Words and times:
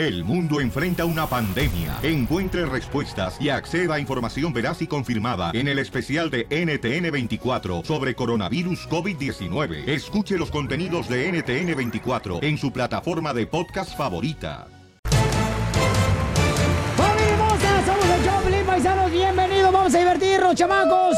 El 0.00 0.24
mundo 0.24 0.62
enfrenta 0.62 1.04
una 1.04 1.26
pandemia. 1.26 1.98
Encuentre 2.02 2.64
respuestas 2.64 3.36
y 3.38 3.50
acceda 3.50 3.96
a 3.96 4.00
información 4.00 4.50
veraz 4.50 4.80
y 4.80 4.86
confirmada 4.86 5.50
en 5.52 5.68
el 5.68 5.78
especial 5.78 6.30
de 6.30 6.48
NTN24 6.48 7.84
sobre 7.84 8.14
coronavirus 8.14 8.88
COVID-19. 8.88 9.86
Escuche 9.86 10.38
los 10.38 10.50
contenidos 10.50 11.06
de 11.06 11.30
NTN24 11.30 12.42
en 12.42 12.56
su 12.56 12.72
plataforma 12.72 13.34
de 13.34 13.46
podcast 13.46 13.94
favorita. 13.94 14.68
Somos 17.84 18.46
el 18.46 18.64
paisanos. 18.64 19.10
Bienvenidos, 19.10 19.70
vamos 19.70 19.94
a 19.94 19.98
divertirnos, 19.98 20.54
chamacos. 20.54 21.14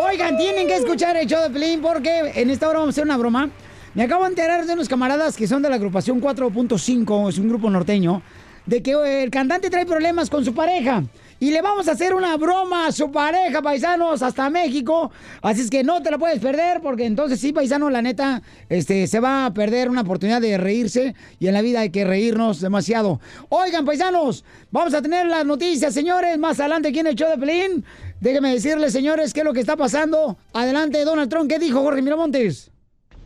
Oigan, 0.00 0.36
tienen 0.36 0.66
que 0.66 0.78
escuchar 0.78 1.16
el 1.16 1.28
show 1.28 1.40
de 1.40 1.50
Pelín 1.50 1.80
porque 1.80 2.32
en 2.34 2.50
esta 2.50 2.68
hora 2.68 2.80
vamos 2.80 2.94
a 2.94 2.94
hacer 2.94 3.04
una 3.04 3.16
broma. 3.16 3.48
Me 3.94 4.02
acabo 4.02 4.24
de 4.24 4.30
enterar 4.30 4.66
de 4.66 4.72
unos 4.72 4.88
camaradas 4.88 5.36
que 5.36 5.46
son 5.46 5.62
de 5.62 5.68
la 5.68 5.76
agrupación 5.76 6.20
4.5, 6.20 7.28
es 7.28 7.38
un 7.38 7.48
grupo 7.48 7.70
norteño, 7.70 8.22
de 8.66 8.82
que 8.82 8.90
eh, 8.90 9.22
el 9.22 9.30
cantante 9.30 9.70
trae 9.70 9.86
problemas 9.86 10.28
con 10.28 10.44
su 10.44 10.52
pareja. 10.52 11.04
Y 11.38 11.52
le 11.52 11.62
vamos 11.62 11.86
a 11.86 11.92
hacer 11.92 12.12
una 12.12 12.36
broma 12.36 12.88
a 12.88 12.92
su 12.92 13.12
pareja, 13.12 13.62
paisanos, 13.62 14.20
hasta 14.22 14.50
México. 14.50 15.12
Así 15.42 15.60
es 15.60 15.70
que 15.70 15.84
no 15.84 16.02
te 16.02 16.10
la 16.10 16.18
puedes 16.18 16.40
perder, 16.40 16.80
porque 16.80 17.06
entonces 17.06 17.38
sí, 17.38 17.52
paisano, 17.52 17.88
la 17.88 18.02
neta, 18.02 18.42
este, 18.68 19.06
se 19.06 19.20
va 19.20 19.46
a 19.46 19.54
perder 19.54 19.88
una 19.88 20.00
oportunidad 20.00 20.40
de 20.40 20.58
reírse. 20.58 21.14
Y 21.38 21.46
en 21.46 21.54
la 21.54 21.62
vida 21.62 21.80
hay 21.80 21.90
que 21.90 22.04
reírnos 22.04 22.60
demasiado. 22.60 23.20
Oigan, 23.48 23.84
paisanos, 23.84 24.44
vamos 24.72 24.92
a 24.94 25.02
tener 25.02 25.26
las 25.26 25.46
noticias, 25.46 25.94
señores, 25.94 26.36
más 26.36 26.58
adelante 26.58 26.88
aquí 26.88 26.98
en 26.98 27.06
el 27.06 27.14
show 27.14 27.30
de 27.30 27.38
Pelín. 27.38 27.84
Déjenme 28.20 28.54
decirles, 28.54 28.92
señores, 28.92 29.32
qué 29.32 29.40
es 29.40 29.46
lo 29.46 29.52
que 29.52 29.60
está 29.60 29.76
pasando. 29.76 30.36
Adelante, 30.52 31.04
Donald 31.04 31.30
Trump. 31.30 31.48
¿Qué 31.48 31.60
dijo 31.60 31.80
Jorge 31.80 32.02
Miramontes? 32.02 32.73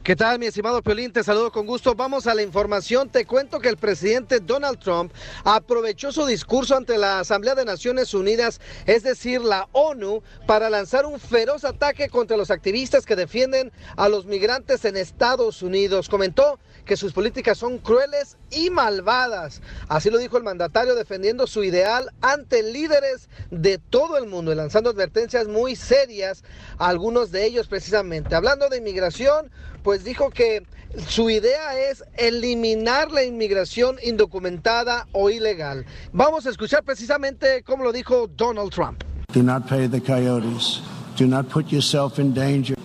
¿Qué 0.08 0.16
tal, 0.16 0.38
mi 0.38 0.46
estimado 0.46 0.80
Piolín? 0.80 1.12
Te 1.12 1.22
saludo 1.22 1.52
con 1.52 1.66
gusto. 1.66 1.94
Vamos 1.94 2.26
a 2.26 2.34
la 2.34 2.40
información. 2.40 3.10
Te 3.10 3.26
cuento 3.26 3.60
que 3.60 3.68
el 3.68 3.76
presidente 3.76 4.40
Donald 4.40 4.78
Trump 4.78 5.12
aprovechó 5.44 6.12
su 6.12 6.24
discurso 6.24 6.74
ante 6.74 6.96
la 6.96 7.20
Asamblea 7.20 7.54
de 7.54 7.66
Naciones 7.66 8.14
Unidas, 8.14 8.58
es 8.86 9.02
decir, 9.02 9.42
la 9.42 9.68
ONU, 9.72 10.22
para 10.46 10.70
lanzar 10.70 11.04
un 11.04 11.20
feroz 11.20 11.66
ataque 11.66 12.08
contra 12.08 12.38
los 12.38 12.50
activistas 12.50 13.04
que 13.04 13.16
defienden 13.16 13.70
a 13.98 14.08
los 14.08 14.24
migrantes 14.24 14.86
en 14.86 14.96
Estados 14.96 15.60
Unidos. 15.60 16.08
Comentó 16.08 16.58
que 16.88 16.96
sus 16.96 17.12
políticas 17.12 17.58
son 17.58 17.78
crueles 17.78 18.36
y 18.50 18.70
malvadas. 18.70 19.60
Así 19.86 20.10
lo 20.10 20.18
dijo 20.18 20.38
el 20.38 20.42
mandatario 20.42 20.96
defendiendo 20.96 21.46
su 21.46 21.62
ideal 21.62 22.10
ante 22.20 22.64
líderes 22.64 23.28
de 23.52 23.78
todo 23.78 24.16
el 24.16 24.26
mundo 24.26 24.50
y 24.50 24.56
lanzando 24.56 24.90
advertencias 24.90 25.46
muy 25.46 25.76
serias 25.76 26.42
a 26.78 26.88
algunos 26.88 27.30
de 27.30 27.44
ellos 27.44 27.68
precisamente. 27.68 28.34
Hablando 28.34 28.68
de 28.68 28.78
inmigración, 28.78 29.50
pues 29.84 30.02
dijo 30.02 30.30
que 30.30 30.66
su 31.06 31.28
idea 31.28 31.78
es 31.78 32.02
eliminar 32.16 33.12
la 33.12 33.22
inmigración 33.22 33.98
indocumentada 34.02 35.06
o 35.12 35.28
ilegal. 35.28 35.84
Vamos 36.12 36.46
a 36.46 36.50
escuchar 36.50 36.82
precisamente 36.82 37.62
cómo 37.62 37.84
lo 37.84 37.92
dijo 37.92 38.26
Donald 38.26 38.72
Trump. 38.72 39.04
Do 39.34 39.42
not 39.42 39.68
pay 39.68 39.86
the 39.86 40.00
coyotes. 40.00 40.80
Do 41.18 41.26
not 41.26 41.48
put 41.50 41.66
yourself 41.66 42.18
in 42.18 42.32
danger. 42.32 42.78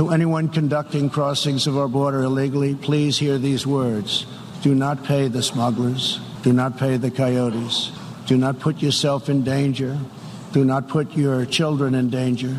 To 0.00 0.08
anyone 0.08 0.48
conducting 0.48 1.10
crossings 1.10 1.66
of 1.66 1.76
our 1.76 1.86
border 1.86 2.22
illegally, 2.22 2.74
please 2.74 3.18
hear 3.18 3.36
these 3.36 3.66
words. 3.66 4.24
Do 4.62 4.74
not 4.74 5.04
pay 5.04 5.28
the 5.28 5.42
smugglers. 5.42 6.18
Do 6.40 6.54
not 6.54 6.78
pay 6.78 6.96
the 6.96 7.10
coyotes. 7.10 7.92
Do 8.24 8.38
not 8.38 8.60
put 8.60 8.80
yourself 8.80 9.28
in 9.28 9.44
danger. 9.44 9.98
Do 10.52 10.64
not 10.64 10.88
put 10.88 11.14
your 11.18 11.44
children 11.44 11.94
in 11.94 12.08
danger. 12.08 12.56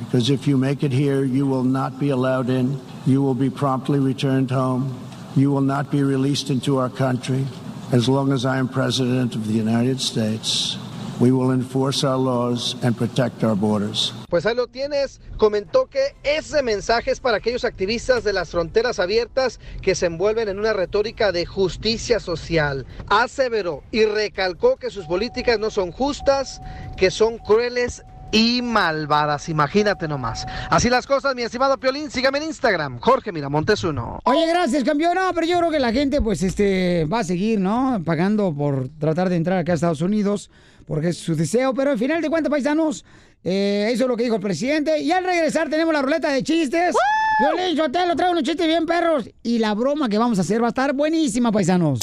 Because 0.00 0.28
if 0.28 0.46
you 0.46 0.58
make 0.58 0.82
it 0.82 0.92
here, 0.92 1.24
you 1.24 1.46
will 1.46 1.64
not 1.64 1.98
be 1.98 2.10
allowed 2.10 2.50
in. 2.50 2.78
You 3.06 3.22
will 3.22 3.32
be 3.32 3.48
promptly 3.48 3.98
returned 3.98 4.50
home. 4.50 5.00
You 5.34 5.50
will 5.50 5.62
not 5.62 5.90
be 5.90 6.02
released 6.02 6.50
into 6.50 6.76
our 6.76 6.90
country. 6.90 7.46
As 7.90 8.06
long 8.06 8.32
as 8.32 8.44
I 8.44 8.58
am 8.58 8.68
President 8.68 9.34
of 9.34 9.46
the 9.46 9.54
United 9.54 9.98
States, 10.02 10.76
we 11.20 11.30
will 11.30 11.52
enforce 11.52 12.04
our 12.04 12.18
laws 12.18 12.76
and 12.82 12.96
protect 12.96 13.42
our 13.42 13.56
borders. 13.56 14.12
Pues 14.28 14.46
ahí 14.46 14.54
lo 14.54 14.66
tienes. 14.66 15.20
Comentó 15.36 15.86
que 15.86 16.14
ese 16.22 16.62
mensaje 16.62 17.10
es 17.10 17.20
para 17.20 17.38
aquellos 17.38 17.64
activistas 17.64 18.24
de 18.24 18.32
las 18.32 18.50
fronteras 18.50 18.98
abiertas 18.98 19.60
que 19.82 19.94
se 19.94 20.06
envuelven 20.06 20.48
en 20.48 20.58
una 20.58 20.72
retórica 20.72 21.32
de 21.32 21.46
justicia 21.46 22.20
social. 22.20 22.86
Aseveró 23.08 23.82
y 23.90 24.04
recalcó 24.04 24.76
que 24.76 24.90
sus 24.90 25.06
políticas 25.06 25.58
no 25.58 25.70
son 25.70 25.92
justas, 25.92 26.60
que 26.96 27.10
son 27.10 27.38
crueles 27.38 28.04
y 28.32 28.60
malvadas. 28.62 29.48
Imagínate 29.48 30.08
nomás. 30.08 30.46
Así 30.70 30.90
las 30.90 31.06
cosas, 31.06 31.34
mi 31.34 31.42
estimado 31.42 31.78
Piolín. 31.78 32.10
Sígame 32.10 32.38
en 32.38 32.44
Instagram, 32.44 32.98
Jorge 32.98 33.32
Miramontes 33.32 33.84
uno. 33.84 34.18
Oye, 34.24 34.46
gracias, 34.46 34.84
campeón. 34.84 35.14
No, 35.14 35.32
pero 35.34 35.46
yo 35.46 35.58
creo 35.58 35.70
que 35.70 35.78
la 35.78 35.92
gente, 35.92 36.20
pues, 36.20 36.42
este, 36.42 37.04
va 37.06 37.20
a 37.20 37.24
seguir, 37.24 37.60
¿no? 37.60 38.02
Pagando 38.04 38.54
por 38.54 38.88
tratar 38.98 39.28
de 39.28 39.36
entrar 39.36 39.58
acá 39.58 39.72
a 39.72 39.74
Estados 39.76 40.00
Unidos, 40.00 40.50
porque 40.86 41.08
es 41.08 41.18
su 41.18 41.34
deseo. 41.34 41.74
Pero 41.74 41.90
al 41.90 41.98
final 41.98 42.22
de 42.22 42.30
cuentas, 42.30 42.50
paisanos, 42.50 43.04
eh, 43.44 43.90
eso 43.92 44.04
es 44.04 44.08
lo 44.08 44.16
que 44.16 44.24
dijo 44.24 44.36
el 44.36 44.42
presidente. 44.42 44.98
Y 45.00 45.12
al 45.12 45.24
regresar 45.24 45.68
tenemos 45.68 45.92
la 45.92 46.00
ruleta 46.02 46.30
de 46.30 46.42
chistes. 46.42 46.94
Violín, 47.38 47.76
yo 47.76 47.90
te 47.90 48.06
lo 48.06 48.16
traigo 48.16 48.32
unos 48.32 48.44
chistes 48.44 48.66
bien 48.66 48.86
perros. 48.86 49.28
Y 49.42 49.58
la 49.58 49.74
broma 49.74 50.08
que 50.08 50.16
vamos 50.16 50.38
a 50.38 50.40
hacer 50.40 50.62
va 50.62 50.66
a 50.66 50.70
estar 50.70 50.94
buenísima, 50.94 51.52
paisanos. 51.52 51.98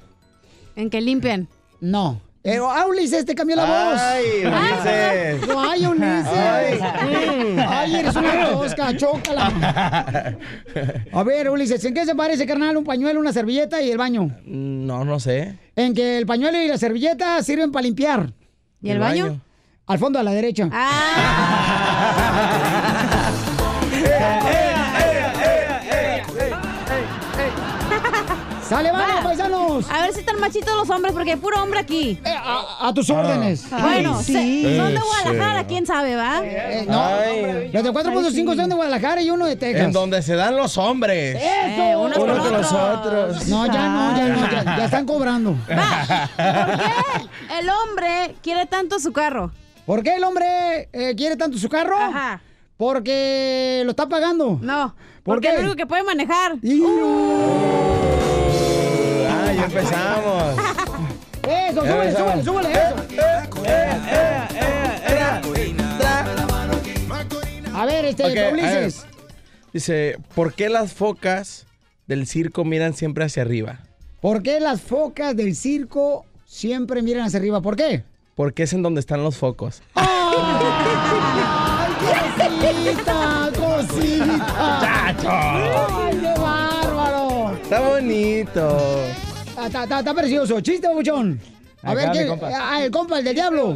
En 0.75 0.91
que 0.91 1.01
limpian. 1.01 1.47
No. 1.81 2.21
Pero, 2.45 2.69
ah, 2.69 2.85
Ulises, 2.85 3.25
te 3.25 3.33
cambió 3.33 3.55
la 3.55 3.65
voz. 3.65 3.99
Ay, 3.99 4.45
Ulises. 4.45 5.47
No, 5.47 5.59
ay, 5.67 5.85
Ulises. 5.87 6.27
Ay. 6.27 7.57
Ay, 7.67 7.95
eres 7.95 8.15
una 8.15 8.49
tosca, 8.51 8.95
chócala. 8.95 10.37
A 11.11 11.23
ver, 11.23 11.49
Ulises, 11.49 11.83
¿en 11.85 11.95
qué 11.95 12.05
se 12.05 12.13
parece, 12.13 12.45
carnal? 12.45 12.77
Un 12.77 12.83
pañuelo, 12.83 13.19
una 13.19 13.33
servilleta 13.33 13.81
y 13.81 13.89
el 13.89 13.97
baño. 13.97 14.29
No, 14.45 15.03
no 15.03 15.19
sé. 15.19 15.57
En 15.75 15.95
que 15.95 16.19
el 16.19 16.27
pañuelo 16.27 16.61
y 16.61 16.67
la 16.67 16.77
servilleta 16.77 17.41
sirven 17.41 17.71
para 17.71 17.81
limpiar. 17.81 18.31
¿Y 18.79 18.91
el 18.91 18.99
baño? 18.99 19.41
Al 19.87 19.97
fondo 19.97 20.19
a 20.19 20.23
la 20.23 20.31
derecha. 20.31 20.69
¡Sale, 28.67 28.91
vamos, 28.91 29.23
paisanos! 29.23 29.85
A 29.91 30.01
ver 30.01 30.13
si 30.13 30.21
están 30.21 30.39
machitos 30.39 30.75
los 30.75 30.89
hombres, 30.89 31.13
porque 31.13 31.31
hay 31.33 31.37
puro 31.37 31.61
hombre 31.61 31.79
aquí. 31.79 32.19
a, 32.25 32.91
tus 32.95 33.09
órdenes. 33.11 33.69
Bueno, 33.69 34.15
Ay, 34.17 34.23
se- 34.23 34.33
sí. 34.33 34.77
son 34.77 34.93
de. 34.93 34.99
Guadalajara, 34.99 35.67
quién 35.67 35.85
sabe, 35.85 36.15
¿va? 36.15 36.39
Eh, 36.43 36.85
no, 36.87 37.71
los 37.71 37.83
de 37.83 37.91
4.5 37.91 38.55
son 38.55 38.69
de 38.69 38.75
Guadalajara 38.75 39.21
y 39.21 39.29
uno 39.29 39.45
de 39.45 39.55
Texas. 39.55 39.85
En 39.85 39.91
donde 39.91 40.21
se 40.23 40.35
dan 40.35 40.55
los 40.57 40.77
hombres. 40.79 41.35
¡Eso! 41.35 41.81
Eh, 41.83 41.95
unos 41.95 42.17
Unos 42.17 42.39
con 42.39 42.53
los 42.53 42.71
otros. 42.71 43.47
No, 43.47 43.67
ya 43.67 43.87
no, 43.87 44.17
ya 44.17 44.27
no, 44.29 44.51
ya, 44.51 44.63
ya 44.77 44.85
están 44.85 45.05
cobrando. 45.05 45.55
¿Por 45.67 45.75
qué 45.75 47.59
el 47.59 47.69
hombre 47.69 48.35
quiere 48.41 48.65
tanto 48.65 48.99
su 48.99 49.13
carro? 49.13 49.51
¿Por 49.85 50.01
qué 50.01 50.15
el 50.15 50.23
hombre 50.23 50.89
eh, 50.91 51.13
quiere 51.15 51.35
tanto 51.37 51.57
su 51.59 51.69
carro? 51.69 51.97
Ajá. 51.99 52.41
Porque 52.77 53.83
lo 53.85 53.91
está 53.91 54.09
pagando. 54.09 54.57
No, 54.61 54.95
¿Por 55.23 55.35
porque 55.35 55.47
qué? 55.49 55.53
es 55.53 55.59
lo 55.61 55.67
único 55.67 55.75
que 55.77 55.85
puede 55.85 56.03
manejar. 56.03 56.55
Y- 56.63 56.81
Ah, 56.83 57.84
empezamos. 59.65 60.55
Eso, 61.43 61.81
súbele, 61.81 62.15
súbele, 62.15 62.43
súbele, 62.43 62.71
eso. 62.71 62.95
A 67.73 67.85
ver, 67.85 68.05
este, 68.05 68.23
Ok, 68.23 68.37
a 68.37 68.53
Ulises. 68.53 69.05
Dice, 69.73 70.17
¿por 70.33 70.53
qué 70.53 70.69
las 70.69 70.93
focas 70.93 71.65
del 72.07 72.25
circo 72.27 72.63
miran 72.63 72.93
siempre 72.93 73.25
hacia 73.25 73.43
arriba? 73.43 73.79
¿Por 74.21 74.41
qué 74.41 74.59
las 74.59 74.81
focas 74.81 75.35
del 75.35 75.55
circo 75.55 76.25
siempre 76.45 77.01
miran 77.01 77.25
hacia 77.25 77.39
arriba? 77.39 77.61
¿Por 77.61 77.75
qué? 77.75 78.03
Porque 78.35 78.63
es 78.63 78.73
en 78.73 78.81
donde 78.81 79.01
están 79.01 79.23
los 79.23 79.35
focos. 79.37 79.81
¡Ay, 79.95 80.07
cosita, 81.99 83.51
cosita! 83.57 84.79
¡Chacho! 84.81 85.29
¡Ay, 85.29 86.17
qué 86.21 86.39
bárbaro! 86.39 87.55
Está 87.61 87.79
bonito. 87.81 88.79
Está, 89.65 89.83
está- 89.83 89.99
está- 89.99 90.13
precioso. 90.13 90.61
Chiste, 90.61 90.87
buchón. 90.93 91.39
A 91.85 91.93
ver, 91.93 92.11
¿qué? 92.11 92.37
Ah, 92.53 92.83
el 92.83 92.91
compa, 92.91 93.19
el 93.19 93.25
del 93.25 93.35
diablo. 93.35 93.75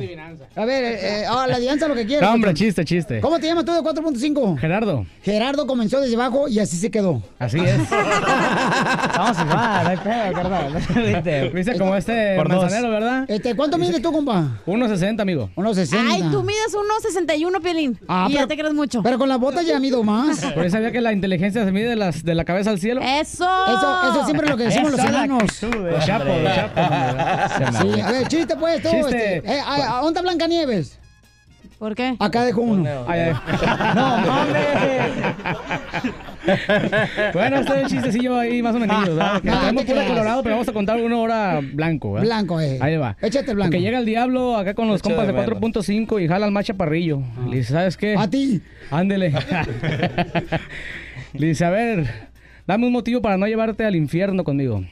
A 0.56 0.66
ver, 0.66 0.84
eh, 0.84 1.22
eh, 1.22 1.26
ah, 1.30 1.46
la 1.48 1.56
adivinanza 1.56 1.88
lo 1.88 1.96
que 1.96 2.06
quieras. 2.06 2.28
No, 2.28 2.36
hombre, 2.36 2.54
chiste, 2.54 2.84
chiste. 2.84 3.22
¿Cómo 3.22 3.40
te 3.40 3.48
llamas 3.48 3.66
tú 3.66 3.72
de 3.74 3.82
4.5? 3.82 4.58
Gerardo. 4.58 5.06
Gerardo 5.22 5.68
comenzó 5.68 6.02
desde 6.02 6.16
abajo 6.16 6.48
y 6.48 6.60
así 6.60 6.78
se 6.78 6.90
quedó. 6.92 7.22
Así 7.38 7.60
es. 7.60 7.78
Vamos 7.90 9.38
igual, 9.40 9.84
no 9.84 9.90
hay 9.90 9.98
pedo, 9.98 10.34
carnal. 10.34 11.52
Viste 11.54 11.78
como 11.78 11.96
este 11.96 12.36
Por 12.36 12.50
dos. 12.50 12.62
manzanero, 12.64 12.90
¿verdad? 12.92 13.26
Este, 13.28 13.56
¿Cuánto 13.56 13.78
mide 13.78 14.00
tú, 14.00 14.12
compa? 14.12 14.60
1.60, 14.66 15.22
amigo. 15.22 15.50
1.60. 15.56 15.98
Ay, 16.10 16.24
tú 16.32 16.44
mides 16.44 16.74
1.61, 16.74 17.62
Piolín. 17.62 18.00
Ah, 18.08 18.26
y 18.30 18.34
pero- 18.34 18.44
ya 18.44 18.48
te 18.48 18.58
crees 18.58 18.74
mucho. 18.74 19.04
Pero 19.04 19.18
con 19.18 19.30
las 19.30 19.40
botas 19.40 19.66
ya 19.66 19.80
mido 19.80 20.04
más. 20.04 20.40
Por 20.54 20.66
eso 20.66 20.76
sabía 20.78 20.92
que 20.92 21.02
la 21.02 21.14
inteligencia 21.14 21.64
se 21.66 21.72
mide 21.72 21.90
de, 21.90 21.96
las, 21.96 22.24
de 22.24 22.36
la 22.36 22.46
cabeza 22.46 22.70
al 22.70 22.80
cielo. 22.80 23.02
¡Eso! 23.02 23.46
Eso, 23.68 24.00
eso 24.12 24.26
siempre 24.26 24.46
es 24.46 24.52
lo 24.52 24.58
que 24.58 24.64
decimos 24.64 24.92
los 24.92 25.00
Eso, 25.00 25.10
la 25.12 25.18
enanos. 25.26 25.62
Los 25.62 26.06
chapos, 26.06 26.28
los 26.28 26.56
chapos. 26.56 27.80
hombre. 27.82 27.99
Sí, 28.02 28.08
a 28.08 28.12
ver, 28.12 28.28
chiste 28.28 28.56
pues 28.56 28.82
tú. 28.82 28.90
Chiste. 28.90 29.38
Este, 29.38 29.52
eh, 29.54 29.60
a- 29.60 29.98
a- 29.98 30.02
¿Dónde 30.02 30.08
está 30.10 30.22
Blancanieves? 30.22 31.00
¿Por 31.78 31.96
qué? 31.96 32.16
Acá 32.20 32.44
dejo 32.44 32.62
uno. 32.62 32.90
Ay, 33.08 33.20
ay. 33.22 33.34
No, 33.96 34.16
hombre. 34.42 34.60
bueno, 37.34 37.58
este 37.60 37.78
es 37.78 37.84
un 37.84 37.90
chistecillo 37.90 38.38
ahí 38.38 38.62
más 38.62 38.76
o 38.76 38.80
menos. 38.80 39.02
¿verdad? 39.08 39.42
Que 39.42 39.50
Ah, 39.50 39.60
tenemos 39.62 39.86
te 39.86 39.94
pura 39.94 40.06
colorado, 40.06 40.44
pero 40.44 40.56
vamos 40.56 40.68
a 40.68 40.74
contar 40.74 41.02
una 41.02 41.18
hora 41.18 41.62
blanco. 41.74 42.12
¿verdad? 42.14 42.26
Blanco, 42.28 42.60
eh. 42.60 42.78
Ahí 42.82 42.98
va. 42.98 43.16
Échate 43.22 43.52
el 43.52 43.56
blanco. 43.56 43.72
Porque 43.72 43.82
llega 43.82 44.00
el 44.00 44.06
diablo 44.06 44.58
acá 44.58 44.74
con 44.74 44.88
los 44.90 45.02
compas 45.02 45.26
de 45.28 45.34
menos. 45.34 45.50
4.5 45.60 46.22
y 46.22 46.28
jala 46.28 46.46
al 46.48 46.52
más 46.52 46.66
chaparrillo. 46.66 47.22
Le 47.50 47.58
dice, 47.58 47.72
¿sabes 47.74 47.96
qué? 47.98 48.16
A 48.18 48.30
ti. 48.30 48.62
Ándele. 48.92 49.32
Le 51.34 51.48
dice, 51.48 51.64
a 51.64 51.70
ver, 51.70 52.08
dame 52.68 52.88
un 52.88 52.92
motivo 52.94 53.22
para 53.22 53.38
no 53.38 53.46
llevarte 53.48 53.86
al 53.86 53.96
infierno 53.96 54.44
conmigo. 54.44 54.84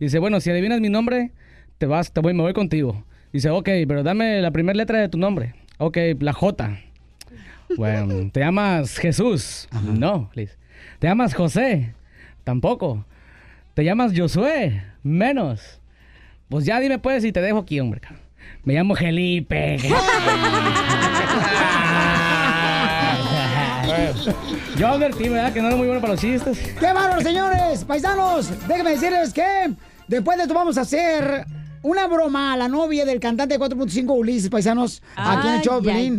Dice, 0.00 0.18
bueno, 0.18 0.40
si 0.40 0.50
adivinas 0.50 0.80
mi 0.80 0.88
nombre, 0.90 1.30
te 1.78 1.86
vas, 1.86 2.12
te 2.12 2.20
voy, 2.20 2.34
me 2.34 2.42
voy 2.42 2.52
contigo. 2.52 3.04
Dice, 3.32 3.50
ok, 3.50 3.68
pero 3.88 4.02
dame 4.02 4.40
la 4.40 4.50
primera 4.50 4.76
letra 4.76 4.98
de 4.98 5.08
tu 5.08 5.18
nombre. 5.18 5.54
Ok, 5.78 5.98
la 6.20 6.32
J. 6.32 6.78
Bueno, 7.76 8.30
¿te 8.32 8.40
llamas 8.40 8.96
Jesús? 8.98 9.68
No, 9.82 10.30
dice. 10.34 10.56
¿Te 10.98 11.08
llamas 11.08 11.34
José? 11.34 11.94
Tampoco. 12.44 13.04
¿Te 13.74 13.84
llamas 13.84 14.12
Josué? 14.16 14.84
Menos. 15.02 15.80
Pues 16.48 16.64
ya 16.64 16.78
dime 16.78 16.98
pues 16.98 17.24
y 17.24 17.32
te 17.32 17.40
dejo 17.40 17.58
aquí, 17.58 17.80
hombre. 17.80 18.00
Me 18.64 18.74
llamo 18.74 18.94
Felipe. 18.94 19.78
Yo 24.76 24.88
advertí, 24.88 25.28
¿verdad? 25.28 25.52
Que 25.52 25.60
no 25.60 25.68
era 25.68 25.76
muy 25.76 25.86
bueno 25.86 26.00
para 26.00 26.14
los 26.14 26.20
chistes. 26.20 26.58
¡Qué 26.58 26.92
bárbaro, 26.92 27.20
señores! 27.20 27.84
Paisanos, 27.84 28.50
déjenme 28.66 28.90
decirles 28.90 29.32
que 29.32 29.72
después 30.08 30.36
de 30.36 30.44
esto 30.44 30.54
vamos 30.54 30.78
a 30.78 30.82
hacer 30.82 31.46
una 31.84 32.06
broma 32.08 32.54
a 32.54 32.56
la 32.56 32.66
novia 32.66 33.04
del 33.04 33.20
cantante 33.20 33.56
de 33.56 33.60
4.5 33.64 34.10
Ulises, 34.18 34.48
paisanos, 34.50 35.02
aquí 35.14 35.46
en 35.48 35.54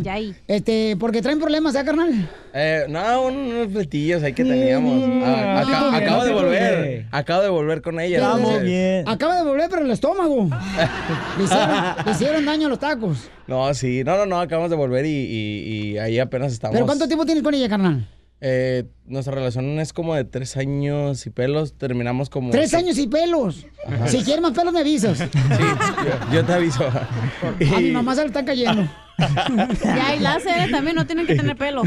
el 0.00 0.08
ay. 0.08 0.34
Este, 0.46 0.96
porque 0.98 1.20
traen 1.20 1.38
problemas, 1.40 1.74
¿eh, 1.74 1.84
carnal? 1.84 2.28
Eh, 2.54 2.86
no, 2.88 3.22
unos 3.22 3.66
platillos 3.68 4.22
ahí 4.22 4.32
que 4.32 4.44
teníamos. 4.44 5.02
Ah, 5.24 5.60
acabo 5.60 5.90
no 6.18 6.24
de 6.24 6.32
volver. 6.32 7.06
Acabo 7.10 7.42
de 7.42 7.48
volver 7.50 7.82
con 7.82 8.00
ella. 8.00 8.16
Estamos 8.16 8.62
bien. 8.62 9.08
Acaba 9.08 9.36
de 9.36 9.42
volver, 9.44 9.68
pero 9.68 9.82
el 9.82 9.90
estómago. 9.90 10.48
Le 11.38 11.44
hicieron, 11.44 11.70
le 12.06 12.12
hicieron 12.12 12.44
daño 12.46 12.66
a 12.66 12.70
los 12.70 12.78
tacos. 12.78 13.28
No, 13.46 13.74
sí. 13.74 14.02
No, 14.04 14.16
no, 14.16 14.24
no. 14.26 14.40
Acabamos 14.40 14.70
de 14.70 14.76
volver 14.76 15.04
y, 15.04 15.08
y- 15.10 15.90
y 15.92 15.98
ahí 15.98 16.18
apenas 16.18 16.52
estamos. 16.52 16.74
¿Pero 16.74 16.86
cuánto 16.86 17.06
tiempo 17.06 17.24
tienes 17.26 17.42
con 17.44 17.52
ella, 17.54 17.68
carnal? 17.68 18.06
Eh, 18.40 18.84
nuestra 19.06 19.34
relación 19.34 19.80
es 19.80 19.92
como 19.94 20.14
de 20.14 20.24
tres 20.24 20.56
años 20.56 21.26
y 21.26 21.30
pelos. 21.30 21.76
Terminamos 21.78 22.28
como... 22.28 22.50
Tres 22.50 22.74
años 22.74 22.98
y 22.98 23.06
pelos. 23.06 23.66
Si 24.06 24.22
quieres 24.22 24.42
más 24.42 24.52
pelos, 24.52 24.74
me 24.74 24.80
avisas. 24.80 25.18
Yo, 25.18 26.34
yo 26.34 26.44
te 26.44 26.52
aviso. 26.52 26.84
A 27.76 27.80
mi 27.80 27.90
mamá 27.92 28.14
se 28.14 28.22
le 28.22 28.26
están 28.28 28.44
cayendo. 28.44 28.86
Ya 29.18 30.08
hay 30.08 30.20
láseres 30.20 30.70
también, 30.70 30.94
no 30.94 31.06
tienen 31.06 31.26
que 31.26 31.36
tener 31.36 31.56
pelo. 31.56 31.82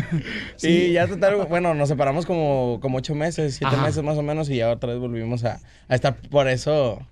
Y 0.63 0.93
ya 0.93 1.05
total, 1.05 1.35
bueno, 1.47 1.75
nos 1.75 1.87
separamos 1.87 2.25
como, 2.25 2.79
como 2.81 2.97
ocho 2.97 3.13
meses, 3.13 3.53
siete 3.55 3.75
Ajá. 3.75 3.85
meses 3.85 4.03
más 4.03 4.17
o 4.17 4.23
menos, 4.23 4.49
y 4.49 4.55
ya 4.55 4.71
otra 4.71 4.93
vez 4.93 4.99
volvimos 4.99 5.43
a, 5.43 5.59
a 5.87 5.93
estar 5.93 6.15
por 6.15 6.47
eso. 6.47 7.05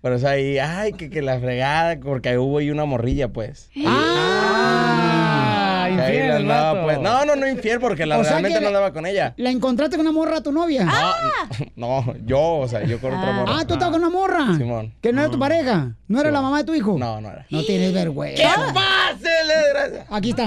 Por 0.00 0.12
eso 0.12 0.28
ahí, 0.28 0.58
ay, 0.58 0.92
que, 0.92 1.10
que 1.10 1.22
la 1.22 1.40
fregada, 1.40 1.98
porque 1.98 2.38
hubo 2.38 2.58
ahí 2.58 2.70
una 2.70 2.84
morrilla, 2.84 3.32
pues. 3.32 3.68
Ah, 3.84 5.88
la 5.90 6.06
el 6.36 6.42
andaba, 6.50 6.72
vato. 6.72 6.84
pues. 6.86 7.00
No, 7.00 7.24
no, 7.24 7.36
no 7.36 7.46
infiel, 7.48 7.80
porque 7.80 8.06
la 8.06 8.18
O 8.18 8.22
sea 8.22 8.32
realmente 8.32 8.60
no 8.60 8.68
andaba 8.68 8.92
con 8.92 9.06
ella. 9.06 9.34
¿La 9.36 9.50
encontraste 9.50 9.96
con 9.96 10.06
una 10.06 10.12
morra 10.12 10.38
a 10.38 10.42
tu 10.42 10.52
novia? 10.52 10.86
No, 11.76 12.04
yo, 12.24 12.40
o 12.58 12.68
sea, 12.68 12.84
yo 12.84 13.00
con 13.00 13.12
otra 13.14 13.32
morra. 13.32 13.52
Ah, 13.58 13.64
tú 13.66 13.74
estabas 13.74 13.92
con 13.92 14.02
una 14.02 14.10
morra. 14.10 14.56
Simón. 14.56 14.94
Que 15.00 15.12
no 15.12 15.20
era 15.22 15.30
tu 15.30 15.38
pareja. 15.38 15.96
No 16.08 16.20
era 16.20 16.28
Simón. 16.28 16.32
la 16.32 16.42
mamá 16.42 16.58
de 16.58 16.64
tu 16.64 16.74
hijo. 16.74 16.96
No, 16.98 17.20
no 17.20 17.28
era. 17.30 17.46
No 17.50 17.62
tienes 17.64 17.92
vergüenza. 17.92 18.42
¿Qué 18.42 18.48
pase, 18.72 19.30
desgracia? 19.46 20.06
Aquí 20.10 20.30
está. 20.30 20.44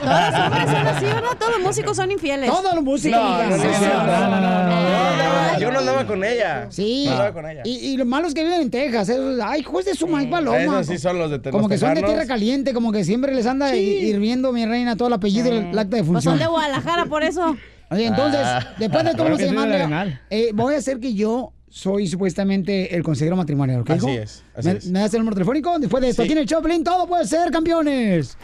Todos 0.00 0.30
los 0.30 0.40
hombres 0.40 0.64
son 0.70 0.86
así, 0.86 1.04
¿verdad? 1.04 1.30
Todos 1.38 1.52
los 1.52 1.60
músicos 1.62 1.96
son 1.96 2.10
infieles. 2.10 2.50
Todos 2.50 2.74
los 2.74 2.84
músicos. 2.84 3.20
No, 3.20 3.42
no, 3.42 3.56
no. 3.56 3.56
No, 3.56 3.60
no, 3.60 4.30
no, 4.30 4.40
no, 4.40 4.64
no. 4.64 5.52
No, 5.52 5.58
yo 5.60 5.70
no 5.72 5.78
andaba 5.80 6.06
con 6.06 6.24
ella. 6.24 6.66
Sí. 6.70 7.04
No 7.06 7.12
andaba 7.12 7.32
con 7.32 7.48
ella. 7.50 7.62
Y, 7.64 7.70
y 7.92 7.96
los 7.96 8.06
malos 8.06 8.32
que 8.34 8.42
viven 8.44 8.62
en 8.62 8.70
Texas. 8.70 9.08
esos- 9.08 9.38
ay, 9.42 9.62
juez 9.62 9.84
de 9.86 9.94
su 9.94 10.06
mal 10.06 10.28
paloma. 10.30 10.58
Esos 10.58 10.86
sí 10.86 10.98
son 10.98 11.18
los 11.18 11.30
de 11.30 11.50
Como 11.50 11.68
que 11.68 11.76
son 11.78 11.94
de 11.94 12.02
tierra 12.02 12.26
caliente, 12.26 12.72
como 12.72 12.92
que 12.92 13.04
siempre 13.04 13.34
les 13.34 13.46
anda 13.46 13.74
hi- 13.76 13.80
hirviendo, 14.08 14.52
mi 14.52 14.64
reina, 14.64 14.96
todo 14.96 15.08
el 15.08 15.14
apellido 15.30 15.54
y 15.54 15.58
el 15.70 15.78
acta 15.78 15.96
de 15.96 16.02
Pues 16.02 16.06
función. 16.06 16.32
son 16.34 16.38
de 16.38 16.46
Guadalajara, 16.46 17.06
por 17.06 17.22
eso. 17.22 17.56
Oye, 17.90 18.06
entonces, 18.06 18.40
Ah. 18.42 18.74
después 18.78 19.04
de 19.04 19.10
todo, 19.10 19.24
Claro 19.26 19.30
vamos 19.30 19.34
a 19.34 19.36
que 19.36 19.42
sí, 19.42 19.48
de 19.50 19.54
llamarle. 19.54 19.76
Arenal. 19.76 20.20
eh, 20.30 20.50
voy 20.54 20.74
a 20.74 20.78
hacer 20.78 21.00
que 21.00 21.14
yo 21.14 21.52
soy 21.68 22.06
supuestamente 22.08 22.94
el 22.96 23.02
consejero 23.02 23.36
matrimonial, 23.36 23.80
¿ok? 23.80 23.90
Así 23.90 23.98
hijo? 24.10 24.22
es, 24.22 24.44
así 24.56 24.68
¿Me, 24.68 24.74
es. 24.78 24.86
me 24.86 24.98
das 25.00 25.14
el 25.14 25.20
número 25.20 25.34
telefónico? 25.34 25.78
Después 25.78 26.00
de 26.02 26.08
esto, 26.10 26.22
Sí. 26.22 26.26
aquí 26.26 26.32
en 26.32 26.38
el 26.38 26.46
Choplin, 26.46 26.82
todo 26.84 27.06
puede 27.06 27.26
ser, 27.26 27.50
campeones. 27.50 28.36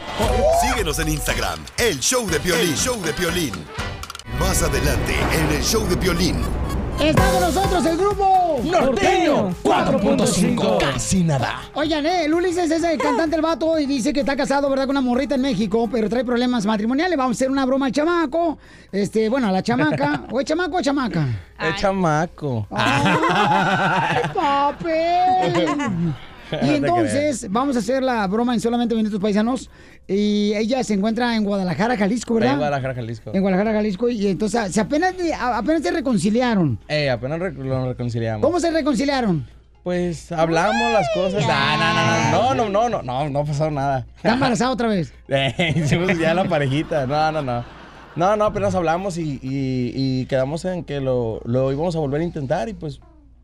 Síguenos 0.69 0.99
en 0.99 1.09
Instagram, 1.09 1.59
el 1.79 1.99
show 2.01 2.27
de 2.29 2.41
Piolín. 2.41 2.69
El 2.71 2.77
show 2.77 3.01
de 3.03 3.13
Piolín. 3.13 3.53
Más 4.41 4.63
adelante, 4.63 5.15
en 5.33 5.57
el 5.57 5.63
show 5.63 5.87
de 5.89 5.97
Piolín. 5.97 6.37
Está 7.01 7.31
con 7.31 7.41
nosotros 7.41 7.87
el 7.87 7.97
grupo 7.97 8.61
Norteño 8.65 9.51
4.5. 9.63 10.79
Casi 10.81 11.23
nada. 11.23 11.61
Oigan, 11.75 12.07
eh, 12.07 12.25
el 12.25 12.35
Ulises 12.35 12.71
es 12.71 12.83
el 12.83 12.99
cantante 12.99 13.37
el 13.37 13.43
vato 13.43 13.79
y 13.79 13.87
dice 13.87 14.13
que 14.13 14.21
está 14.21 14.35
casado, 14.35 14.71
¿verdad? 14.71 14.87
Con 14.87 14.97
una 14.97 15.03
morrita 15.03 15.35
en 15.35 15.43
México, 15.43 15.89
pero 15.93 16.09
trae 16.09 16.25
problemas 16.25 16.65
matrimoniales. 16.65 17.17
Vamos 17.19 17.37
a 17.37 17.39
hacer 17.39 17.51
una 17.51 17.67
broma 17.67 17.87
al 17.87 17.93
chamaco. 17.93 18.59
Este, 18.91 19.29
bueno, 19.29 19.49
a 19.49 19.53
la 19.53 19.63
chamaca. 19.63 20.25
¿O 20.31 20.41
es 20.41 20.47
chamaco 20.47 20.79
o 20.79 20.83
chamaca? 20.83 21.27
Es 21.61 21.77
chamaco. 21.77 22.67
¡Ay, 22.71 24.23
papel! 24.35 26.15
y 26.63 26.71
entonces 26.75 27.51
vamos 27.51 27.77
a 27.77 27.81
hacer 27.81 28.03
la 28.03 28.27
broma 28.27 28.55
en 28.55 28.61
solamente 28.61 28.95
minutos 28.95 29.21
paisanos. 29.21 29.71
Y 30.09 30.53
ella 30.55 30.85
se 30.85 30.95
encuentra 30.95 31.35
en 31.35 31.45
Guadalajara, 31.45 31.97
Jalisco, 31.97 32.35
¿verdad? 32.35 32.53
En 32.53 32.59
Guadalajara, 32.59 32.95
Jalisco. 32.95 33.31
En 33.35 33.41
Guadalajara, 33.41 33.73
Jalisco. 33.73 34.09
Y 34.09 34.29
entonces 34.29 34.79
apenas, 34.79 35.15
apenas 35.41 35.83
se 35.83 35.91
reconciliaron. 35.91 36.79
Eh, 36.89 37.11
apenas 37.11 37.39
lo 37.39 37.89
reconciliamos. 37.89 38.43
¿Cómo 38.43 38.61
se 38.61 38.71
reconciliaron? 38.71 39.47
Pues 39.87 40.33
hablamos 40.33 40.93
las 40.93 41.07
cosas. 41.15 41.45
Ah, 41.49 42.31
no, 42.33 42.55
no, 42.57 42.69
no, 42.69 42.89
no, 42.89 43.03
no, 43.03 43.03
no, 43.03 43.31
no, 43.31 43.45
pasó 43.45 43.71
nada. 43.71 44.05
¿Está 44.17 44.35
embarazada 44.35 44.73
otra 44.73 44.89
vez? 44.89 45.13
Eh, 45.29 45.75
hicimos 45.77 46.19
ya 46.19 46.35
la 46.35 46.45
parejita. 46.45 47.07
No, 47.07 47.31
no, 47.31 47.43
no. 47.43 47.65
No, 48.17 48.35
no, 48.35 48.45
apenas 48.47 48.75
hablamos 48.75 49.17
y, 49.17 50.27
quedamos 50.27 50.65
en 50.65 50.83
que 50.83 51.01
lo, 51.01 51.41
lo 51.45 51.71
íbamos 51.71 51.95
a 51.95 52.01
volver 52.01 52.23
a 52.23 52.25
intentar 52.25 52.69
y 52.69 52.75
pues 52.75 53.01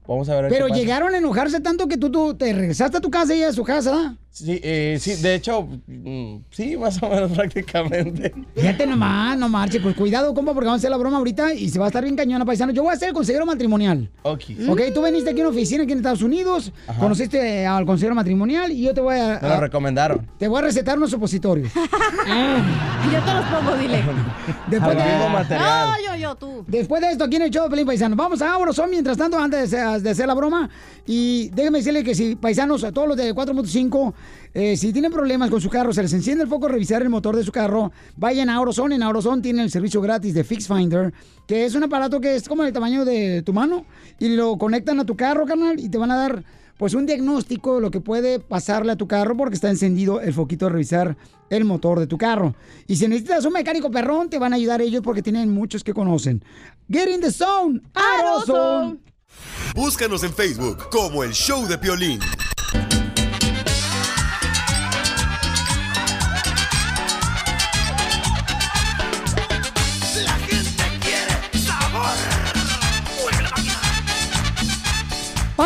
vamos 0.06 0.28
a 0.28 0.40
ver. 0.40 0.50
Pero 0.50 0.66
qué 0.66 0.70
pasa. 0.70 0.80
llegaron 0.80 1.14
a 1.14 1.18
enojarse 1.18 1.60
tanto 1.60 1.86
que 1.88 1.96
tú, 1.96 2.10
tú 2.10 2.34
te 2.34 2.52
regresaste 2.52 2.96
a 2.98 3.00
tu 3.00 3.10
casa 3.10 3.34
y 3.34 3.38
ella 3.38 3.48
a 3.48 3.52
su 3.52 3.64
casa, 3.64 3.90
¿verdad? 3.94 4.12
Sí, 4.34 4.58
eh, 4.62 4.96
sí, 4.98 5.16
de 5.16 5.34
hecho, 5.34 5.68
mm, 5.86 6.36
sí, 6.50 6.74
más 6.78 7.02
o 7.02 7.08
menos 7.10 7.32
prácticamente. 7.36 8.32
Fíjate 8.56 8.86
nomás, 8.86 9.36
no 9.38 9.46
marche. 9.50 9.78
Pues 9.78 9.94
cuidado, 9.94 10.32
compa, 10.32 10.54
porque 10.54 10.66
vamos 10.68 10.78
a 10.78 10.80
hacer 10.80 10.90
la 10.90 10.96
broma 10.96 11.18
ahorita 11.18 11.52
y 11.52 11.68
se 11.68 11.78
va 11.78 11.84
a 11.84 11.88
estar 11.88 12.02
bien 12.02 12.16
cañona, 12.16 12.44
paisano. 12.46 12.72
Yo 12.72 12.82
voy 12.82 12.94
a 12.94 12.96
ser 12.96 13.08
el 13.08 13.14
consejero 13.14 13.44
matrimonial. 13.44 14.10
Ok. 14.22 14.44
Ok, 14.70 14.80
tú 14.94 15.02
veniste 15.02 15.28
aquí 15.30 15.40
a 15.40 15.44
una 15.44 15.50
oficina 15.54 15.82
aquí 15.82 15.92
en 15.92 15.98
Estados 15.98 16.22
Unidos, 16.22 16.72
Ajá. 16.86 16.98
conociste 16.98 17.66
al 17.66 17.84
consejero 17.84 18.14
matrimonial 18.14 18.72
y 18.72 18.80
yo 18.82 18.94
te 18.94 19.02
voy 19.02 19.16
a, 19.16 19.38
Me 19.42 19.48
lo 19.48 19.54
a- 19.54 19.60
recomendaron. 19.60 20.26
te 20.38 20.48
voy 20.48 20.60
a 20.60 20.62
recetar 20.62 20.96
unos 20.96 21.10
supositorios. 21.10 21.70
Yo 23.12 23.20
te 23.24 23.34
los 23.34 23.44
pongo, 23.46 23.76
dile. 23.76 24.02
Después 24.68 24.96
de, 24.96 25.28
material. 25.28 25.90
No, 25.90 26.14
yo, 26.14 26.16
yo, 26.20 26.34
tú. 26.36 26.64
después 26.66 27.02
de 27.02 27.10
esto, 27.10 27.24
aquí 27.24 27.36
en 27.36 27.42
el 27.42 27.50
show 27.50 27.64
de 27.64 27.70
Pelín 27.70 27.86
Paisano. 27.86 28.16
Vamos 28.16 28.40
a 28.40 28.52
Auroson 28.54 28.88
mientras 28.88 29.16
tanto, 29.18 29.38
antes 29.38 29.70
de, 29.70 29.91
de 30.00 30.10
hacer 30.10 30.26
la 30.26 30.34
broma. 30.34 30.70
Y 31.06 31.50
déjeme 31.50 31.78
decirle 31.78 32.04
que 32.04 32.14
si, 32.14 32.36
paisanos, 32.36 32.84
a 32.84 32.92
todos 32.92 33.08
los 33.08 33.16
de 33.16 33.34
4.5, 33.34 34.14
eh, 34.54 34.76
si 34.76 34.92
tienen 34.92 35.12
problemas 35.12 35.50
con 35.50 35.60
su 35.60 35.68
carro, 35.68 35.92
se 35.92 36.02
les 36.02 36.12
enciende 36.12 36.44
el 36.44 36.48
foco, 36.48 36.68
revisar 36.68 37.02
el 37.02 37.10
motor 37.10 37.36
de 37.36 37.44
su 37.44 37.52
carro, 37.52 37.92
vayan 38.16 38.48
a 38.48 38.56
Auroson. 38.56 38.92
En 38.92 39.02
Auroson 39.02 39.42
tienen 39.42 39.64
el 39.64 39.70
servicio 39.70 40.00
gratis 40.00 40.34
de 40.34 40.44
Fix 40.44 40.68
Finder, 40.68 41.12
que 41.46 41.64
es 41.64 41.74
un 41.74 41.84
aparato 41.84 42.20
que 42.20 42.36
es 42.36 42.48
como 42.48 42.64
el 42.64 42.72
tamaño 42.72 43.04
de 43.04 43.42
tu 43.42 43.52
mano, 43.52 43.84
y 44.18 44.28
lo 44.28 44.56
conectan 44.56 45.00
a 45.00 45.04
tu 45.04 45.16
carro, 45.16 45.46
carnal, 45.46 45.80
y 45.80 45.88
te 45.88 45.98
van 45.98 46.10
a 46.10 46.16
dar 46.16 46.44
pues 46.82 46.94
un 46.94 47.06
diagnóstico 47.06 47.76
de 47.76 47.80
lo 47.80 47.90
que 47.92 48.00
puede 48.00 48.40
pasarle 48.40 48.90
a 48.90 48.96
tu 48.96 49.06
carro 49.06 49.36
porque 49.36 49.54
está 49.54 49.70
encendido 49.70 50.20
el 50.20 50.32
foquito 50.32 50.66
de 50.66 50.72
revisar 50.72 51.16
el 51.48 51.64
motor 51.64 52.00
de 52.00 52.08
tu 52.08 52.18
carro. 52.18 52.56
Y 52.88 52.96
si 52.96 53.06
necesitas 53.06 53.44
un 53.44 53.52
mecánico 53.52 53.90
perrón, 53.90 54.28
te 54.28 54.38
van 54.38 54.52
a 54.52 54.56
ayudar 54.56 54.82
ellos 54.82 55.02
porque 55.02 55.22
tienen 55.22 55.48
muchos 55.50 55.84
que 55.84 55.94
conocen. 55.94 56.42
Get 56.90 57.08
in 57.08 57.20
the 57.20 57.30
zone, 57.30 57.82
Aerozone. 57.94 59.11
Búscanos 59.74 60.22
en 60.22 60.34
Facebook 60.34 60.88
como 60.90 61.24
el 61.24 61.32
show 61.32 61.66
de 61.66 61.78
Piolín. 61.78 62.20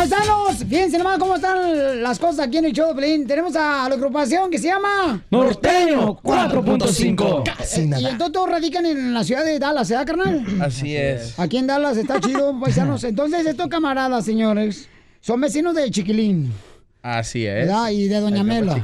Paisanos, 0.09 0.63
fíjense 0.69 0.97
nomás 0.97 1.19
cómo 1.19 1.35
están 1.35 2.01
las 2.01 2.17
cosas 2.17 2.47
aquí 2.47 2.57
en 2.57 2.65
el 2.65 2.71
show 2.73 2.87
de 2.89 2.95
Pelín. 3.01 3.27
Tenemos 3.27 3.55
a 3.57 3.89
la 3.89 3.95
agrupación 3.95 4.49
que 4.49 4.57
se 4.57 4.67
llama 4.67 5.21
Norteño 5.29 6.17
4.5. 6.21 7.43
Eh, 7.45 7.99
Y 7.99 8.05
entonces 8.05 8.31
todos 8.31 8.49
radican 8.49 8.85
en 8.85 9.13
la 9.13 9.23
ciudad 9.25 9.43
de 9.43 9.59
Dallas, 9.59 9.89
¿verdad, 9.89 10.05
carnal? 10.05 10.45
Así 10.61 10.95
es. 10.95 11.37
Aquí 11.37 11.57
en 11.57 11.67
Dallas 11.67 11.97
está 11.97 12.21
chido, 12.21 12.57
paisanos. 12.63 13.03
Entonces, 13.03 13.45
estos 13.45 13.67
camaradas, 13.67 14.23
señores, 14.23 14.87
son 15.19 15.41
vecinos 15.41 15.75
de 15.75 15.91
Chiquilín. 15.91 16.53
Así 17.01 17.45
es. 17.45 17.67
¿Verdad? 17.67 17.89
Y 17.89 18.07
de 18.07 18.19
Doña 18.19 18.43
Mela. 18.43 18.81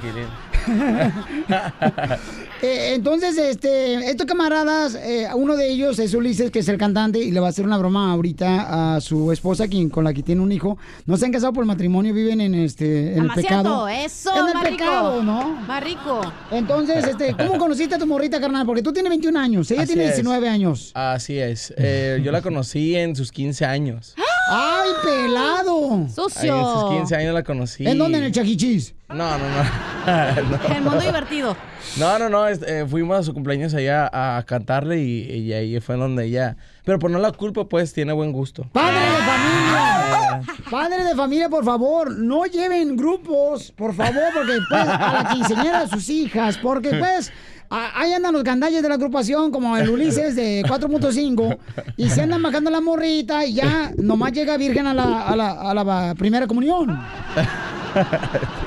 Eh, 2.63 2.93
entonces, 2.93 3.37
este, 3.37 4.09
estos 4.09 4.25
camaradas, 4.25 4.95
eh, 4.95 5.27
uno 5.35 5.57
de 5.57 5.69
ellos 5.69 5.99
es 5.99 6.13
Ulises, 6.13 6.49
que 6.49 6.59
es 6.59 6.69
el 6.69 6.77
cantante, 6.77 7.19
y 7.19 7.29
le 7.29 7.41
va 7.41 7.47
a 7.47 7.49
hacer 7.49 7.65
una 7.65 7.77
broma 7.77 8.13
ahorita 8.13 8.95
a 8.95 9.01
su 9.01 9.33
esposa, 9.33 9.67
quien, 9.67 9.89
con 9.89 10.05
la 10.05 10.13
que 10.13 10.23
tiene 10.23 10.39
un 10.39 10.49
hijo. 10.49 10.77
No 11.05 11.17
se 11.17 11.25
han 11.25 11.33
casado 11.33 11.51
por 11.51 11.65
matrimonio, 11.65 12.13
viven 12.13 12.39
en 12.39 12.55
este, 12.55 13.17
en 13.17 13.25
el 13.25 13.31
pecado. 13.31 13.89
eso, 13.89 14.31
En 14.33 14.57
el 14.57 14.71
pecado, 14.71 15.21
¿no? 15.21 15.57
Más 15.67 15.83
rico. 15.83 16.21
Entonces, 16.51 17.05
este, 17.05 17.35
¿cómo 17.35 17.57
conociste 17.57 17.95
a 17.95 17.99
tu 17.99 18.07
morrita, 18.07 18.39
carnal? 18.39 18.65
Porque 18.65 18.81
tú 18.81 18.93
tienes 18.93 19.09
21 19.09 19.37
años, 19.37 19.69
ella 19.69 19.81
Así 19.81 19.93
tiene 19.95 20.07
es. 20.07 20.15
19 20.15 20.47
años. 20.47 20.91
Así 20.93 21.37
es. 21.37 21.73
Eh, 21.75 22.21
yo 22.23 22.31
la 22.31 22.41
conocí 22.41 22.95
en 22.95 23.13
sus 23.13 23.33
15 23.33 23.65
años. 23.65 24.15
¡Ay, 24.49 24.89
pelado! 25.03 25.93
Ahí 25.93 25.99
en 25.99 26.09
sus 26.09 26.89
15 26.89 27.15
años 27.15 27.33
la 27.33 27.43
conocí. 27.43 27.87
¿En 27.87 27.97
dónde? 27.97 28.17
¿En 28.17 28.25
el 28.25 28.31
chaquichis? 28.31 28.93
No, 29.09 29.37
no, 29.37 29.37
no. 29.37 30.67
El 30.75 30.81
mundo 30.81 30.99
divertido. 30.99 31.55
No, 31.97 32.17
no, 32.19 32.29
no. 32.29 32.47
eh, 32.47 32.85
fuimos 32.89 33.19
a 33.19 33.23
su 33.23 33.33
cumpleaños 33.33 33.73
allá 33.73 34.09
a, 34.11 34.37
a 34.37 34.43
cantarle 34.43 34.99
y, 35.01 35.31
y 35.31 35.53
ahí 35.53 35.79
fue 35.79 35.95
donde 35.95 36.25
ella. 36.25 36.57
Pero 36.83 36.99
por 36.99 37.11
no 37.11 37.19
la 37.19 37.31
culpa, 37.31 37.65
pues 37.69 37.93
tiene 37.93 38.11
buen 38.13 38.31
gusto. 38.31 38.67
¡Padre 38.73 38.99
de 38.99 39.17
familia! 39.17 40.41
Padre 40.71 41.03
de 41.03 41.15
familia, 41.15 41.49
por 41.49 41.63
favor, 41.63 42.11
no 42.11 42.45
lleven 42.45 42.97
grupos, 42.97 43.71
por 43.71 43.93
favor, 43.93 44.23
porque 44.33 44.57
pues 44.67 44.87
a 44.87 45.13
la 45.23 45.29
quinceañera 45.33 45.81
de 45.85 45.87
sus 45.89 46.09
hijas, 46.09 46.57
porque 46.57 46.89
pues 46.95 47.31
ahí 47.73 48.13
andan 48.13 48.33
los 48.33 48.43
gandalles 48.43 48.81
de 48.83 48.89
la 48.89 48.95
agrupación, 48.95 49.51
como 49.51 49.75
el 49.77 49.89
Ulises 49.89 50.35
de 50.35 50.63
4.5, 50.63 51.57
y 51.97 52.09
se 52.09 52.21
andan 52.21 52.41
bajando 52.43 52.69
la 52.69 52.81
morrita 52.81 53.45
y 53.45 53.53
ya 53.55 53.91
nomás 53.97 54.31
llega 54.31 54.57
virgen 54.57 54.87
a 54.87 54.93
la, 54.93 55.21
a 55.23 55.35
la, 55.35 55.51
a 55.51 55.73
la 55.73 56.15
primera 56.15 56.45
comunión. 56.47 56.99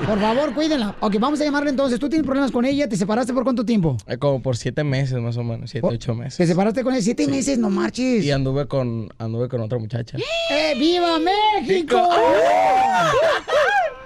Por 0.05 0.19
favor, 0.19 0.53
cuídenla. 0.53 0.95
Ok, 1.01 1.17
vamos 1.19 1.41
a 1.41 1.43
llamarle 1.43 1.69
entonces. 1.69 1.99
¿Tú 1.99 2.07
tienes 2.07 2.25
problemas 2.25 2.49
con 2.51 2.63
ella? 2.63 2.87
¿Te 2.87 2.95
separaste 2.95 3.33
por 3.33 3.43
cuánto 3.43 3.65
tiempo? 3.65 3.97
Eh, 4.07 4.17
Como 4.17 4.41
por 4.41 4.55
siete 4.55 4.83
meses 4.85 5.19
más 5.19 5.35
o 5.35 5.43
menos, 5.43 5.69
siete, 5.69 5.85
ocho 5.85 6.15
meses. 6.15 6.37
¿Te 6.37 6.47
separaste 6.47 6.81
con 6.83 6.93
ella 6.93 7.01
siete 7.03 7.27
meses? 7.27 7.57
No 7.59 7.69
marches. 7.69 8.23
Y 8.23 8.31
anduve 8.31 8.67
con, 8.67 9.09
anduve 9.17 9.49
con 9.49 9.59
otra 9.61 9.77
muchacha. 9.79 10.17
¡Eh, 10.17 10.75
¡Viva 10.79 11.17
México! 11.19 12.01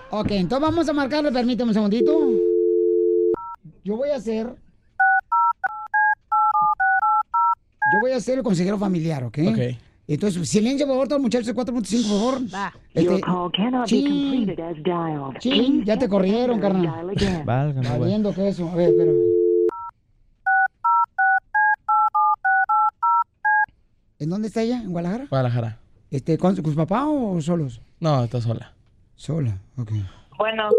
ok, 0.10 0.32
entonces 0.32 0.62
vamos 0.68 0.90
a 0.90 0.94
marcarle, 0.94 1.32
permíteme 1.32 1.70
un 1.70 1.74
segundito. 1.76 2.20
Yo 3.84 3.98
voy 3.98 4.10
a 4.10 4.20
ser. 4.20 4.56
Yo 7.94 8.00
voy 8.00 8.12
a 8.12 8.20
ser 8.20 8.38
el 8.38 8.44
consejero 8.44 8.78
familiar, 8.78 9.24
¿ok? 9.24 9.38
Ok. 9.50 9.60
Entonces, 10.08 10.50
silencio, 10.50 10.86
por 10.86 10.96
favor, 10.96 11.08
todos 11.08 11.20
los 11.20 11.24
muchachos 11.24 11.48
de 11.48 11.56
4.5, 11.56 12.10
por 12.10 12.20
favor. 12.20 12.54
Va. 12.54 12.74
Este, 12.94 13.22
chin, 13.86 14.56
chin, 15.40 15.86
ya 15.86 15.98
te 15.98 16.10
corrieron, 16.10 16.60
carnal. 16.60 17.14
Válgame, 17.46 17.88
güey. 17.88 18.00
Valiendo 18.00 18.34
que 18.34 18.50
eso. 18.50 18.68
A 18.70 18.76
ver, 18.76 18.90
espérame. 18.90 19.18
¿En 24.20 24.30
dónde 24.30 24.50
está 24.50 24.62
ella? 24.62 24.82
¿En 24.84 24.92
Guadalajara? 24.92 25.28
Guadalajara. 25.30 25.78
Este, 26.12 26.38
¿Con 26.38 26.56
su 26.56 26.76
papá 26.76 27.08
o 27.08 27.40
solos? 27.42 27.82
No, 28.00 28.24
está 28.24 28.42
sola. 28.42 28.74
Sola, 29.16 29.58
ok. 29.78 29.92
Bueno, 30.38 30.70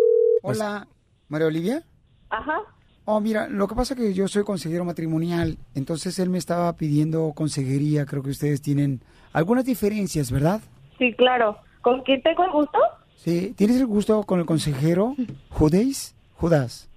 Hola, 0.42 0.87
María 1.28 1.47
Olivia. 1.47 1.83
ajá. 2.31 2.59
Oh, 3.04 3.21
mira, 3.21 3.49
lo 3.49 3.66
que 3.66 3.75
pasa 3.75 3.94
es 3.94 4.00
que 4.00 4.14
yo 4.14 4.28
soy 4.28 4.44
consejero 4.44 4.85
matrimonial, 4.85 5.59
entonces 5.75 6.18
él 6.21 6.30
me 6.30 6.38
estaba 6.38 6.73
pidiendo 6.76 7.32
consejería, 7.35 8.06
creo 8.06 8.23
que 8.23 8.30
ustedes 8.30 8.62
tienen 8.62 9.00
algunas 9.32 9.64
diferencias, 9.64 10.30
¿verdad? 10.30 10.61
Sí, 10.99 11.12
claro. 11.14 11.59
¿Con 11.80 12.02
quién 12.02 12.23
tengo 12.23 12.44
el 12.44 12.52
gusto? 12.52 12.78
Sí, 13.16 13.54
¿tienes 13.56 13.76
el 13.78 13.87
gusto 13.87 14.23
con 14.23 14.38
el 14.38 14.47
consejero 14.47 15.16
Judéis? 15.50 16.14
Judas. 16.37 16.88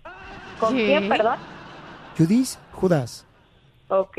¿Con 0.60 0.76
Sí. 0.76 0.84
quién, 0.86 1.10
perdón? 1.10 1.38
Judís, 2.18 2.60
Judas. 2.72 3.26
Ok. 3.90 4.18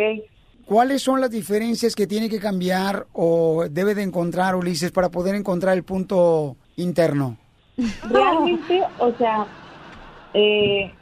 ¿Cuáles 0.66 1.02
son 1.02 1.20
las 1.20 1.30
diferencias 1.30 1.94
que 1.94 2.06
tiene 2.08 2.28
que 2.28 2.40
cambiar 2.40 3.06
o 3.12 3.66
debe 3.70 3.94
de 3.94 4.02
encontrar 4.02 4.56
Ulises 4.56 4.90
para 4.90 5.08
poder 5.10 5.34
encontrar 5.36 5.76
el 5.76 5.84
punto 5.84 6.56
interno? 6.76 7.36
Realmente, 8.08 8.82
o 8.98 9.12
sea, 9.16 9.46
eh, 10.34 10.92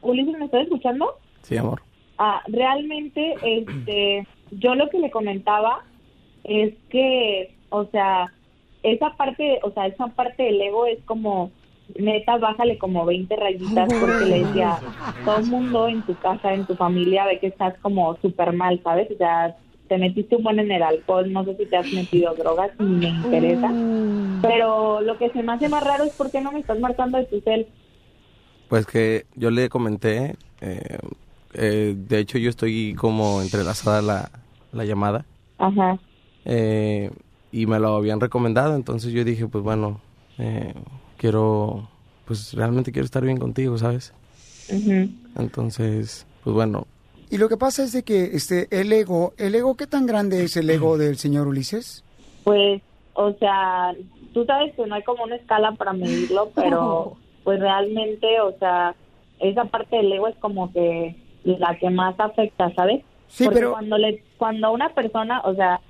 Ulises, 0.00 0.38
¿me 0.38 0.44
estás 0.46 0.62
escuchando? 0.62 1.14
Sí, 1.42 1.56
amor. 1.56 1.82
Ah, 2.18 2.42
realmente, 2.48 3.38
este, 3.42 4.26
yo 4.50 4.74
lo 4.74 4.88
que 4.90 4.98
le 4.98 5.10
comentaba 5.10 5.84
es 6.44 6.74
que, 6.88 7.56
o 7.70 7.86
sea, 7.86 8.32
esa 8.82 9.16
parte, 9.16 9.60
o 9.62 9.72
sea, 9.72 9.86
esa 9.86 10.08
parte 10.08 10.44
del 10.44 10.60
ego 10.60 10.86
es 10.86 11.02
como, 11.04 11.52
neta, 11.98 12.38
bájale 12.38 12.78
como 12.78 13.04
20 13.04 13.36
rayitas 13.36 13.88
porque 13.98 14.26
le 14.26 14.40
decía, 14.40 14.84
todo 15.24 15.38
el 15.38 15.46
mundo 15.46 15.88
en 15.88 16.04
tu 16.04 16.18
casa, 16.18 16.54
en 16.54 16.66
tu 16.66 16.76
familia 16.76 17.26
ve 17.26 17.40
que 17.40 17.48
estás 17.48 17.78
como 17.80 18.16
súper 18.20 18.52
mal, 18.52 18.80
¿sabes? 18.82 19.10
O 19.10 19.16
sea, 19.16 19.56
te 19.88 19.98
metiste 19.98 20.36
un 20.36 20.44
buen 20.44 20.58
en 20.58 20.70
el 20.70 20.82
alcohol, 20.82 21.32
no 21.32 21.44
sé 21.44 21.56
si 21.56 21.66
te 21.66 21.76
has 21.76 21.92
metido 21.92 22.34
drogas, 22.34 22.72
ni 22.78 22.98
me 22.98 23.08
interesa. 23.10 23.78
Pero 24.40 25.00
lo 25.00 25.18
que 25.18 25.30
se 25.30 25.42
me 25.42 25.52
hace 25.52 25.68
más 25.68 25.82
raro 25.82 26.04
es 26.04 26.12
por 26.14 26.30
qué 26.30 26.40
no 26.40 26.52
me 26.52 26.60
estás 26.60 26.78
marcando 26.78 27.18
de 27.18 27.26
tu 27.26 27.40
cel. 27.40 27.68
Pues 28.68 28.86
que 28.86 29.26
yo 29.34 29.50
le 29.50 29.68
comenté, 29.68 30.36
eh, 30.60 30.98
eh, 31.54 31.94
de 31.96 32.18
hecho 32.18 32.38
yo 32.38 32.50
estoy 32.50 32.94
como 32.94 33.40
entrelazada 33.40 34.02
la, 34.02 34.30
la 34.72 34.84
llamada 34.84 35.24
Ajá. 35.56 35.98
eh, 36.44 37.10
y 37.50 37.66
me 37.66 37.78
lo 37.78 37.96
habían 37.96 38.20
recomendado, 38.20 38.74
entonces 38.74 39.12
yo 39.12 39.24
dije, 39.24 39.46
pues 39.46 39.64
bueno, 39.64 40.00
eh, 40.38 40.74
quiero, 41.16 41.88
pues 42.26 42.52
realmente 42.52 42.92
quiero 42.92 43.06
estar 43.06 43.24
bien 43.24 43.38
contigo, 43.38 43.78
¿sabes? 43.78 44.12
Ujú. 44.70 45.08
Entonces, 45.38 46.26
pues 46.44 46.54
bueno, 46.54 46.86
Y 47.30 47.38
lo 47.38 47.48
que 47.48 47.56
pasa 47.56 47.82
es 47.84 47.92
de 47.92 48.02
que 48.02 48.24
este 48.34 48.68
el 48.70 48.92
ego, 48.92 49.32
el 49.38 49.54
ego, 49.54 49.76
¿qué 49.76 49.86
tan 49.86 50.06
grande 50.06 50.44
es 50.44 50.56
el 50.56 50.68
ego 50.68 50.98
del 50.98 51.16
señor 51.16 51.46
Ulises? 51.48 52.04
Pues, 52.44 52.82
o 53.14 53.32
sea, 53.38 53.94
tú 54.34 54.44
sabes 54.44 54.74
que 54.74 54.86
no 54.86 54.94
hay 54.94 55.02
como 55.04 55.24
una 55.24 55.36
escala 55.36 55.72
para 55.72 55.92
medirlo, 55.92 56.50
pero 56.54 57.16
pues 57.48 57.60
realmente, 57.60 58.42
o 58.42 58.52
sea, 58.58 58.94
esa 59.40 59.64
parte 59.64 59.96
del 59.96 60.12
ego 60.12 60.28
es 60.28 60.36
como 60.36 60.70
que 60.70 61.16
la 61.44 61.78
que 61.78 61.88
más 61.88 62.14
afecta, 62.20 62.70
¿sabes? 62.74 63.02
Sí, 63.28 63.44
Porque 63.44 63.60
pero- 63.60 63.72
cuando 63.72 63.96
le 63.96 64.22
cuando 64.36 64.66
a 64.66 64.70
una 64.70 64.90
persona, 64.90 65.40
o 65.46 65.54
sea, 65.54 65.80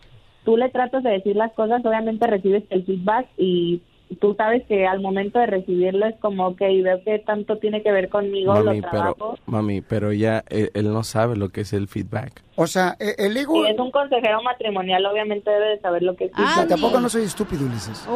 tú 0.44 0.56
le 0.56 0.68
tratas 0.68 1.02
de 1.02 1.10
decir 1.10 1.34
las 1.34 1.52
cosas, 1.54 1.84
obviamente 1.84 2.28
recibes 2.28 2.62
el 2.70 2.84
feedback 2.84 3.26
y 3.36 3.82
tú 4.20 4.34
sabes 4.36 4.62
que 4.68 4.86
al 4.86 5.00
momento 5.00 5.40
de 5.40 5.46
recibirlo 5.46 6.06
es 6.06 6.14
como, 6.20 6.46
ok, 6.46 6.60
veo 6.60 7.02
que 7.02 7.18
tanto 7.18 7.56
tiene 7.58 7.82
que 7.82 7.90
ver 7.90 8.08
conmigo, 8.08 8.52
Mami, 8.54 8.64
lo 8.64 8.70
pero, 8.70 8.90
trabajo. 8.90 9.34
mami, 9.46 9.80
pero 9.80 10.12
ya 10.12 10.44
él, 10.50 10.70
él 10.74 10.92
no 10.92 11.02
sabe 11.02 11.34
lo 11.34 11.48
que 11.48 11.62
es 11.62 11.72
el 11.72 11.88
feedback. 11.88 12.40
O 12.54 12.68
sea, 12.68 12.94
e- 13.00 13.16
el 13.18 13.36
ego... 13.36 13.64
Si 13.64 13.68
es 13.72 13.78
un 13.80 13.90
consejero 13.90 14.40
matrimonial, 14.44 15.04
obviamente 15.06 15.50
debe 15.50 15.70
de 15.70 15.80
saber 15.80 16.04
lo 16.04 16.14
que 16.14 16.26
es. 16.26 16.30
Sea, 16.36 16.68
tampoco 16.68 17.00
no 17.00 17.08
soy 17.08 17.24
estúpido, 17.24 17.66
Ulises. 17.66 18.06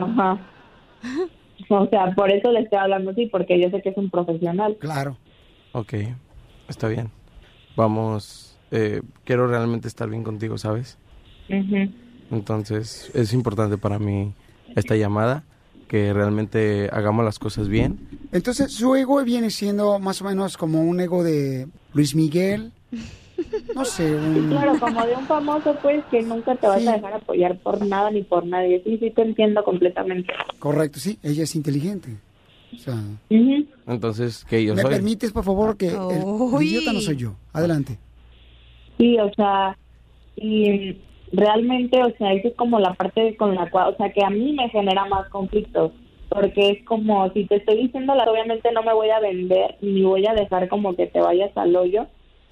Ajá. 0.00 0.38
O 1.68 1.88
sea, 1.88 2.14
por 2.14 2.30
eso 2.30 2.52
le 2.52 2.60
estoy 2.60 2.78
hablando 2.78 3.10
así, 3.10 3.26
porque 3.26 3.60
yo 3.60 3.70
sé 3.70 3.82
que 3.82 3.90
es 3.90 3.96
un 3.96 4.10
profesional. 4.10 4.76
Claro. 4.80 5.16
Ok, 5.72 5.94
está 6.68 6.88
bien. 6.88 7.10
Vamos, 7.76 8.58
eh, 8.70 9.02
quiero 9.24 9.46
realmente 9.46 9.88
estar 9.88 10.08
bien 10.08 10.24
contigo, 10.24 10.56
¿sabes? 10.58 10.98
Ujú. 11.48 11.90
Entonces 12.30 13.10
es 13.14 13.32
importante 13.32 13.78
para 13.78 13.98
mí 13.98 14.32
esta 14.76 14.96
llamada, 14.96 15.44
que 15.88 16.12
realmente 16.12 16.88
hagamos 16.92 17.24
las 17.24 17.38
cosas 17.38 17.68
bien. 17.68 17.98
Entonces, 18.32 18.72
su 18.72 18.94
ego 18.94 19.22
viene 19.24 19.50
siendo 19.50 19.98
más 19.98 20.20
o 20.20 20.26
menos 20.26 20.56
como 20.56 20.82
un 20.82 21.00
ego 21.00 21.24
de 21.24 21.66
Luis 21.94 22.14
Miguel. 22.14 22.72
No 23.74 23.84
sé, 23.84 24.14
un... 24.14 24.48
Claro, 24.48 24.78
como 24.80 25.06
de 25.06 25.14
un 25.14 25.26
famoso, 25.26 25.76
pues, 25.82 26.04
que 26.10 26.22
nunca 26.22 26.54
te 26.56 26.66
vas 26.66 26.80
Sí. 26.82 26.88
a 26.88 26.92
dejar 26.92 27.12
apoyar 27.14 27.56
por 27.58 27.84
nada 27.86 28.10
ni 28.10 28.22
por 28.22 28.44
nadie. 28.46 28.82
Sí, 28.84 28.98
sí, 28.98 29.10
te 29.10 29.22
entiendo 29.22 29.62
completamente. 29.64 30.32
Correcto, 30.58 30.98
sí, 30.98 31.18
ella 31.22 31.44
es 31.44 31.54
inteligente. 31.54 32.08
O 32.74 32.78
sea, 32.78 32.96
Entonces, 33.86 34.44
que 34.44 34.64
yo 34.64 34.74
¿me 34.74 34.82
soy. 34.82 34.90
permites, 34.90 35.32
por 35.32 35.44
favor, 35.44 35.76
que 35.76 35.88
el, 35.88 36.62
idiota 36.62 36.92
no 36.92 37.00
soy 37.00 37.16
yo? 37.16 37.34
Adelante. 37.52 37.98
Sí, 38.98 39.18
o 39.18 39.32
sea, 39.34 39.76
y 40.36 40.96
realmente, 41.32 42.02
o 42.02 42.10
sea, 42.18 42.32
esa 42.32 42.48
es 42.48 42.54
como 42.54 42.78
la 42.80 42.94
parte 42.94 43.36
con 43.36 43.54
la 43.54 43.70
cual, 43.70 43.94
o 43.94 43.96
sea, 43.96 44.12
que 44.12 44.24
a 44.24 44.30
mí 44.30 44.52
me 44.52 44.68
genera 44.70 45.04
más 45.06 45.28
conflictos, 45.28 45.92
porque 46.28 46.70
es 46.70 46.84
como, 46.84 47.30
si 47.32 47.44
te 47.46 47.56
estoy 47.56 47.82
diciendo, 47.84 48.14
la, 48.14 48.24
obviamente 48.24 48.70
no 48.72 48.82
me 48.82 48.92
voy 48.92 49.10
a 49.10 49.20
vender, 49.20 49.76
ni 49.80 50.02
voy 50.02 50.26
a 50.26 50.34
dejar 50.34 50.68
como 50.68 50.94
que 50.96 51.06
te 51.06 51.20
vayas 51.20 51.56
al 51.56 51.74
hoyo. 51.76 52.06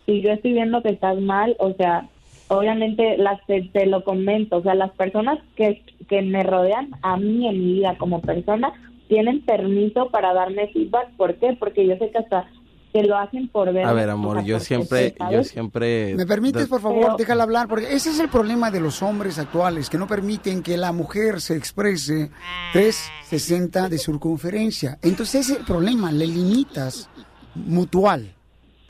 Si 0.07 0.23
yo 0.23 0.31
estoy 0.31 0.53
viendo 0.53 0.83
que 0.83 0.91
estás 0.91 1.21
mal, 1.21 1.57
o 1.59 1.73
sea, 1.75 2.09
obviamente 2.49 3.19
las 3.19 3.45
te, 3.47 3.63
te 3.73 3.87
lo 3.87 4.05
comento, 4.05 4.59
o 4.59 4.63
sea, 4.63 4.75
las 4.75 4.93
personas 4.93 5.39
que, 5.57 5.83
que 6.09 6.23
me 6.23 6.43
rodean 6.43 6.91
a 7.03 7.17
mí 7.17 7.49
en 7.49 7.59
mi 7.59 7.73
vida 7.75 7.97
como 7.99 8.21
persona 8.21 8.73
tienen 9.09 9.41
permiso 9.43 10.11
para 10.11 10.33
darme 10.33 10.69
feedback. 10.69 11.11
¿Por 11.17 11.35
qué? 11.37 11.57
Porque 11.59 11.87
yo 11.87 11.97
sé 11.97 12.11
que 12.11 12.19
hasta 12.19 12.47
que 12.93 13.03
lo 13.03 13.19
hacen 13.19 13.49
por 13.49 13.73
ver. 13.73 13.85
A 13.85 13.93
ver, 13.93 14.09
amor, 14.09 14.43
yo 14.43 14.59
siempre, 14.59 15.15
yo 15.31 15.45
siempre... 15.45 16.15
¿Me 16.15 16.25
permites, 16.25 16.67
por 16.67 16.81
favor, 16.81 17.17
déjala 17.17 17.43
hablar? 17.43 17.69
Porque 17.69 17.93
ese 17.95 18.11
es 18.11 18.19
el 18.21 18.29
problema 18.29 18.71
de 18.71 18.81
los 18.81 19.03
hombres 19.03 19.39
actuales, 19.39 19.91
que 19.91 19.99
no 19.99 20.07
permiten 20.07 20.63
que 20.63 20.77
la 20.77 20.93
mujer 20.93 21.41
se 21.41 21.57
exprese 21.57 22.31
360 22.73 23.91
de 23.91 23.99
circunferencia. 23.99 24.99
Entonces 25.03 25.43
ese 25.43 25.53
es 25.53 25.59
el 25.59 25.65
problema, 25.67 26.11
le 26.11 26.27
limitas 26.27 27.11
mutual. 27.55 28.33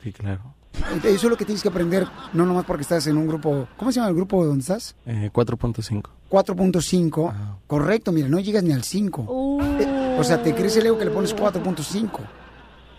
Sí, 0.01 0.13
claro. 0.13 0.56
Eso 1.03 1.09
es 1.15 1.23
lo 1.23 1.37
que 1.37 1.45
tienes 1.45 1.61
que 1.61 1.69
aprender, 1.69 2.07
no 2.33 2.45
nomás 2.45 2.65
porque 2.65 2.81
estás 2.83 3.07
en 3.07 3.17
un 3.17 3.27
grupo... 3.27 3.67
¿Cómo 3.77 3.91
se 3.91 3.95
llama 3.99 4.09
el 4.09 4.15
grupo 4.15 4.45
donde 4.45 4.61
estás? 4.61 4.95
Eh, 5.05 5.29
4.5. 5.33 6.03
4.5. 6.29 7.57
Correcto, 7.67 8.11
mira, 8.11 8.27
no 8.27 8.39
llegas 8.39 8.63
ni 8.63 8.71
al 8.73 8.83
5. 8.83 9.57
Eh, 9.79 10.17
O 10.19 10.23
sea, 10.23 10.41
te 10.41 10.53
crees 10.53 10.75
el 10.77 10.85
ego 10.85 10.97
que 10.97 11.05
le 11.05 11.11
pones 11.11 11.35
4.5. 11.35 12.19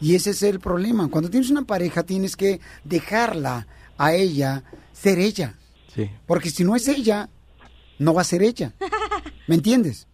Y 0.00 0.14
ese 0.14 0.30
es 0.30 0.42
el 0.42 0.60
problema. 0.60 1.08
Cuando 1.08 1.28
tienes 1.30 1.50
una 1.50 1.62
pareja, 1.62 2.02
tienes 2.02 2.36
que 2.36 2.60
dejarla 2.84 3.66
a 3.96 4.14
ella 4.14 4.62
ser 4.92 5.18
ella. 5.18 5.54
Sí, 5.94 6.10
Porque 6.26 6.50
si 6.50 6.64
no 6.64 6.76
es 6.76 6.86
ella, 6.88 7.28
no 7.98 8.14
va 8.14 8.22
a 8.22 8.24
ser 8.24 8.42
ella. 8.42 8.74
¿Me 9.46 9.54
entiendes? 9.54 10.06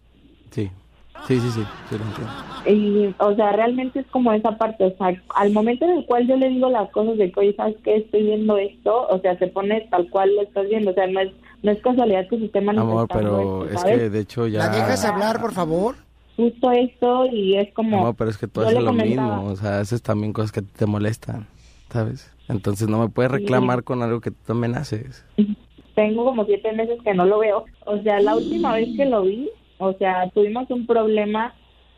Sí. 1.27 1.39
Sí, 1.39 1.39
sí, 1.39 1.51
sí, 1.51 1.61
sí, 1.89 1.97
lo 1.97 2.05
entiendo. 2.05 2.33
Y, 2.67 3.13
o 3.19 3.35
sea, 3.35 3.51
realmente 3.51 3.99
es 3.99 4.07
como 4.07 4.31
esa 4.31 4.57
parte, 4.57 4.85
o 4.85 4.97
sea, 4.97 5.21
al 5.35 5.51
momento 5.51 5.85
en 5.85 5.99
el 5.99 6.05
cual 6.05 6.27
yo 6.27 6.35
le 6.35 6.49
digo 6.49 6.69
las 6.69 6.89
cosas 6.89 7.17
de 7.17 7.31
que, 7.31 7.39
oye, 7.39 7.55
¿sabes 7.55 7.75
qué? 7.83 7.97
Estoy 7.97 8.23
viendo 8.23 8.57
esto, 8.57 9.07
o 9.07 9.19
sea, 9.19 9.37
se 9.37 9.47
pone 9.47 9.87
tal 9.91 10.09
cual 10.09 10.35
lo 10.35 10.41
estás 10.41 10.67
viendo, 10.67 10.91
o 10.91 10.93
sea, 10.93 11.05
no 11.07 11.19
es, 11.19 11.31
no 11.61 11.71
es 11.71 11.81
casualidad 11.81 12.27
que 12.27 12.39
se 12.39 12.45
esté 12.45 12.61
manifestando 12.61 12.99
Amor, 12.99 13.07
pero 13.13 13.65
esto, 13.65 13.73
es 13.75 13.81
¿sabes? 13.81 13.97
que 13.99 14.09
de 14.09 14.19
hecho 14.19 14.47
ya... 14.47 14.59
¿La 14.59 14.69
dejas 14.69 15.05
hablar, 15.05 15.39
por 15.39 15.53
favor? 15.53 15.95
Justo 16.37 16.71
esto 16.71 17.27
y 17.27 17.55
es 17.55 17.71
como... 17.73 18.03
No, 18.03 18.13
pero 18.13 18.29
es 18.29 18.37
que 18.37 18.47
haces 18.47 18.73
le 18.73 18.79
lo 18.79 18.87
comentaba, 18.87 19.35
mismo, 19.37 19.51
o 19.51 19.55
sea, 19.55 19.79
haces 19.79 20.01
también 20.01 20.33
cosas 20.33 20.51
que 20.51 20.63
te 20.63 20.85
molestan, 20.87 21.47
¿sabes? 21.89 22.31
Entonces 22.49 22.87
no 22.87 22.99
me 22.99 23.09
puedes 23.09 23.31
reclamar 23.31 23.83
con 23.83 24.01
algo 24.01 24.21
que 24.21 24.31
tú 24.31 24.37
también 24.45 24.75
haces. 24.75 25.23
Tengo 25.95 26.25
como 26.25 26.45
siete 26.45 26.73
meses 26.73 26.99
que 27.03 27.13
no 27.13 27.25
lo 27.25 27.39
veo, 27.39 27.63
o 27.85 27.97
sea, 27.99 28.19
la 28.19 28.35
última 28.35 28.73
vez 28.73 28.89
que 28.97 29.05
lo 29.05 29.21
vi, 29.21 29.49
o 29.77 29.93
sea, 29.93 30.29
tuvimos 30.33 30.69
un 30.71 30.85
problema, 30.85 31.53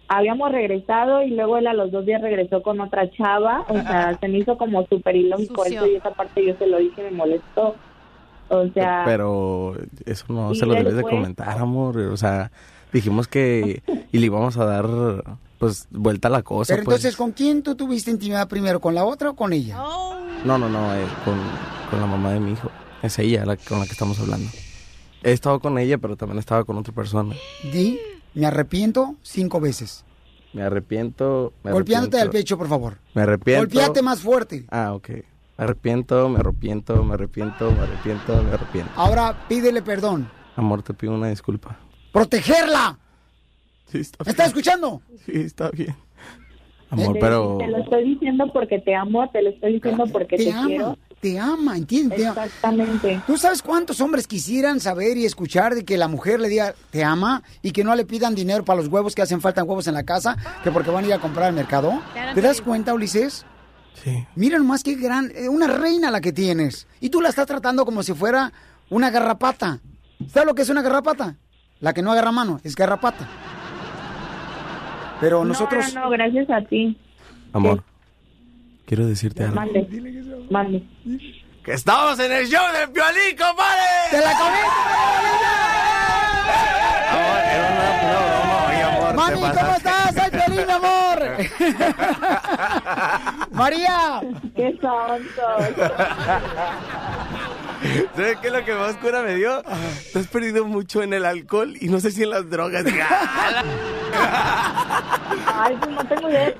habíamos 0.07 0.51
regresado 0.51 1.21
y 1.21 1.31
luego 1.31 1.57
él 1.57 1.67
a 1.67 1.73
los 1.73 1.91
dos 1.91 2.05
días 2.05 2.21
regresó 2.21 2.61
con 2.61 2.79
otra 2.81 3.09
chava, 3.11 3.65
o 3.67 3.73
sea, 3.73 4.17
se 4.19 4.27
me 4.27 4.39
hizo 4.39 4.57
como 4.57 4.85
súper 4.87 5.15
ilógico 5.15 5.65
eso 5.65 5.85
y 5.87 5.95
esa 5.95 6.11
parte 6.11 6.45
yo 6.45 6.55
se 6.57 6.67
lo 6.67 6.77
dije, 6.77 7.03
me 7.03 7.11
molestó. 7.11 7.75
O 8.49 8.65
sea, 8.69 9.03
Pero 9.05 9.75
eso 10.05 10.25
no 10.29 10.55
se 10.55 10.65
lo 10.65 10.73
debes 10.73 10.95
de 10.95 11.03
comentar, 11.03 11.57
amor. 11.57 11.97
O 11.97 12.15
sea, 12.17 12.51
dijimos 12.93 13.27
que... 13.27 13.81
Y 14.09 14.19
le 14.19 14.27
íbamos 14.27 14.55
a 14.57 14.63
dar, 14.63 14.85
pues, 15.59 15.85
vuelta 15.91 16.29
a 16.29 16.31
la 16.31 16.41
cosa, 16.41 16.73
Pero 16.73 16.85
pues. 16.85 16.95
entonces, 16.95 17.17
¿con 17.17 17.33
quién 17.33 17.61
tú 17.61 17.75
tuviste 17.75 18.09
intimidad 18.09 18.47
primero? 18.47 18.79
¿Con 18.79 18.95
la 18.95 19.03
otra 19.03 19.31
o 19.31 19.35
con 19.35 19.51
ella? 19.51 19.75
No, 20.45 20.57
no, 20.57 20.69
no, 20.69 20.95
eh, 20.95 21.05
con, 21.25 21.37
con 21.89 21.99
la 21.99 22.05
mamá 22.05 22.31
de 22.31 22.39
mi 22.39 22.53
hijo. 22.53 22.71
Es 23.03 23.19
ella 23.19 23.45
la, 23.45 23.57
con 23.57 23.79
la 23.79 23.85
que 23.85 23.91
estamos 23.91 24.17
hablando. 24.21 24.47
He 25.27 25.33
estado 25.33 25.59
con 25.59 25.77
ella, 25.77 25.97
pero 25.97 26.15
también 26.15 26.39
estaba 26.39 26.63
con 26.63 26.77
otra 26.77 26.93
persona. 26.93 27.35
Di, 27.73 27.99
me 28.33 28.45
arrepiento 28.45 29.17
cinco 29.23 29.59
veces. 29.59 30.05
Me 30.53 30.61
arrepiento. 30.61 31.51
Me 31.65 31.73
Golpeándote 31.73 32.15
al 32.15 32.21
arrepiento. 32.29 32.45
pecho, 32.45 32.57
por 32.57 32.69
favor. 32.69 32.97
Me 33.13 33.23
arrepiento. 33.23 33.65
Golpeate 33.65 34.01
más 34.01 34.21
fuerte. 34.21 34.63
Ah, 34.69 34.93
ok. 34.93 35.09
Me 35.09 35.65
arrepiento, 35.65 36.29
me 36.29 36.39
arrepiento, 36.39 37.03
me 37.03 37.15
arrepiento, 37.15 37.69
me 37.73 37.81
arrepiento, 37.81 38.41
me 38.41 38.51
arrepiento. 38.53 38.91
Ahora 38.95 39.35
pídele 39.49 39.81
perdón. 39.81 40.29
Amor, 40.55 40.81
te 40.81 40.93
pido 40.93 41.13
una 41.13 41.27
disculpa. 41.27 41.77
¡Protegerla! 42.13 42.97
Sí, 43.87 43.97
está 43.97 44.23
¿Me 44.23 44.31
estás 44.31 44.47
escuchando? 44.47 45.01
Sí, 45.25 45.41
está 45.41 45.69
bien. 45.71 45.93
Amor, 46.89 47.15
te, 47.15 47.19
pero... 47.19 47.57
te 47.57 47.67
lo 47.67 47.79
estoy 47.79 48.11
diciendo 48.11 48.49
porque 48.53 48.79
te 48.79 48.95
amo, 48.95 49.29
te 49.31 49.41
lo 49.41 49.49
estoy 49.49 49.73
diciendo 49.73 50.05
porque 50.09 50.37
te, 50.37 50.53
quiero. 50.65 50.97
Te 51.19 51.39
ama, 51.39 51.77
¿entiendes? 51.77 52.27
Exactamente. 52.27 53.21
¿Tú 53.25 53.37
sabes 53.37 53.61
cuántos 53.61 54.01
hombres 54.01 54.27
quisieran 54.27 54.79
saber 54.79 55.17
y 55.17 55.25
escuchar 55.25 55.73
de 55.73 55.83
que 55.83 55.97
la 55.97 56.07
mujer 56.07 56.39
le 56.39 56.49
diga 56.49 56.73
te 56.91 57.03
ama 57.03 57.43
y 57.61 57.71
que 57.71 57.83
no 57.83 57.95
le 57.95 58.05
pidan 58.05 58.35
dinero 58.35 58.63
para 58.63 58.81
los 58.81 58.87
huevos 58.89 59.15
que 59.15 59.21
hacen 59.21 59.41
falta 59.41 59.63
huevos 59.63 59.87
en 59.87 59.95
la 59.95 60.03
casa, 60.03 60.37
que 60.63 60.71
porque 60.71 60.91
van 60.91 61.05
a 61.05 61.07
ir 61.07 61.13
a 61.13 61.19
comprar 61.19 61.47
al 61.47 61.53
mercado? 61.53 62.01
¿Te 62.33 62.41
das 62.41 62.61
cuenta, 62.61 62.93
Ulises? 62.93 63.45
Sí. 64.03 64.25
Mira 64.35 64.59
nomás 64.59 64.83
qué 64.83 64.95
gran, 64.95 65.31
eh, 65.33 65.49
una 65.49 65.67
reina 65.67 66.11
la 66.11 66.21
que 66.21 66.31
tienes. 66.31 66.87
Y 67.01 67.09
tú 67.09 67.19
la 67.19 67.29
estás 67.29 67.47
tratando 67.47 67.83
como 67.83 68.03
si 68.03 68.13
fuera 68.13 68.53
una 68.89 69.09
garrapata. 69.09 69.79
¿Sabes 70.27 70.45
lo 70.45 70.53
que 70.53 70.61
es 70.61 70.69
una 70.69 70.83
garrapata? 70.83 71.35
La 71.79 71.93
que 71.93 72.01
no 72.01 72.11
agarra 72.11 72.31
mano, 72.31 72.59
es 72.63 72.75
garrapata. 72.75 73.27
Pero 75.19 75.43
nosotros... 75.43 75.93
No, 75.93 76.01
no, 76.01 76.05
no, 76.05 76.11
gracias 76.11 76.49
a 76.51 76.61
ti. 76.61 76.95
Amor, 77.53 77.83
quiero 78.87 79.05
decirte 79.05 79.43
algo. 79.43 79.55
Mande, 79.55 79.87
mande. 80.49 80.83
¡Que 81.63 81.73
estamos 81.73 82.17
en 82.19 82.31
el 82.31 82.47
show 82.47 82.63
de 82.71 82.87
Piolín, 82.87 83.35
compadre! 83.37 83.83
¡Te 84.09 84.21
la 84.21 84.31
Amor, 87.09 87.39
era 87.51 87.67
una, 87.73 87.87
una 88.01 88.19
broma, 88.23 88.57
oye, 88.67 88.81
amor. 88.83 89.13
Mami, 89.15 89.39
¿cómo 89.41 89.53
pasaste. 89.53 89.89
estás? 89.89 90.15
Soy 90.15 90.29
Piolín, 90.31 90.65
mi 90.65 90.71
amor. 90.71 91.17
María. 93.51 94.21
¡Qué 94.55 94.79
sonso! 94.81 95.47
¿Sabes 98.15 98.37
qué 98.41 98.47
es 98.47 98.53
lo 98.53 98.65
que 98.65 98.73
más 98.73 98.95
cura 98.97 99.21
me 99.21 99.35
dio? 99.35 99.61
Te 100.11 100.19
has 100.19 100.27
perdido 100.27 100.65
mucho 100.65 101.03
en 101.03 101.13
el 101.13 101.25
alcohol 101.25 101.75
y 101.79 101.87
no 101.87 101.99
sé 101.99 102.11
si 102.11 102.23
en 102.23 102.31
las 102.31 102.49
drogas. 102.49 102.85
Ay, 105.45 105.75
pues 105.79 105.91
no 105.91 106.05
tengo 106.05 106.29
idea 106.29 106.45
de 106.45 106.55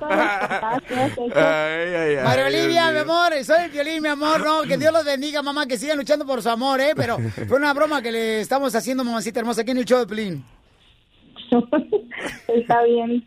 María 2.24 2.46
Olivia, 2.46 2.92
mi 2.92 2.98
amor, 2.98 3.32
soy 3.44 3.64
el 3.64 3.70
violín, 3.70 4.02
mi 4.02 4.08
amor, 4.08 4.40
no, 4.44 4.62
que 4.62 4.76
Dios 4.76 4.92
los 4.92 5.04
bendiga, 5.04 5.42
mamá, 5.42 5.66
que 5.66 5.78
sigan 5.78 5.98
luchando 5.98 6.26
por 6.26 6.42
su 6.42 6.48
amor, 6.48 6.80
¿eh? 6.80 6.92
Pero 6.96 7.18
fue 7.48 7.58
una 7.58 7.72
broma 7.72 8.02
que 8.02 8.12
le 8.12 8.40
estamos 8.40 8.74
haciendo, 8.74 9.04
mamacita 9.04 9.40
hermosa, 9.40 9.62
aquí 9.62 9.70
en 9.70 9.78
el 9.78 9.84
show 9.84 9.98
de 10.00 10.06
Pelín. 10.06 10.44
Está 12.48 12.82
bien. 12.82 13.24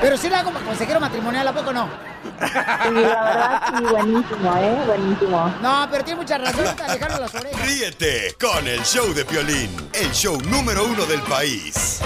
Pero 0.00 0.16
sí 0.16 0.28
la 0.28 0.40
hago 0.40 0.52
consejero 0.52 1.00
matrimonial, 1.00 1.48
¿a 1.48 1.52
poco 1.52 1.72
no? 1.72 1.88
Sí, 2.38 2.94
la 2.94 3.22
verdad, 3.24 3.62
sí, 3.78 3.84
buenísimo, 3.90 4.56
¿eh? 4.56 4.78
Buenísimo. 4.86 5.54
No, 5.62 5.88
pero 5.90 6.04
tiene 6.04 6.20
mucha 6.20 6.38
razón, 6.38 6.66
ahorita 6.66 6.92
dejarlo 6.94 7.20
las 7.20 7.34
orejas. 7.34 7.66
Ríete 7.66 8.34
con 8.40 8.66
el 8.66 8.80
show 8.82 9.12
de 9.14 9.24
Piolín, 9.24 9.70
el 9.92 10.10
show 10.12 10.38
número 10.50 10.84
uno 10.86 11.04
del 11.06 11.20
país. 11.22 12.00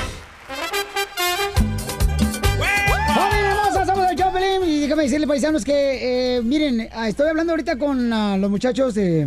Y 4.64 4.80
déjame 4.80 5.02
decirle, 5.04 5.26
paisanos, 5.26 5.64
que 5.64 6.37
eh, 6.37 6.42
miren, 6.42 6.88
ah, 6.92 7.08
estoy 7.08 7.28
hablando 7.28 7.52
ahorita 7.52 7.76
con 7.76 8.12
ah, 8.12 8.37
los 8.38 8.50
muchachos 8.50 8.94
de 8.94 9.26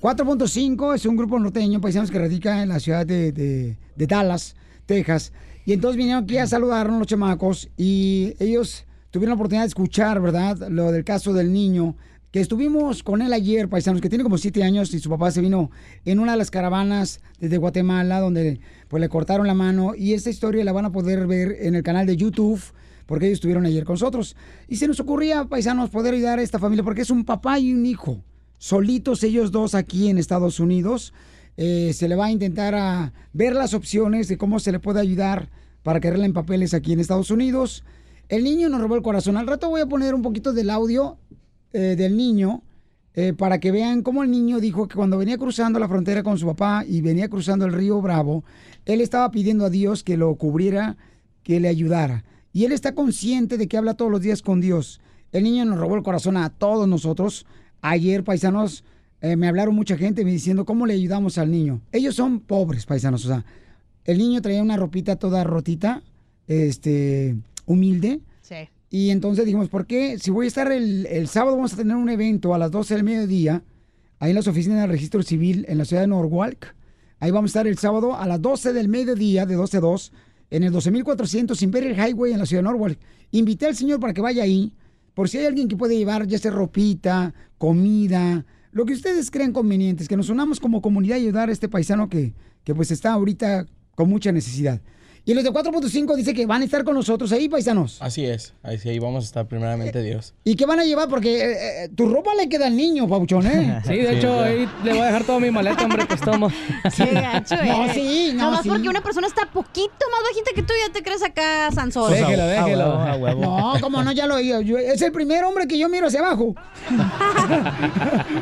4.5. 0.00 0.94
Es 0.94 1.06
un 1.06 1.16
grupo 1.16 1.38
norteño, 1.38 1.80
paisanos, 1.80 2.10
que 2.10 2.18
radica 2.18 2.62
en 2.62 2.68
la 2.70 2.80
ciudad 2.80 3.06
de, 3.06 3.32
de- 3.32 3.76
de 3.96 4.06
Dallas, 4.06 4.56
Texas. 4.86 5.32
Y 5.64 5.72
entonces 5.72 5.96
vinieron 5.96 6.24
aquí 6.24 6.38
a 6.38 6.46
saludarnos 6.46 6.98
los 6.98 7.06
chamacos 7.06 7.68
y 7.76 8.34
ellos 8.38 8.84
tuvieron 9.10 9.30
la 9.30 9.34
oportunidad 9.34 9.62
de 9.62 9.68
escuchar, 9.68 10.20
¿verdad? 10.20 10.68
Lo 10.68 10.92
del 10.92 11.04
caso 11.04 11.32
del 11.32 11.52
niño. 11.52 11.96
Que 12.30 12.40
estuvimos 12.40 13.02
con 13.02 13.22
él 13.22 13.32
ayer, 13.32 13.68
paisanos, 13.68 14.00
que 14.00 14.08
tiene 14.08 14.22
como 14.22 14.38
siete 14.38 14.62
años 14.62 14.94
y 14.94 15.00
su 15.00 15.10
papá 15.10 15.32
se 15.32 15.40
vino 15.40 15.72
en 16.04 16.20
una 16.20 16.32
de 16.32 16.38
las 16.38 16.52
caravanas 16.52 17.20
desde 17.40 17.56
Guatemala, 17.56 18.20
donde 18.20 18.60
pues 18.86 19.00
le 19.00 19.08
cortaron 19.08 19.48
la 19.48 19.54
mano. 19.54 19.94
Y 19.96 20.14
esta 20.14 20.30
historia 20.30 20.64
la 20.64 20.70
van 20.72 20.84
a 20.84 20.92
poder 20.92 21.26
ver 21.26 21.56
en 21.60 21.74
el 21.74 21.82
canal 21.82 22.06
de 22.06 22.16
YouTube, 22.16 22.62
porque 23.06 23.26
ellos 23.26 23.38
estuvieron 23.38 23.66
ayer 23.66 23.84
con 23.84 23.94
nosotros. 23.94 24.36
Y 24.68 24.76
se 24.76 24.86
nos 24.86 25.00
ocurría, 25.00 25.46
paisanos, 25.46 25.90
poder 25.90 26.14
ayudar 26.14 26.38
a 26.38 26.42
esta 26.42 26.60
familia, 26.60 26.84
porque 26.84 27.02
es 27.02 27.10
un 27.10 27.24
papá 27.24 27.58
y 27.58 27.72
un 27.74 27.84
hijo, 27.84 28.22
solitos 28.58 29.24
ellos 29.24 29.50
dos 29.50 29.74
aquí 29.74 30.08
en 30.08 30.16
Estados 30.16 30.60
Unidos. 30.60 31.12
Eh, 31.56 31.92
se 31.94 32.06
le 32.06 32.14
va 32.14 32.26
a 32.26 32.30
intentar 32.30 32.76
a 32.76 33.12
ver 33.32 33.54
las 33.54 33.74
opciones 33.74 34.28
de 34.28 34.38
cómo 34.38 34.60
se 34.60 34.70
le 34.70 34.78
puede 34.78 35.00
ayudar 35.00 35.50
para 35.82 35.98
que 35.98 36.08
arreglen 36.08 36.32
papeles 36.32 36.74
aquí 36.74 36.92
en 36.92 37.00
Estados 37.00 37.32
Unidos. 37.32 37.82
El 38.30 38.44
niño 38.44 38.68
nos 38.68 38.80
robó 38.80 38.94
el 38.94 39.02
corazón. 39.02 39.36
Al 39.36 39.48
rato 39.48 39.68
voy 39.68 39.80
a 39.80 39.86
poner 39.86 40.14
un 40.14 40.22
poquito 40.22 40.52
del 40.52 40.70
audio 40.70 41.18
eh, 41.72 41.96
del 41.98 42.16
niño 42.16 42.62
eh, 43.14 43.32
para 43.32 43.58
que 43.58 43.72
vean 43.72 44.02
cómo 44.02 44.22
el 44.22 44.30
niño 44.30 44.60
dijo 44.60 44.86
que 44.86 44.94
cuando 44.94 45.18
venía 45.18 45.36
cruzando 45.36 45.80
la 45.80 45.88
frontera 45.88 46.22
con 46.22 46.38
su 46.38 46.46
papá 46.46 46.84
y 46.86 47.00
venía 47.00 47.28
cruzando 47.28 47.66
el 47.66 47.72
río 47.72 48.00
Bravo, 48.00 48.44
él 48.86 49.00
estaba 49.00 49.32
pidiendo 49.32 49.64
a 49.64 49.70
Dios 49.70 50.04
que 50.04 50.16
lo 50.16 50.32
cubriera, 50.36 50.96
que 51.42 51.58
le 51.58 51.66
ayudara. 51.66 52.24
Y 52.52 52.66
él 52.66 52.70
está 52.70 52.94
consciente 52.94 53.58
de 53.58 53.66
que 53.66 53.76
habla 53.76 53.94
todos 53.94 54.12
los 54.12 54.20
días 54.20 54.42
con 54.42 54.60
Dios. 54.60 55.00
El 55.32 55.42
niño 55.42 55.64
nos 55.64 55.78
robó 55.78 55.96
el 55.96 56.04
corazón 56.04 56.36
a 56.36 56.50
todos 56.50 56.86
nosotros. 56.86 57.46
Ayer, 57.80 58.22
paisanos, 58.22 58.84
eh, 59.22 59.34
me 59.34 59.48
hablaron 59.48 59.74
mucha 59.74 59.96
gente 59.96 60.24
me 60.24 60.30
diciendo 60.30 60.64
cómo 60.64 60.86
le 60.86 60.94
ayudamos 60.94 61.36
al 61.36 61.50
niño. 61.50 61.80
Ellos 61.90 62.14
son 62.14 62.38
pobres, 62.38 62.86
paisanos. 62.86 63.24
O 63.24 63.28
sea, 63.28 63.44
el 64.04 64.18
niño 64.18 64.40
traía 64.40 64.62
una 64.62 64.76
ropita 64.76 65.16
toda 65.16 65.42
rotita, 65.42 66.04
este, 66.46 67.36
humilde. 67.70 68.20
Sí. 68.42 68.68
Y 68.90 69.10
entonces 69.10 69.44
dijimos, 69.44 69.68
¿por 69.68 69.86
qué? 69.86 70.18
Si 70.18 70.30
voy 70.30 70.46
a 70.46 70.48
estar 70.48 70.70
el, 70.72 71.06
el 71.06 71.28
sábado, 71.28 71.56
vamos 71.56 71.72
a 71.72 71.76
tener 71.76 71.96
un 71.96 72.08
evento 72.08 72.54
a 72.54 72.58
las 72.58 72.70
12 72.70 72.94
del 72.94 73.04
mediodía, 73.04 73.62
ahí 74.18 74.30
en 74.30 74.36
las 74.36 74.48
oficinas 74.48 74.80
del 74.80 74.90
registro 74.90 75.22
civil 75.22 75.64
en 75.68 75.78
la 75.78 75.84
ciudad 75.84 76.02
de 76.02 76.08
Norwalk. 76.08 76.74
Ahí 77.20 77.30
vamos 77.30 77.50
a 77.50 77.52
estar 77.52 77.66
el 77.66 77.78
sábado 77.78 78.16
a 78.16 78.26
las 78.26 78.42
12 78.42 78.72
del 78.72 78.88
mediodía, 78.88 79.46
de 79.46 79.54
12 79.54 79.76
a 79.76 79.80
2, 79.80 80.12
en 80.50 80.64
el 80.64 80.72
12400 80.72 81.62
Imperial 81.62 81.94
Highway 81.94 82.32
en 82.32 82.40
la 82.40 82.46
ciudad 82.46 82.62
de 82.62 82.68
Norwalk. 82.68 82.98
Invité 83.30 83.66
al 83.66 83.76
señor 83.76 84.00
para 84.00 84.12
que 84.12 84.20
vaya 84.20 84.42
ahí, 84.42 84.72
por 85.14 85.28
si 85.28 85.38
hay 85.38 85.46
alguien 85.46 85.68
que 85.68 85.76
puede 85.76 85.96
llevar 85.96 86.26
ya 86.26 86.38
sea 86.38 86.50
ropita, 86.50 87.32
comida, 87.58 88.44
lo 88.72 88.84
que 88.86 88.92
ustedes 88.92 89.30
crean 89.30 89.52
convenientes, 89.52 90.08
que 90.08 90.16
nos 90.16 90.28
unamos 90.28 90.58
como 90.58 90.80
comunidad 90.80 91.16
y 91.16 91.20
ayudar 91.20 91.48
a 91.48 91.52
este 91.52 91.68
paisano 91.68 92.08
que, 92.08 92.34
que 92.64 92.74
pues 92.74 92.90
está 92.90 93.12
ahorita 93.12 93.66
con 93.94 94.08
mucha 94.08 94.32
necesidad. 94.32 94.80
Y 95.30 95.34
los 95.34 95.44
de 95.44 95.52
4.5 95.52 96.16
dice 96.16 96.34
que 96.34 96.44
van 96.44 96.62
a 96.62 96.64
estar 96.64 96.82
con 96.82 96.92
nosotros 96.96 97.30
ahí, 97.30 97.48
paisanos. 97.48 97.98
Así 98.02 98.24
es, 98.26 98.52
ahí 98.64 98.78
sí, 98.78 98.88
ahí 98.88 98.98
vamos 98.98 99.22
a 99.22 99.26
estar 99.26 99.46
primeramente 99.46 100.02
Dios. 100.02 100.34
¿Y 100.42 100.56
qué 100.56 100.66
van 100.66 100.80
a 100.80 100.84
llevar? 100.84 101.08
Porque 101.08 101.38
eh, 101.40 101.84
eh, 101.84 101.88
tu 101.94 102.08
ropa 102.08 102.34
le 102.34 102.48
queda 102.48 102.66
al 102.66 102.74
niño, 102.76 103.06
Pabuchón, 103.06 103.46
¿eh? 103.46 103.80
Sí, 103.86 103.94
de 103.94 104.18
hecho, 104.18 104.40
ahí 104.40 104.68
le 104.82 104.90
voy 104.90 105.02
a 105.02 105.04
dejar 105.04 105.22
toda 105.22 105.38
mi 105.38 105.52
maleta, 105.52 105.84
hombre, 105.84 106.04
pues 106.04 106.20
tomo. 106.20 106.50
Sí, 106.90 107.04
gacho, 107.12 107.54
No, 107.64 107.84
eh. 107.86 107.90
sí, 107.94 108.32
no, 108.34 108.46
Nomás 108.46 108.62
sí. 108.64 108.70
porque 108.70 108.88
una 108.88 109.02
persona 109.02 109.28
está 109.28 109.46
poquito 109.46 110.04
más 110.10 110.20
bajita 110.32 110.50
que 110.52 110.62
tú, 110.64 110.72
ya 110.84 110.92
te 110.92 111.00
crees 111.04 111.22
acá, 111.22 111.70
Sansón. 111.72 112.12
Déjelo, 112.12 112.46
déjelo. 112.48 113.36
No, 113.36 113.74
como 113.80 114.02
no, 114.02 114.10
ya 114.10 114.26
lo 114.26 114.40
yo, 114.40 114.60
yo- 114.62 114.78
Es 114.78 115.00
el 115.00 115.12
primer 115.12 115.44
hombre 115.44 115.68
que 115.68 115.78
yo 115.78 115.88
miro 115.88 116.08
hacia 116.08 116.18
abajo. 116.18 116.56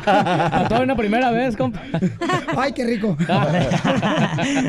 A 0.07 0.65
toda 0.69 0.81
una 0.81 0.95
primera 0.95 1.29
vez, 1.29 1.55
compa. 1.55 1.83
Ay, 2.57 2.71
qué 2.73 2.83
rico. 2.83 3.15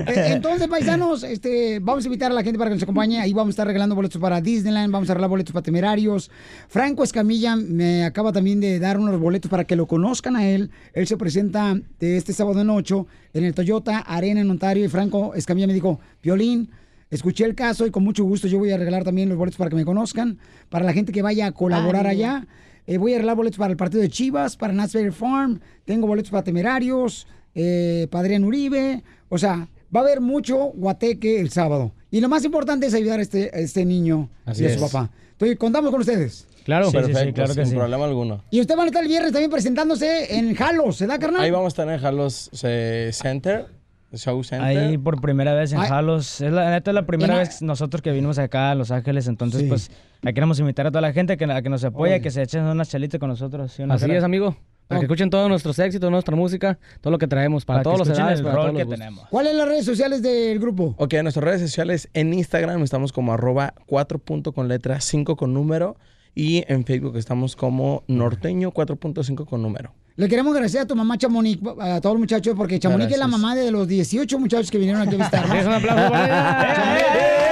Eh, 0.07 0.33
Entonces, 0.35 0.69
paisanos, 0.69 1.23
este, 1.23 1.79
vamos 1.81 2.05
a 2.05 2.10
invitar 2.11 2.33
a 2.33 2.35
la 2.35 2.43
gente 2.43 2.59
para 2.59 2.71
que 2.71 2.75
nos 2.75 2.83
acompañe. 2.83 3.21
Ahí 3.21 3.33
vamos 3.33 3.49
a 3.49 3.55
estar 3.55 3.67
regalando 3.67 3.95
boletos 3.95 4.21
para 4.21 4.41
Disneyland, 4.41 4.93
vamos 4.93 5.09
a 5.09 5.15
regalar 5.15 5.31
boletos 5.31 5.53
para 5.53 5.63
Temerarios. 5.63 6.29
Franco 6.69 7.05
Escamilla 7.05 7.55
me 7.55 8.05
acaba 8.05 8.33
también 8.33 8.61
de 8.61 8.81
dar 8.81 8.99
unos 8.99 9.21
boletos 9.21 9.49
para 9.49 9.65
que 9.65 9.77
lo 9.77 9.87
conozcan 9.87 10.35
a 10.35 10.49
él. 10.49 10.71
Él 10.93 11.07
se 11.07 11.17
presenta 11.17 11.81
este 12.01 12.33
sábado 12.33 12.61
en 12.61 12.71
8 12.71 13.07
en 13.35 13.45
el 13.45 13.55
Toyota 13.55 13.99
Arena 13.99 14.41
en 14.41 14.51
Ontario 14.51 14.85
y 14.85 14.89
Franco 14.89 15.35
Escamilla 15.35 15.69
me 15.69 15.73
dijo, 15.73 16.01
Violín, 16.21 16.71
escuché 17.11 17.45
el 17.45 17.55
caso 17.55 17.87
y 17.87 17.93
con 17.93 18.03
mucho 18.03 18.25
gusto 18.25 18.49
yo 18.49 18.59
voy 18.59 18.73
a 18.73 18.77
regalar 18.77 19.05
también 19.05 19.29
los 19.29 19.39
boletos 19.39 19.59
para 19.59 19.71
que 19.71 19.77
me 19.77 19.85
conozcan, 19.85 20.39
para 20.69 20.85
la 20.85 20.93
gente 20.93 21.13
que 21.13 21.23
vaya 21.23 21.47
a 21.47 21.53
colaborar 21.53 22.09
Ay, 22.09 22.17
allá. 22.17 22.47
Eh, 22.89 22.99
voy 22.99 23.13
a 23.13 23.17
arreglar 23.17 23.37
boletos 23.37 23.59
para 23.59 23.71
el 23.71 23.77
partido 23.77 24.03
de 24.03 24.09
Chivas, 24.09 24.57
para 24.57 24.73
Knott's 24.73 25.15
Farm. 25.15 25.61
Tengo 25.85 26.09
boletos 26.09 26.33
para 26.33 26.43
Temerarios, 26.43 27.29
eh, 27.55 28.09
para 28.11 28.23
Adrián 28.23 28.43
Uribe. 28.43 29.05
O 29.29 29.39
sea, 29.39 29.69
va 29.95 30.01
a 30.01 30.03
haber 30.03 30.21
mucho 30.21 30.57
guateque 30.75 31.41
el 31.41 31.51
sábado. 31.51 31.93
Y 32.11 32.21
lo 32.21 32.29
más 32.29 32.45
importante 32.45 32.87
es 32.87 32.95
ayudar 32.95 33.19
a 33.21 33.23
este, 33.23 33.51
a 33.55 33.59
este 33.59 33.85
niño 33.85 34.29
Así 34.45 34.63
y 34.65 34.67
a 34.67 34.71
su 34.77 34.85
es. 34.85 34.91
papá. 34.91 35.11
Entonces, 35.33 35.57
contamos 35.59 35.91
con 35.91 36.01
ustedes. 36.01 36.47
Claro, 36.65 36.91
Perfecto, 36.93 37.35
claro 37.35 37.55
que 37.55 37.63
sin 37.65 37.71
sí. 37.73 37.77
problema 37.77 38.05
alguno. 38.05 38.45
Y 38.51 38.61
ustedes 38.61 38.77
van 38.77 38.85
a 38.85 38.89
estar 38.89 39.03
el 39.03 39.09
viernes 39.09 39.33
también 39.33 39.51
presentándose 39.51 40.37
en 40.37 40.55
Jalos, 40.55 40.97
¿se 40.97 41.07
da, 41.07 41.19
carnal? 41.19 41.43
Ahí 41.43 41.51
vamos 41.51 41.67
a 41.67 41.69
estar 41.69 41.89
en 41.89 41.99
Jalos 41.99 42.51
eh, 42.63 43.11
Center, 43.15 43.67
Show 44.13 44.43
Center. 44.45 44.67
Ahí 44.67 44.99
por 44.99 45.21
primera 45.21 45.55
vez 45.55 45.73
en 45.73 45.79
Ay. 45.81 45.89
Jalos. 45.89 46.41
Es 46.43 46.53
la 46.53 46.71
neta 46.71 46.91
es 46.91 46.95
la 46.95 47.07
primera 47.07 47.39
vez 47.39 47.63
nosotros 47.63 48.03
que 48.03 48.11
vinimos 48.13 48.39
acá 48.39 48.73
a 48.73 48.75
Los 48.75 48.91
Ángeles. 48.91 49.27
Entonces, 49.29 49.63
Sí. 49.63 49.69
pues, 49.69 49.91
queremos 50.23 50.59
invitar 50.61 50.87
a 50.87 50.91
toda 50.91 51.01
la 51.01 51.13
gente 51.13 51.37
que, 51.39 51.45
a 51.47 51.63
que 51.63 51.69
nos 51.71 51.83
apoye, 51.85 52.15
Oye. 52.15 52.21
que 52.23 52.31
se 52.31 52.43
echen 52.43 52.65
unas 52.65 52.89
chalitas 52.91 53.19
con 53.19 53.31
nosotros. 53.31 53.73
¿sí 53.73 53.83
no, 53.85 53.95
Así 53.95 54.11
es, 54.11 54.23
amigo. 54.23 54.57
Para 54.91 55.01
que 55.01 55.07
escuchen 55.07 55.31
todos 55.31 55.49
nuestros 55.49 55.79
éxitos, 55.79 56.11
nuestra 56.11 56.37
música, 56.37 56.79
todo 57.01 57.11
lo 57.13 57.19
que 57.19 57.27
traemos, 57.27 57.65
para, 57.65 57.83
Para 57.83 57.83
que 57.83 57.97
todos 57.97 58.09
los 58.09 58.19
edades, 58.19 58.41
el 58.41 58.45
para 58.45 58.57
rol 58.57 58.63
todos 58.65 58.75
los 58.75 58.79
que 58.81 58.85
gustos. 58.85 58.99
tenemos. 58.99 59.29
¿Cuáles 59.31 59.53
son 59.53 59.59
las 59.59 59.69
redes 59.69 59.85
sociales 59.85 60.23
del 60.23 60.59
grupo? 60.59 60.95
Ok, 60.99 61.15
en 61.15 61.23
nuestras 61.23 61.45
redes 61.45 61.61
sociales, 61.63 62.09
en 62.13 62.35
Instagram 62.35 62.83
estamos 62.83 63.13
como 63.13 63.33
arroba 63.33 63.75
4 63.87 64.19
punto 64.19 64.53
con 64.53 64.69
letra 64.69 65.01
5 65.01 65.37
con 65.37 65.55
número. 65.55 65.97
Y 66.35 66.65
en 66.73 66.85
Facebook 66.85 67.17
estamos 67.17 67.57
como 67.57 68.05
norteño 68.07 68.71
4.5 68.73 69.47
con 69.47 69.63
número. 69.63 69.93
Le 70.15 70.29
queremos 70.29 70.53
agradecer 70.53 70.83
a 70.83 70.87
tu 70.87 70.95
mamá 70.95 71.19
Chamonix, 71.19 71.61
a 71.81 72.01
todos 72.01 72.15
los 72.15 72.21
muchachos, 72.21 72.55
porque 72.57 72.79
Chamonix 72.79 73.11
es 73.13 73.19
la 73.19 73.27
mamá 73.27 73.57
de 73.57 73.71
los 73.71 73.89
18 73.89 74.39
muchachos 74.39 74.71
que 74.71 74.79
vinieron 74.79 75.03
aquí 75.03 75.15
a 75.17 75.19
visitarnos. 75.25 75.57
Es 75.57 75.67
un 75.67 75.73
aplauso 75.73 76.11
para 76.11 77.50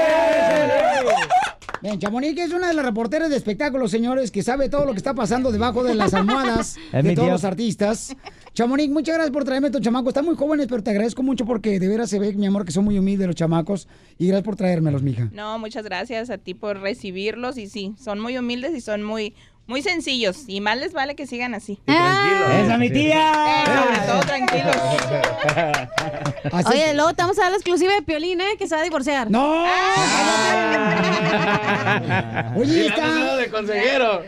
Bien, 1.80 1.98
Chamonix 1.98 2.40
es 2.40 2.52
una 2.52 2.68
de 2.68 2.74
las 2.74 2.84
reporteras 2.84 3.30
de 3.30 3.36
espectáculos, 3.36 3.90
señores, 3.90 4.32
que 4.32 4.42
sabe 4.42 4.68
todo 4.68 4.84
lo 4.84 4.92
que 4.92 4.98
está 4.98 5.14
pasando 5.14 5.52
debajo 5.52 5.84
de 5.84 5.94
las 5.94 6.12
almohadas 6.12 6.76
de 6.92 7.14
todos 7.14 7.28
los 7.28 7.44
artistas. 7.44 8.16
Chamonix, 8.52 8.90
muchas 8.90 9.14
gracias 9.14 9.32
por 9.32 9.44
traerme 9.44 9.68
a 9.68 9.70
tu 9.70 9.78
chamaco. 9.78 10.08
Están 10.08 10.24
muy 10.24 10.34
jóvenes, 10.34 10.66
pero 10.68 10.82
te 10.82 10.90
agradezco 10.90 11.22
mucho 11.22 11.44
porque 11.44 11.78
de 11.78 11.86
veras 11.86 12.10
se 12.10 12.18
ve, 12.18 12.32
mi 12.32 12.46
amor, 12.46 12.64
que 12.64 12.72
son 12.72 12.84
muy 12.84 12.98
humildes 12.98 13.28
los 13.28 13.36
chamacos. 13.36 13.86
Y 14.18 14.26
gracias 14.26 14.44
por 14.44 14.56
traérmelos, 14.56 15.02
mija. 15.02 15.30
No, 15.32 15.58
muchas 15.60 15.84
gracias 15.84 16.30
a 16.30 16.38
ti 16.38 16.54
por 16.54 16.80
recibirlos 16.80 17.56
y 17.58 17.68
sí, 17.68 17.94
son 17.96 18.18
muy 18.18 18.36
humildes 18.36 18.74
y 18.74 18.80
son 18.80 19.04
muy 19.04 19.34
muy 19.68 19.82
sencillos 19.82 20.44
y 20.48 20.60
más 20.60 20.76
les 20.78 20.92
vale 20.92 21.14
que 21.14 21.26
sigan 21.26 21.54
así. 21.54 21.78
¡Esa 21.86 22.72
es 22.72 22.78
mi 22.78 22.86
Eh, 22.86 22.90
tía! 22.90 23.64
sobre 23.66 23.98
todo 24.06 24.20
tranquilos. 24.20 24.76
Oye, 26.66 26.94
luego 26.94 27.12
te 27.14 27.22
vamos 27.22 27.38
a 27.38 27.42
dar 27.42 27.50
la 27.52 27.56
exclusiva 27.58 27.92
de 27.92 28.02
Piolín, 28.02 28.40
¿eh? 28.40 28.56
Que 28.58 28.66
se 28.66 28.74
va 28.74 28.80
a 28.80 28.84
divorciar. 28.84 29.30
¡No! 29.30 29.64
Ah. 29.66 29.74
Oye, 32.56 32.86
está... 32.86 33.36
de 33.36 33.50
consejero! 33.50 34.22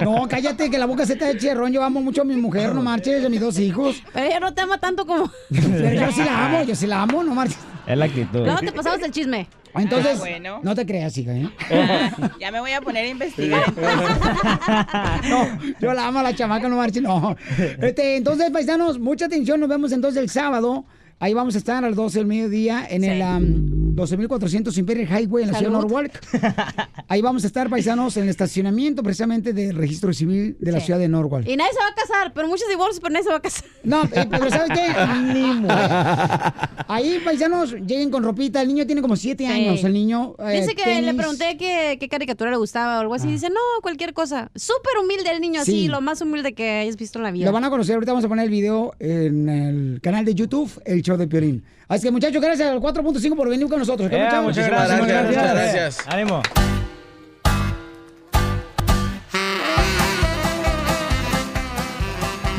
No, 0.00 0.26
cállate, 0.28 0.70
que 0.70 0.78
la 0.78 0.86
boca 0.86 1.04
se 1.04 1.16
te 1.16 1.30
eche 1.30 1.52
ron. 1.54 1.70
Yo 1.72 1.82
amo 1.84 2.00
mucho 2.00 2.22
a 2.22 2.24
mi 2.24 2.36
mujer, 2.36 2.74
no 2.74 2.80
marches, 2.82 3.22
a 3.24 3.28
mis 3.28 3.40
dos 3.40 3.58
hijos. 3.58 4.02
Pero 4.12 4.26
ella 4.26 4.40
no 4.40 4.54
te 4.54 4.62
ama 4.62 4.78
tanto 4.78 5.04
como... 5.06 5.30
Pero 5.50 5.92
yo 6.06 6.12
sí 6.12 6.22
la 6.24 6.46
amo, 6.46 6.62
yo 6.62 6.74
sí 6.74 6.86
la 6.86 7.02
amo, 7.02 7.22
no 7.22 7.34
marches. 7.34 7.58
Es 7.86 7.96
la 7.98 8.04
actitud. 8.06 8.40
Luego 8.44 8.60
te 8.60 8.72
pasamos 8.72 9.02
el 9.02 9.10
chisme. 9.10 9.46
Entonces, 9.80 10.16
Ah, 10.16 10.20
bueno. 10.20 10.60
no 10.62 10.74
te 10.74 10.84
creas, 10.86 11.16
hija, 11.18 11.32
¿eh? 11.32 11.48
Ya 12.40 12.50
me 12.50 12.60
voy 12.60 12.72
a 12.72 12.80
poner 12.80 13.04
a 13.04 13.08
investigar 13.08 13.62
entonces. 13.66 13.98
No, 15.28 15.58
yo 15.80 15.92
la 15.94 16.06
amo 16.06 16.18
a 16.20 16.22
la 16.22 16.34
chamaca, 16.34 16.68
no 16.68 16.76
marche, 16.76 17.00
no. 17.00 17.36
Este, 17.80 18.16
entonces, 18.16 18.50
paisanos, 18.50 18.98
mucha 18.98 19.26
atención, 19.26 19.60
nos 19.60 19.68
vemos 19.68 19.92
entonces 19.92 20.22
el 20.22 20.30
sábado. 20.30 20.84
Ahí 21.20 21.34
vamos 21.34 21.56
a 21.56 21.58
estar 21.58 21.82
a 21.82 21.88
las 21.88 21.96
12 21.96 22.18
del 22.20 22.26
mediodía 22.28 22.86
en 22.88 23.02
Sí. 23.02 23.08
el 23.08 23.22
am, 23.22 23.94
12400 23.96 24.78
Imperial 24.78 25.08
Highway 25.08 25.42
en 25.44 25.50
la 25.52 25.58
ciudad 25.58 25.72
de. 25.72 25.76
Norwalk. 25.78 26.12
Ahí 27.08 27.20
vamos 27.22 27.42
a 27.42 27.48
estar, 27.48 27.68
paisanos, 27.68 28.16
en 28.16 28.22
el 28.24 28.28
estacionamiento 28.28 29.02
precisamente 29.02 29.52
del 29.52 29.74
registro 29.76 30.12
civil 30.12 30.56
de 30.60 30.70
la 30.72 30.78
Sí. 30.78 30.86
ciudad 30.86 31.00
de 31.00 31.08
Norwalk. 31.08 31.48
Y 31.48 31.56
nadie 31.56 31.72
se 31.72 31.78
va 31.80 31.88
a 31.88 31.94
casar, 31.94 32.32
pero 32.34 32.46
muchos 32.46 32.68
divorcios, 32.68 33.00
pero 33.00 33.12
nadie 33.14 33.24
se 33.24 33.30
va 33.30 33.36
a 33.36 33.40
casar. 33.42 33.64
No, 33.82 34.04
eh, 34.04 34.26
pero 34.30 34.48
¿sabes 34.50 34.70
qué? 34.78 34.92
Ahí, 36.88 37.18
paisanos, 37.24 37.72
lleguen 37.72 38.10
con 38.10 38.22
ropita. 38.22 38.62
El 38.62 38.68
niño 38.68 38.86
tiene 38.86 39.02
como 39.02 39.16
7 39.16 39.44
Sí. 39.44 39.50
años, 39.52 39.82
el 39.84 39.92
niño. 39.92 40.34
eh, 40.38 40.60
Dice 40.60 40.74
que 40.76 41.02
le 41.02 41.14
pregunté 41.14 41.56
qué, 41.58 41.96
qué 41.98 42.08
caricatura 42.08 42.50
le 42.50 42.56
gustaba 42.56 42.98
o 42.98 43.00
algo 43.00 43.14
así. 43.14 43.28
Dice, 43.28 43.50
no, 43.50 43.56
cualquier 43.82 44.14
cosa. 44.14 44.50
Súper 44.54 44.92
humilde 45.02 45.30
el 45.32 45.40
niño, 45.40 45.64
Sí. 45.64 45.72
así, 45.72 45.88
lo 45.88 46.00
más 46.00 46.20
humilde 46.20 46.54
que 46.54 46.70
hayas 46.80 46.96
visto 46.96 47.18
en 47.18 47.24
la 47.24 47.30
vida. 47.32 47.46
Lo 47.46 47.52
van 47.52 47.64
a 47.64 47.70
conocer, 47.70 47.94
ahorita 47.94 48.12
vamos 48.12 48.24
a 48.24 48.28
poner 48.28 48.44
el 48.44 48.50
video 48.50 48.94
en 49.00 49.48
el 49.48 50.00
canal 50.00 50.24
de 50.24 50.34
YouTube, 50.34 50.70
el 50.84 51.02
show 51.08 51.16
de 51.16 51.26
Piolín. 51.26 51.64
Así 51.88 52.04
que 52.06 52.10
muchachos, 52.12 52.40
gracias 52.40 52.68
al 52.70 52.80
4.5 52.80 53.34
por 53.36 53.48
venir 53.48 53.68
con 53.68 53.78
nosotros. 53.78 54.08
¿Qué, 54.08 54.16
Eh, 54.16 54.20
muchachos? 54.20 54.44
muchas 54.44 54.56
Muchísimas 54.66 54.88
gracias, 54.88 54.98
gracias, 55.08 55.26
muchas 55.26 55.42
gracias. 55.54 55.74
gracias. 55.74 56.08
Ánimo. 56.14 56.42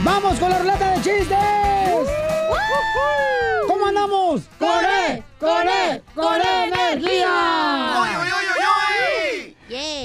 ¡Vamos 0.03 0.39
con 0.39 0.49
la 0.49 0.59
ruleta 0.59 0.91
de 0.91 0.95
chistes! 0.97 1.37
¿Cómo 3.67 3.85
andamos? 3.87 4.41
¡Con 4.57 4.69
E! 4.69 5.23
con 5.39 5.67
él, 5.67 6.01
con 6.15 6.35
energía. 6.41 7.29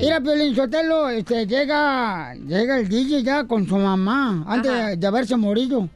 Mira, 0.00 0.20
Piolín 0.20 0.54
Sotelo, 0.54 1.09
este, 1.09 1.46
llega, 1.46 2.35
llega 2.35 2.76
el 2.78 2.88
DJ 2.88 3.22
ya 3.22 3.44
con 3.44 3.66
su 3.66 3.76
mamá, 3.76 4.44
antes 4.46 4.70
de, 4.70 4.96
de 4.96 5.07
haberse 5.07 5.37
morido. 5.37 5.88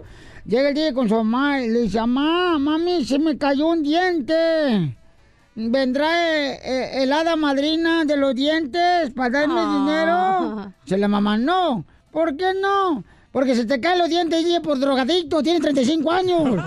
Llega 0.49 0.71
el 0.71 0.75
DJ 0.75 0.95
con 0.95 1.07
su 1.11 1.15
mamá 1.15 1.61
y 1.61 1.69
le 1.69 1.81
dice, 1.83 1.99
mamá, 2.01 2.59
mami, 2.59 3.05
se 3.05 3.19
me 3.19 3.37
cayó 3.37 3.67
un 3.67 3.83
diente. 3.83 4.97
¿Vendrá 5.55 6.09
eh, 6.55 6.59
eh, 6.65 7.03
el 7.03 7.13
hada 7.13 7.37
madrina 7.37 8.07
de 8.07 8.17
los 8.17 8.35
dientes 8.35 9.11
para 9.15 9.41
darme 9.41 9.57
Ah. 9.59 9.79
dinero? 9.79 10.73
Se 10.87 10.97
la 10.97 11.07
mamá, 11.07 11.37
no. 11.37 11.85
¿Por 12.11 12.35
qué 12.39 12.55
no? 12.59 13.05
Porque 13.31 13.55
se 13.55 13.67
te 13.67 13.79
caen 13.79 13.99
los 13.99 14.09
dientes, 14.09 14.43
DJ, 14.43 14.63
por 14.63 14.79
drogadicto, 14.81 15.43
tiene 15.43 15.61
35 15.61 16.11
años. 16.11 16.43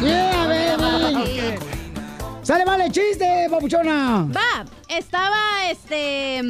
Yeah, 0.00 0.46
baby. 0.46 1.58
Sale 2.42 2.64
mal 2.64 2.80
el 2.80 2.92
chiste, 2.92 3.48
papuchona. 3.50 4.28
Va, 4.34 4.64
estaba 4.88 5.68
este. 5.70 6.40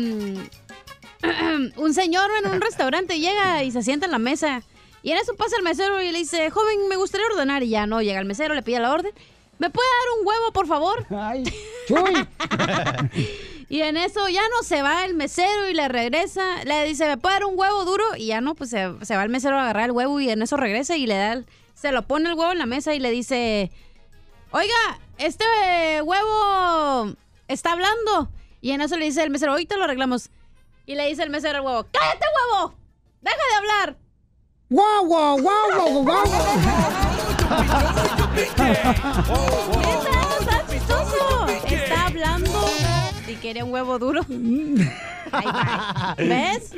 un 1.77 1.95
señor 1.95 2.31
en 2.43 2.51
un 2.51 2.61
restaurante 2.61 3.19
llega 3.19 3.63
y 3.65 3.71
se 3.71 3.83
sienta 3.83 4.07
en 4.07 4.13
la 4.13 4.19
mesa. 4.19 4.63
Y 5.03 5.13
en 5.13 5.19
eso 5.19 5.35
pasa 5.37 5.57
el 5.57 5.63
mesero 5.63 6.03
y 6.03 6.11
le 6.13 6.19
dice, 6.19 6.51
joven, 6.51 6.89
me 6.89 6.97
gustaría 6.97 7.27
ordenar. 7.27 7.63
Y 7.63 7.69
ya 7.71 7.87
no, 7.87 8.03
llega 8.03 8.19
el 8.21 8.27
mesero, 8.27 8.55
le 8.55 8.63
pide 8.63 8.81
la 8.81 8.93
orden. 8.93 9.13
¿Me 9.59 9.71
puede 9.71 9.89
dar 9.89 10.21
un 10.21 10.27
huevo, 10.27 10.53
por 10.53 10.67
favor? 10.69 11.07
Ay, 11.11 11.43
y 13.69 13.81
en 13.81 13.97
eso 13.97 14.29
ya 14.29 14.43
no 14.57 14.63
se 14.63 14.83
va 14.83 15.05
el 15.05 15.15
mesero 15.15 15.69
y 15.69 15.75
le 15.75 15.89
regresa. 15.89 16.65
Le 16.65 16.85
dice, 16.85 17.07
¿me 17.07 17.17
puede 17.19 17.35
dar 17.37 17.45
un 17.45 17.59
huevo 17.59 17.85
duro? 17.85 18.05
Y 18.17 18.27
ya 18.27 18.41
no, 18.41 18.55
pues 18.55 18.71
se, 18.71 18.89
se 19.03 19.17
va 19.17 19.23
el 19.25 19.31
mesero 19.31 19.57
a 19.59 19.63
agarrar 19.63 19.85
el 19.87 19.91
huevo 19.93 20.21
y 20.21 20.31
en 20.31 20.43
eso 20.43 20.57
regresa 20.57 20.97
y 20.97 21.07
le 21.07 21.15
da, 21.17 21.33
el- 21.33 21.47
se 21.75 21.93
lo 21.93 22.03
pone 22.03 22.29
el 22.29 22.35
huevo 22.37 22.53
en 22.53 22.59
la 22.59 22.67
mesa 22.67 22.95
y 22.95 22.99
le 23.01 23.11
dice, 23.11 23.71
oiga, 24.51 24.75
este 25.19 25.45
huevo 26.03 27.15
está 27.49 27.73
hablando. 27.73 28.29
Y 28.61 28.73
en 28.73 28.81
eso 28.81 28.97
le 28.97 29.05
dice 29.05 29.23
el 29.23 29.31
mesero, 29.31 29.53
ahorita 29.53 29.77
lo 29.77 29.85
arreglamos. 29.85 30.31
Y 30.89 30.95
le 30.95 31.07
dice 31.07 31.23
el 31.23 31.29
mesero 31.29 31.59
al 31.59 31.65
huevo, 31.67 31.87
¡cállate, 31.93 32.25
huevo! 32.35 32.75
¡Deja 33.21 33.37
de 33.37 33.57
hablar! 33.59 33.97
¡Guau, 34.71 35.05
guau, 35.05 35.39
guau, 35.39 35.71
guau, 35.75 36.03
guau! 36.03 36.25
¡Neta, 38.35 38.93
está 40.41 40.65
chistoso! 40.71 41.47
Está 41.67 42.07
hablando 42.07 42.71
y 43.29 43.35
quería 43.35 43.67
un 43.67 43.73
huevo 43.75 43.99
duro. 43.99 44.23
Va. 45.35 46.15
¿Ves? 46.17 46.71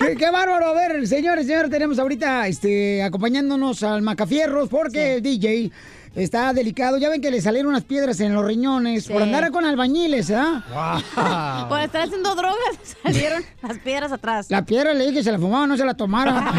¿Qué, 0.00 0.16
qué 0.16 0.30
bárbaro. 0.30 0.66
A 0.66 0.74
ver, 0.74 1.08
señores, 1.08 1.46
señores, 1.46 1.70
tenemos 1.70 1.98
ahorita 1.98 2.48
este, 2.48 3.02
acompañándonos 3.02 3.82
al 3.82 4.02
Macafierros 4.02 4.68
porque 4.68 5.14
el 5.14 5.22
DJ 5.22 5.72
está 6.16 6.52
delicado. 6.52 6.98
Ya 6.98 7.08
ven 7.08 7.20
que 7.20 7.30
le 7.30 7.40
salieron 7.40 7.70
unas 7.70 7.84
piedras 7.84 8.18
en 8.20 8.34
los 8.34 8.44
riñones 8.44 9.06
por 9.08 9.22
andar 9.22 9.50
con 9.50 9.64
albañiles, 9.64 10.32
¿ah? 10.34 11.66
Por 11.68 11.80
estar 11.80 12.02
haciendo 12.02 12.34
drogas 12.34 12.56
salieron 13.02 13.44
las 13.62 13.78
piedras 13.78 14.12
atrás. 14.12 14.50
La 14.50 14.64
piedra 14.64 14.92
le 14.94 15.04
dije 15.04 15.14
que 15.18 15.22
se 15.24 15.32
la 15.32 15.38
fumaba, 15.38 15.66
no 15.66 15.76
se 15.76 15.84
la 15.84 15.94
tomara. 15.94 16.52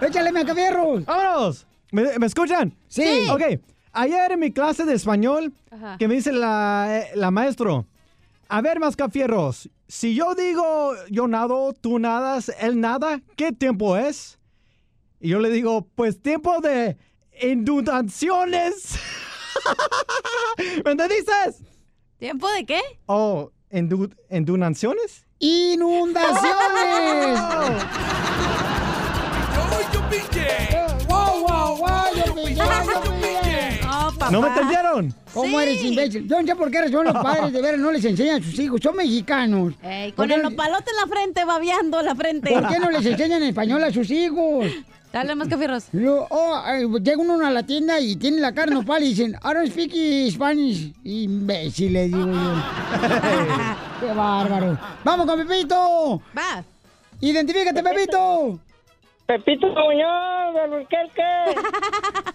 Échale, 0.00 0.32
Macafierros. 0.32 1.04
¡Vámonos! 1.04 1.66
¿Me, 1.92 2.18
me 2.18 2.26
escuchan? 2.26 2.74
Sí. 2.88 3.26
Ok. 3.30 3.42
Ayer 3.92 4.32
en 4.32 4.40
mi 4.40 4.52
clase 4.52 4.84
de 4.84 4.94
español, 4.94 5.54
Ajá. 5.70 5.96
que 5.98 6.06
me 6.06 6.14
dice 6.14 6.30
la, 6.32 6.86
eh, 6.90 7.10
la 7.14 7.30
maestro, 7.30 7.86
a 8.48 8.60
ver, 8.60 8.78
Mascafierros, 8.78 9.70
si 9.88 10.14
yo 10.14 10.34
digo 10.34 10.92
yo 11.10 11.26
nado, 11.28 11.72
tú 11.72 11.98
nadas, 11.98 12.52
él 12.60 12.78
nada, 12.80 13.22
¿qué 13.36 13.52
tiempo 13.52 13.96
es? 13.96 14.38
Y 15.18 15.30
yo 15.30 15.40
le 15.40 15.48
digo, 15.50 15.86
pues 15.94 16.20
tiempo 16.20 16.60
de 16.60 16.98
inundaciones. 17.40 18.98
¿Me 20.84 20.90
entendiste? 20.92 21.32
¿Tiempo 22.18 22.48
de 22.50 22.64
qué? 22.66 22.80
Oh, 23.06 23.50
indu- 23.70 24.14
¿inundaciones? 24.30 25.24
¡Inundaciones! 25.38 27.40
¡Wow, 31.08 31.46
wow, 31.46 31.76
wow! 31.76 31.88
¡Yo 32.14 32.34
pillé, 32.34 32.54
yo 32.54 33.02
pillé! 33.02 33.80
Oh, 33.84 34.12
papá. 34.12 34.30
¿No 34.30 34.40
me 34.42 34.48
entendieron? 34.48 35.14
¿Cómo 35.34 35.60
eres 35.60 35.82
imbécil? 35.82 36.28
Yo 36.28 36.40
no 36.40 36.46
sé 36.46 36.56
por 36.56 36.70
qué 36.70 36.82
razón 36.82 37.04
los 37.04 37.14
padres 37.22 37.52
de 37.52 37.60
veras 37.62 37.80
no 37.80 37.90
les 37.90 38.04
enseñan 38.04 38.40
a 38.40 38.44
sus 38.44 38.58
hijos. 38.58 38.80
Son 38.82 38.96
mexicanos. 38.96 39.74
Ey, 39.82 40.12
¿Por 40.12 40.26
con 40.26 40.32
el 40.32 40.42
no- 40.42 40.50
nopalote 40.50 40.90
en 40.90 40.96
la 40.96 41.06
frente, 41.06 41.44
babeando 41.44 42.02
la 42.02 42.14
frente. 42.14 42.50
¿Por 42.52 42.68
qué 42.68 42.78
no 42.78 42.90
les 42.90 43.04
enseñan 43.06 43.42
español 43.42 43.82
a 43.84 43.92
sus 43.92 44.10
hijos? 44.10 44.66
Dale 45.16 45.34
más 45.34 45.48
cafierros. 45.48 45.88
Lo- 45.92 46.26
oh, 46.28 46.62
eh, 46.68 46.86
llega 47.02 47.16
uno 47.16 47.46
a 47.46 47.50
la 47.50 47.62
tienda 47.62 47.98
y 47.98 48.16
tiene 48.16 48.38
la 48.38 48.52
cara 48.52 48.70
nopal 48.70 49.02
y 49.02 49.14
dicen, 49.14 49.30
I 49.42 49.54
don't 49.54 49.66
speak 49.70 49.92
Spanish. 50.30 50.92
Imbécil, 51.04 51.94
le 51.94 52.04
digo 52.08 52.26
yo. 52.26 52.34
¡Qué 54.00 54.12
bárbaro! 54.12 54.78
¡Vamos 55.02 55.24
con 55.24 55.38
Pepito! 55.46 56.20
Va. 56.36 56.62
¡Identifícate, 57.18 57.82
Pepito! 57.82 58.60
Pepito 59.24 59.68
Muñoz, 59.68 60.52
de 60.52 60.60
Albuquerque. 60.60 61.22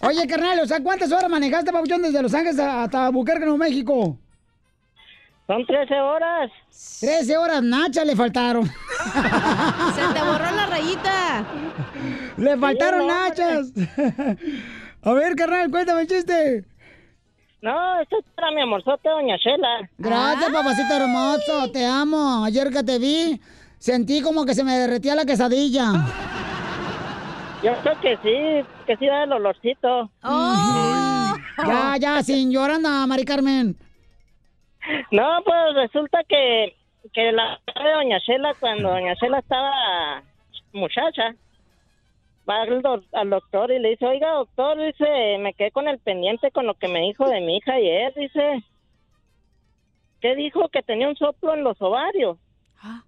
Oye, 0.08 0.26
carnal, 0.26 0.58
o 0.58 0.66
sea, 0.66 0.82
¿cuántas 0.82 1.12
horas 1.12 1.30
manejaste, 1.30 1.70
Pabuchón, 1.70 2.02
desde 2.02 2.20
Los 2.20 2.34
Ángeles 2.34 2.58
hasta 2.58 3.06
Albuquerque, 3.06 3.44
Nuevo 3.44 3.58
México? 3.58 4.18
Son 5.46 5.64
13 5.66 6.00
horas. 6.00 6.50
13 7.00 7.36
horas, 7.36 7.62
Nacha, 7.62 8.04
le 8.04 8.16
faltaron. 8.16 8.64
Se 8.64 10.00
te 10.14 10.20
borró 10.20 10.50
la 10.56 10.61
Le 12.36 12.56
faltaron 12.56 13.06
nachas. 13.06 13.72
A 15.04 15.12
ver, 15.12 15.34
carnal, 15.34 15.70
cuéntame 15.70 16.02
el 16.02 16.06
chiste. 16.06 16.64
No, 17.60 18.00
esto 18.00 18.18
es 18.18 18.24
para 18.34 18.50
mi 18.50 18.60
amorzote, 18.60 19.08
doña 19.08 19.36
Shela. 19.36 19.88
Gracias, 19.98 20.50
papacito 20.50 20.94
hermoso, 20.94 21.70
te 21.72 21.86
amo. 21.86 22.44
Ayer 22.44 22.70
que 22.70 22.82
te 22.82 22.98
vi, 22.98 23.40
sentí 23.78 24.20
como 24.20 24.44
que 24.44 24.54
se 24.54 24.64
me 24.64 24.76
derretía 24.78 25.14
la 25.14 25.24
quesadilla. 25.24 25.92
Yo 27.62 27.72
creo 27.82 28.00
que 28.00 28.16
sí, 28.16 28.68
que 28.86 28.96
sí 28.96 29.06
da 29.06 29.24
el 29.24 29.32
olorcito. 29.32 30.10
Oh. 30.24 31.36
Ya, 31.64 31.96
ya, 32.00 32.22
sin 32.22 32.50
llorar, 32.50 32.76
anda, 32.76 33.06
Mari 33.06 33.24
Carmen. 33.24 33.76
No, 35.12 35.28
pues 35.44 35.74
resulta 35.74 36.24
que, 36.28 36.74
que 37.12 37.30
la 37.30 37.60
de 37.66 37.92
doña 37.92 38.18
Shela, 38.18 38.54
cuando 38.58 38.88
doña 38.88 39.14
Shela 39.14 39.38
estaba 39.38 40.22
muchacha, 40.72 41.34
va 42.48 42.62
al, 42.62 42.82
doc- 42.82 43.04
al 43.12 43.30
doctor 43.30 43.70
y 43.72 43.78
le 43.78 43.90
dice, 43.90 44.06
oiga, 44.06 44.30
doctor, 44.32 44.78
dice, 44.78 45.38
me 45.40 45.54
quedé 45.54 45.70
con 45.70 45.88
el 45.88 45.98
pendiente 45.98 46.50
con 46.50 46.66
lo 46.66 46.74
que 46.74 46.88
me 46.88 47.00
dijo 47.00 47.28
de 47.28 47.40
mi 47.40 47.56
hija 47.58 47.74
ayer, 47.74 48.12
dice. 48.14 48.62
¿Qué 50.20 50.34
dijo? 50.36 50.68
Que 50.68 50.82
tenía 50.82 51.08
un 51.08 51.16
soplo 51.16 51.52
en 51.54 51.64
los 51.64 51.80
ovarios. 51.82 52.38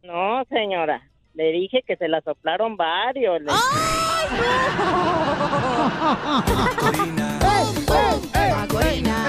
No, 0.02 0.44
señora. 0.48 1.00
Le 1.34 1.50
dije 1.52 1.82
que 1.86 1.96
se 1.96 2.08
la 2.08 2.20
soplaron 2.22 2.76
varios. 2.76 3.40
le- 3.40 3.52
Macorina. 8.34 9.26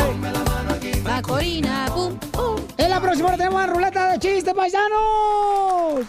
Macorina, 1.03 1.85
pum, 1.93 2.17
pum. 2.31 2.55
En 2.77 2.89
la 2.89 2.99
próxima 2.99 3.27
hora 3.29 3.37
tenemos 3.37 3.55
una 3.63 3.67
ruleta 3.67 4.11
de 4.11 4.19
chistes, 4.19 4.53
paisanos. 4.53 6.05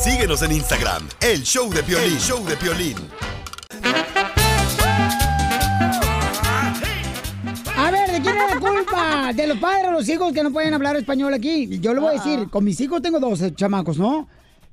Síguenos 0.00 0.42
en 0.42 0.52
Instagram, 0.52 1.08
el 1.20 1.42
show 1.42 1.72
de 1.72 1.82
Piolín, 1.82 2.12
El 2.12 2.18
show 2.18 2.44
de 2.44 2.56
Piolín. 2.56 2.96
A 7.76 7.90
ver, 7.90 8.10
¿de 8.10 8.20
quién 8.20 8.36
es 8.36 8.54
la 8.54 8.60
culpa? 8.60 9.32
¿De 9.32 9.46
los 9.46 9.58
padres 9.58 9.88
o 9.88 9.92
los 9.92 10.08
hijos 10.08 10.32
que 10.32 10.42
no 10.42 10.52
pueden 10.52 10.74
hablar 10.74 10.96
español 10.96 11.34
aquí? 11.34 11.78
Yo 11.80 11.94
le 11.94 12.00
voy 12.00 12.10
a 12.10 12.22
decir, 12.22 12.48
con 12.50 12.64
mis 12.64 12.80
hijos 12.80 13.02
tengo 13.02 13.20
dos 13.20 13.40
eh, 13.42 13.54
chamacos, 13.54 13.98
¿no? 13.98 14.28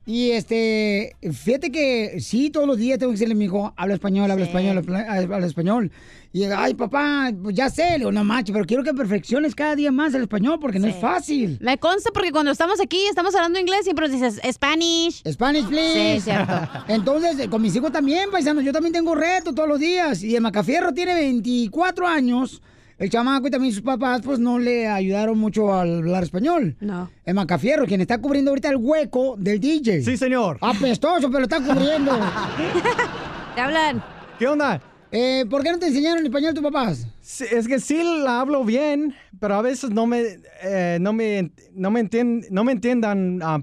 Y 0.05 0.31
este, 0.31 1.15
fíjate 1.21 1.69
que 1.69 2.21
sí, 2.21 2.49
todos 2.49 2.65
los 2.65 2.77
días 2.77 2.97
tengo 2.97 3.11
que 3.11 3.15
decirle 3.15 3.33
a 3.33 3.37
mi 3.37 3.45
hijo, 3.45 3.73
habla 3.75 3.93
español, 3.93 4.31
habla 4.31 4.45
español, 4.45 4.77
habla, 4.77 5.01
habla 5.11 5.45
español. 5.45 5.91
Y 6.33 6.43
ay, 6.43 6.73
papá, 6.73 7.31
pues 7.41 7.55
ya 7.55 7.69
sé, 7.69 7.91
le 7.91 7.97
digo, 7.99 8.11
no 8.11 8.23
manches, 8.23 8.53
pero 8.53 8.65
quiero 8.65 8.83
que 8.83 8.93
perfecciones 8.93 9.55
cada 9.55 9.75
día 9.75 9.91
más 9.91 10.13
el 10.13 10.23
español 10.23 10.59
porque 10.59 10.79
no 10.79 10.87
es 10.87 10.95
fácil. 10.95 11.57
Me 11.61 11.77
consta 11.77 12.11
porque 12.13 12.31
cuando 12.31 12.51
estamos 12.51 12.79
aquí, 12.81 12.99
estamos 13.09 13.33
hablando 13.35 13.59
inglés, 13.59 13.83
siempre 13.83 14.07
nos 14.07 14.19
dices 14.19 14.41
Spanish. 14.53 15.23
Spanish, 15.27 15.65
please. 15.65 16.15
Sí, 16.15 16.21
cierto. 16.21 16.53
Entonces, 16.87 17.39
eh, 17.39 17.49
con 17.49 17.61
mis 17.61 17.75
hijos 17.75 17.91
también, 17.91 18.29
paisanos, 18.31 18.63
yo 18.63 18.73
también 18.73 18.93
tengo 18.93 19.15
reto 19.15 19.53
todos 19.53 19.69
los 19.69 19.79
días. 19.79 20.23
Y 20.23 20.35
el 20.35 20.41
Macafierro 20.41 20.93
tiene 20.93 21.13
24 21.15 22.07
años. 22.07 22.61
El 22.97 23.11
chamaco 23.11 23.47
y 23.47 23.51
también 23.51 23.71
sus 23.73 23.83
papás, 23.83 24.21
pues 24.23 24.39
no 24.39 24.57
le 24.57 24.87
ayudaron 24.87 25.37
mucho 25.37 25.71
a 25.71 25.81
hablar 25.81 26.23
español. 26.23 26.75
No. 26.79 27.11
El 27.25 27.35
Macafierro, 27.35 27.85
quien 27.85 28.01
está 28.01 28.19
cubriendo 28.19 28.49
ahorita 28.49 28.69
el 28.69 28.77
hueco 28.77 29.35
del 29.37 29.59
DJ. 29.59 30.01
Sí, 30.01 30.17
señor. 30.17 30.57
Apestoso, 30.61 31.29
pero 31.29 31.43
está 31.43 31.61
cubriendo. 31.61 32.11
Te 33.55 33.61
hablan. 33.61 34.03
¿Qué 34.39 34.47
onda? 34.47 34.81
Eh, 35.19 35.45
¿Por 35.49 35.63
qué 35.63 35.71
no 35.71 35.80
te 35.80 35.88
enseñaron 35.88 36.23
español 36.23 36.53
tus 36.53 36.62
papás? 36.63 37.08
Sí, 37.21 37.45
es 37.49 37.67
que 37.67 37.80
sí 37.80 38.03
la 38.23 38.39
hablo 38.41 38.63
bien, 38.63 39.15
pero 39.39 39.56
a 39.56 39.63
veces 39.63 39.89
no 39.89 40.06
me, 40.06 40.38
eh, 40.62 40.99
no 41.01 41.12
me, 41.12 41.49
no 41.73 41.89
me, 41.89 42.01
entien- 42.03 42.45
no 42.51 42.63
me 42.63 42.71
entiendan 42.73 43.39
ah, 43.41 43.60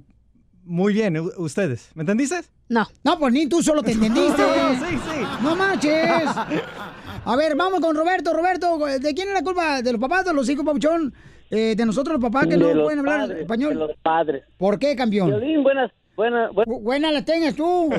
muy 0.64 0.94
bien 0.94 1.16
ustedes. 1.36 1.90
¿Me 1.94 2.02
entendiste? 2.02 2.40
No. 2.68 2.84
No, 3.04 3.18
pues 3.20 3.32
ni 3.32 3.46
tú 3.46 3.62
solo 3.62 3.84
te 3.84 3.92
entendiste. 3.98 4.42
sí, 4.42 4.96
sí. 4.96 5.20
No 5.44 5.54
marches. 5.54 6.24
A 7.24 7.36
ver, 7.36 7.54
vamos 7.54 7.78
con 7.78 7.94
Roberto. 7.94 8.32
Roberto, 8.32 8.76
¿de 8.78 9.14
quién 9.14 9.28
es 9.28 9.34
la 9.34 9.42
culpa? 9.42 9.80
¿De 9.80 9.92
los 9.92 10.00
papás, 10.00 10.24
de 10.24 10.34
los 10.34 10.48
hijos, 10.48 10.64
papuchón? 10.64 11.14
Eh, 11.52 11.74
¿De 11.76 11.86
nosotros 11.86 12.14
los 12.20 12.22
papás 12.32 12.48
que 12.48 12.56
De 12.56 12.74
no 12.74 12.82
pueden 12.82 12.98
hablar 12.98 13.20
padres, 13.20 13.40
español? 13.42 13.68
de 13.74 13.74
los 13.76 13.96
padres. 14.02 14.42
¿Por 14.58 14.76
qué, 14.80 14.96
campeón? 14.96 15.28
Violín, 15.28 15.62
buenas, 15.62 15.92
buenas, 16.16 16.52
buenas. 16.52 16.82
Buena 16.82 17.12
la 17.12 17.24
tengas 17.24 17.54
tú. 17.54 17.90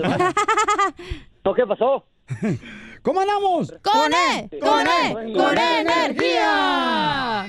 ¿Qué 1.56 1.66
pasó? 1.66 2.04
¿Cómo 3.06 3.22
andamos? 3.22 3.72
¡Con 3.84 4.12
E! 4.12 4.50
¡Con 4.60 4.82
E! 4.88 5.34
¡Con 5.34 5.58
E 5.58 5.82
energía! 5.82 7.46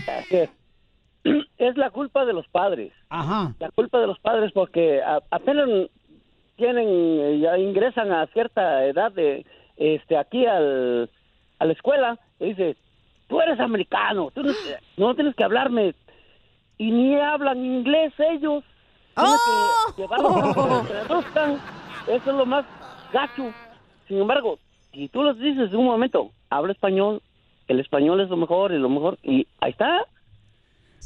es 1.59 1.77
la 1.77 1.91
culpa 1.91 2.25
de 2.27 2.33
los 2.35 2.47
padres. 2.49 2.93
Ajá. 3.09 3.55
La 3.59 3.71
culpa 3.71 3.99
de 3.99 4.07
los 4.07 4.19
padres 4.21 4.53
porque 4.53 5.03
a- 5.03 5.23
apenas 5.31 5.67
tienen, 6.57 6.87
eh, 6.89 7.39
ya 7.41 7.59
ingresan 7.59 8.13
a 8.13 8.27
cierta 8.29 8.85
edad 8.85 9.11
de, 9.13 9.45
este, 9.77 10.17
aquí 10.19 10.45
al, 10.47 11.11
a 11.59 11.65
la 11.65 11.73
escuela 11.73 12.19
y 12.39 12.49
dice, 12.51 12.77
tú 13.29 13.41
eres 13.41 13.59
americano, 13.59 14.31
tú 14.35 14.43
no, 14.43 14.53
no 14.99 15.15
tienes 15.15 15.35
que 15.35 15.45
hablarme. 15.45 15.95
Y 16.79 16.91
ni 16.91 17.17
hablan 17.19 17.65
inglés 17.65 18.13
ellos. 18.19 18.63
Tienes 19.15 19.41
que 19.97 20.03
llevarlos 20.03 20.37
a 20.37 20.83
que 20.87 20.93
traduzcan. 20.93 21.61
Eso 22.07 22.31
es 22.31 22.37
lo 22.37 22.45
más 22.45 22.67
gacho. 23.11 23.51
Sin 24.07 24.19
embargo, 24.19 24.59
si 24.97 25.09
tú 25.09 25.23
les 25.23 25.39
dices 25.39 25.71
en 25.71 25.77
un 25.77 25.85
momento, 25.85 26.31
habla 26.49 26.73
español, 26.73 27.23
el 27.69 27.81
español 27.81 28.21
es 28.23 28.31
lo 28.31 28.37
mejor 28.39 28.73
y 28.73 28.79
lo 28.79 28.89
mejor, 28.89 29.19
y 29.23 29.47
ahí 29.61 29.71
está. 29.71 30.07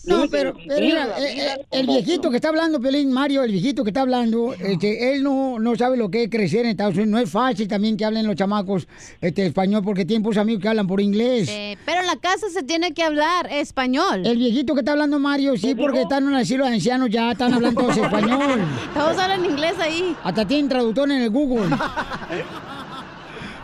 No, 0.07 0.27
pero, 0.31 0.55
mira, 0.55 1.19
eh, 1.19 1.57
eh, 1.59 1.67
el 1.73 1.87
viejito 1.87 2.31
que 2.31 2.37
está 2.37 2.49
hablando, 2.49 2.81
Pelín, 2.81 3.13
Mario, 3.13 3.43
el 3.43 3.51
viejito 3.51 3.85
que 3.85 3.91
está 3.91 4.01
hablando, 4.01 4.55
este, 4.55 5.13
él 5.13 5.23
no, 5.23 5.59
no 5.59 5.77
sabe 5.77 5.99
lo 5.99 6.11
que 6.11 6.23
es 6.23 6.31
crecer 6.31 6.61
en 6.61 6.71
Estados 6.71 6.95
Unidos. 6.95 7.11
No 7.11 7.19
es 7.19 7.31
fácil 7.31 7.69
también 7.69 7.99
que 7.99 8.07
hablen 8.07 8.27
los 8.27 8.35
chamacos 8.35 8.89
este, 9.21 9.45
español 9.45 9.83
porque 9.85 10.07
tienen 10.07 10.23
pues, 10.23 10.39
amigos 10.39 10.63
que 10.63 10.69
hablan 10.69 10.87
por 10.87 11.03
inglés. 11.03 11.51
Eh, 11.51 11.77
pero 11.85 12.01
en 12.01 12.07
la 12.07 12.17
casa 12.17 12.49
se 12.49 12.63
tiene 12.63 12.95
que 12.95 13.03
hablar 13.03 13.49
español. 13.53 14.25
El 14.25 14.39
viejito 14.39 14.73
que 14.73 14.81
está 14.81 14.93
hablando 14.93 15.19
Mario, 15.19 15.59
sí, 15.59 15.75
porque 15.75 16.03
están 16.03 16.23
en 16.23 16.31
un 16.31 16.35
asilo 16.37 16.65
de 16.65 16.75
ancianos, 16.75 17.11
ya 17.11 17.33
están 17.33 17.53
hablando 17.53 17.83
todos 17.83 17.99
español. 17.99 18.61
Todos 18.95 19.19
hablan 19.19 19.45
inglés 19.45 19.75
ahí. 19.79 20.17
Hasta 20.23 20.47
tienen 20.47 20.69
traductor 20.69 21.11
en 21.11 21.23
el 21.23 21.31
Google. 21.31 21.69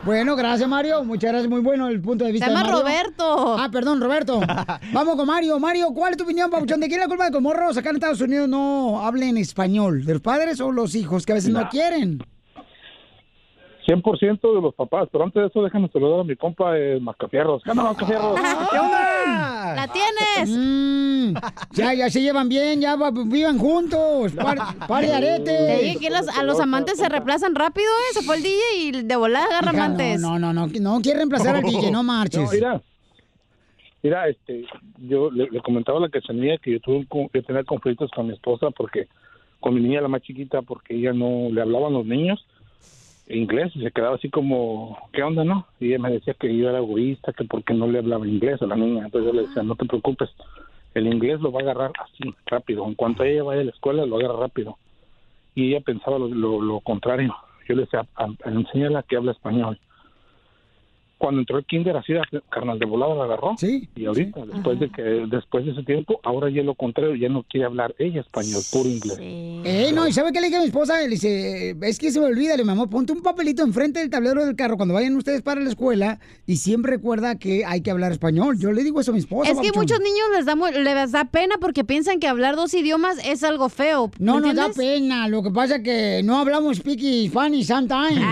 Bueno, 0.07 0.37
gracias 0.37 0.69
Mario, 0.69 1.03
muchas 1.03 1.33
gracias, 1.33 1.51
muy 1.51 1.61
bueno 1.61 1.89
el 1.89 2.01
punto 2.01 2.25
de 2.25 2.31
vista. 2.31 2.47
llama 2.47 2.61
de 2.61 2.65
Mario. 2.67 2.81
Roberto. 2.81 3.57
Ah, 3.59 3.69
perdón, 3.73 4.01
Roberto. 4.01 4.41
Vamos 4.93 5.17
con 5.17 5.27
Mario. 5.27 5.59
Mario, 5.59 5.89
¿cuál 5.93 6.13
es 6.13 6.17
tu 6.17 6.23
opinión, 6.23 6.49
Pabuchón? 6.49 6.79
¿De 6.79 6.87
quién 6.87 7.01
es 7.01 7.07
la 7.07 7.09
culpa 7.09 7.25
de 7.25 7.31
que 7.31 7.35
los 7.35 7.43
morros 7.43 7.77
acá 7.77 7.91
en 7.91 7.97
Estados 7.97 8.21
Unidos 8.21 8.49
no 8.49 9.05
hablen 9.05 9.37
español? 9.37 10.05
¿De 10.05 10.13
los 10.13 10.23
padres 10.23 10.61
o 10.61 10.71
los 10.71 10.95
hijos 10.95 11.27
que 11.27 11.33
a 11.33 11.35
veces 11.35 11.51
no 11.51 11.69
quieren? 11.71 12.21
100% 13.87 14.41
de 14.55 14.61
los 14.61 14.75
papás, 14.75 15.09
pero 15.13 15.25
antes 15.25 15.41
de 15.41 15.47
eso 15.49 15.63
déjame 15.63 15.89
saludar 15.89 16.21
a 16.21 16.25
mi 16.25 16.35
compa 16.35 16.77
eh, 16.79 16.99
Mascafierros. 17.01 17.63
¿Qué 17.63 17.71
onda, 17.71 17.85
Mascafierros? 17.85 18.35
¿Qué 18.71 18.79
onda? 18.79 19.75
¡La 19.77 19.89
tienes! 19.89 20.51
Mm, 20.59 21.35
ya, 21.73 21.95
ya 21.95 22.11
se 22.11 22.21
llevan 22.21 22.49
bien, 22.49 22.81
ya 22.81 22.97
va- 22.97 23.11
vivan 23.13 23.59
juntos. 23.59 24.33
Par, 24.33 24.57
par 24.89 25.03
de 25.03 25.09
Te 25.09 25.15
aretes. 25.15 25.99
que 25.99 26.11
los- 26.11 26.29
a 26.29 26.43
los 26.43 26.59
amantes 26.61 26.99
se 26.99 27.09
reemplazan 27.09 27.55
rápido, 27.55 27.87
¿eh? 27.87 28.15
Se 28.15 28.23
fue 28.23 28.37
el 28.37 28.43
DJ 28.43 28.61
y 28.81 28.91
de 29.03 29.17
volada 29.17 29.47
agarra 29.47 29.73
Hija, 29.73 29.85
amantes. 29.85 30.21
No, 30.21 30.39
no, 30.39 30.53
no, 30.53 30.67
no, 30.67 30.73
no 30.81 31.01
quiere 31.01 31.19
reemplazar 31.19 31.55
al 31.57 31.63
DJ, 31.63 31.91
no 31.93 32.03
marches. 32.03 32.43
No, 32.43 32.51
mira, 32.53 32.83
mira, 34.03 34.29
este, 34.29 34.65
yo 34.99 35.31
le, 35.31 35.49
le 35.51 35.61
comentaba 35.61 35.99
a 35.99 36.03
la 36.03 36.09
cachanilla 36.09 36.59
que 36.59 36.73
yo 36.73 36.81
tuve 36.81 37.07
que 37.33 37.43
tener 37.43 37.65
conflictos 37.65 38.11
con 38.15 38.27
mi 38.27 38.33
esposa 38.35 38.71
porque, 38.71 39.07
con 39.61 39.75
mi 39.75 39.81
niña 39.81 40.01
la 40.01 40.09
más 40.09 40.23
chiquita, 40.23 40.63
porque 40.63 40.95
ella 40.97 41.13
no 41.13 41.49
le 41.53 41.61
hablaban 41.61 41.93
los 41.93 42.05
niños 42.07 42.45
inglés 43.29 43.73
y 43.75 43.83
se 43.83 43.91
quedaba 43.91 44.17
así 44.17 44.31
como, 44.31 44.99
¿qué 45.13 45.23
onda, 45.23 45.45
no? 45.45 45.67
Y 45.81 45.89
ella 45.89 45.99
me 45.99 46.11
decía 46.13 46.35
que 46.35 46.57
yo 46.57 46.69
era 46.69 46.79
egoísta, 46.79 47.33
que 47.33 47.45
porque 47.45 47.75
no 47.75 47.87
le 47.89 47.99
hablaba 47.99 48.27
inglés 48.27 48.63
a 48.63 48.67
la 48.67 48.77
niña. 48.77 49.05
Entonces 49.07 49.33
yo 49.33 49.37
le 49.37 49.47
decía, 49.47 49.63
no 49.63 49.75
te 49.75 49.85
preocupes, 49.87 50.31
el 50.95 51.07
inglés 51.07 51.41
lo 51.41 51.51
va 51.53 51.61
a 51.61 51.63
agarrar 51.65 51.93
así, 52.03 52.35
rápido. 52.47 52.87
En 52.87 52.95
cuanto 52.95 53.25
ella 53.25 53.43
vaya 53.43 53.61
a 53.63 53.65
la 53.65 53.71
escuela, 53.71 54.07
lo 54.07 54.17
agarra 54.17 54.39
rápido. 54.41 54.79
Y 55.55 55.69
ella 55.71 55.81
pensaba 55.81 56.19
lo, 56.19 56.29
lo, 56.29 56.61
lo 56.61 56.81
contrario. 56.81 57.35
Yo 57.69 57.75
le 57.75 57.83
decía, 57.83 58.07
"A- 58.15 58.25
a- 58.45 58.51
enséñala 58.51 59.03
que 59.03 59.17
habla 59.17 59.33
español. 59.33 59.79
Cuando 61.19 61.41
entró 61.41 61.59
el 61.59 61.65
kinder, 61.65 61.97
así, 61.97 62.13
carnal 62.51 62.79
de 62.79 62.87
volada 62.87 63.15
la 63.15 63.25
agarró. 63.25 63.55
Sí. 63.59 63.89
Y 63.97 64.05
ahorita, 64.05 64.45
después 64.45 64.79
de 64.79 64.91
que 64.91 65.03
después 65.03 65.65
de 65.65 65.73
ese 65.73 65.83
tiempo, 65.83 66.21
ahora 66.23 66.51
ya 66.51 66.63
lo 66.63 66.75
contrario, 66.75 67.15
ya 67.15 67.29
no 67.29 67.43
quiere 67.43 67.67
hablar 67.67 67.95
ella 67.99 68.21
español, 68.21 68.63
puro 68.71 68.89
inglés. 68.89 69.19
Eh, 69.21 69.91
no, 69.95 70.07
¿y 70.07 70.13
sabe 70.13 70.33
qué 70.33 70.41
le 70.41 70.49
dije 70.49 70.59
a 70.59 70.61
mi 70.61 70.67
esposa? 70.67 71.01
Le 71.01 71.09
dice, 71.09 71.75
es 71.81 71.99
que 71.99 72.11
se 72.11 72.21
me 72.21 72.27
olvida, 72.27 72.57
le 72.57 72.65
mi 72.65 72.71
amor, 72.71 72.91
ponte 72.91 73.13
un 73.13 73.23
papelito 73.23 73.63
enfrente 73.63 74.01
del 74.01 74.11
tablero 74.11 74.45
del 74.45 74.57
carro 74.57 74.77
cuando 74.77 74.95
vayan 74.95 75.17
ustedes 75.17 75.43
para 75.43 75.61
la 75.61 75.71
escuela 75.71 76.19
y 76.47 76.57
siempre 76.57 76.93
recuerda 76.93 77.39
que 77.39 77.65
hay 77.65 77.81
que 77.81 77.91
hablar 77.91 78.13
español. 78.13 78.59
Yo 78.59 78.73
le 78.73 78.85
digo 78.85 79.01
eso 79.01 79.13
a 79.13 79.15
mi 79.15 79.21
esposa. 79.21 79.51
Es 79.51 79.59
que 79.59 79.69
papuchón. 79.69 79.83
muchos 79.83 80.01
niños 80.01 80.27
les 80.35 80.47
da, 80.47 80.95
les 80.95 81.13
da 81.13 81.25
pena 81.25 81.57
porque 81.61 81.85
piensan 81.85 82.21
que 82.21 82.29
hablar 82.29 82.57
dos 82.57 82.75
idiomas 82.75 83.19
es 83.25 83.43
algo 83.43 83.69
feo. 83.69 84.11
No 84.19 84.37
¿me 84.37 84.49
nos 84.49 84.57
da 84.57 84.69
pena, 84.71 85.29
lo 85.29 85.43
que 85.43 85.51
pasa 85.51 85.77
es 85.77 85.83
que 85.83 86.23
no 86.25 86.39
hablamos 86.39 86.77
speaky 86.77 87.29
funny 87.29 87.65
sometimes. 87.65 88.25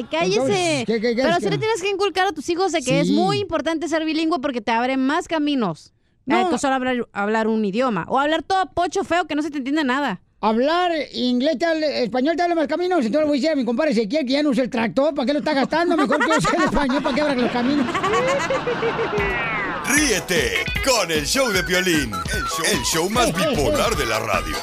Ay, 0.00 0.06
cállese. 0.10 0.38
Entonces, 0.40 0.84
¿qué- 0.86 1.00
qué- 1.00 1.16
qué 1.16 1.22
Pero 1.22 1.36
es 1.36 1.42
sí 1.44 1.50
le 1.50 1.58
tienes 1.58 1.82
que 1.82 1.88
inculcar 1.88 2.26
a 2.26 2.32
tus 2.32 2.48
hijos 2.48 2.72
de 2.72 2.82
que 2.82 3.00
es 3.00 3.08
Sí. 3.08 3.12
muy 3.14 3.38
importante 3.38 3.88
ser 3.88 4.04
bilingüe 4.04 4.38
porque 4.40 4.60
te 4.60 4.70
abre 4.72 4.96
más 4.96 5.28
caminos. 5.28 5.92
No. 6.26 6.48
que 6.50 6.58
solo 6.58 6.74
hablar, 6.74 7.08
hablar 7.12 7.48
un 7.48 7.64
idioma. 7.64 8.04
O 8.08 8.18
hablar 8.18 8.42
todo 8.44 8.70
pocho 8.72 9.02
feo 9.02 9.26
que 9.26 9.34
no 9.34 9.42
se 9.42 9.50
te 9.50 9.58
entiende 9.58 9.82
nada. 9.82 10.20
Hablar 10.42 10.92
inglés, 11.12 11.58
te 11.58 12.02
español 12.04 12.36
te 12.36 12.42
habla 12.42 12.54
más 12.54 12.68
caminos. 12.68 12.98
Entonces 13.04 13.20
le 13.20 13.26
voy 13.26 13.36
a 13.38 13.40
decir 13.40 13.50
a 13.50 13.56
mi 13.56 13.64
compadre 13.64 13.90
Ezequiel 13.92 14.24
que 14.24 14.32
ya 14.34 14.42
no 14.42 14.50
usa 14.50 14.62
el 14.62 14.70
tractor. 14.70 15.12
¿Para 15.14 15.26
qué 15.26 15.32
lo 15.32 15.38
está 15.40 15.54
gastando? 15.54 15.96
Mejor 15.96 16.18
que 16.24 16.30
use 16.30 16.56
el 16.56 16.62
español 16.62 17.02
para 17.02 17.14
que 17.14 17.20
abra 17.20 17.34
los 17.34 17.50
caminos. 17.50 17.86
Ríete 19.86 20.52
con 20.84 21.10
el 21.10 21.26
show 21.26 21.48
de 21.50 21.62
Piolín, 21.64 22.12
el 22.12 22.44
show, 22.44 22.64
el 22.72 22.82
show 22.84 23.10
más 23.10 23.26
bipolar 23.34 23.96
de 23.96 24.06
la 24.06 24.18
radio. 24.20 24.56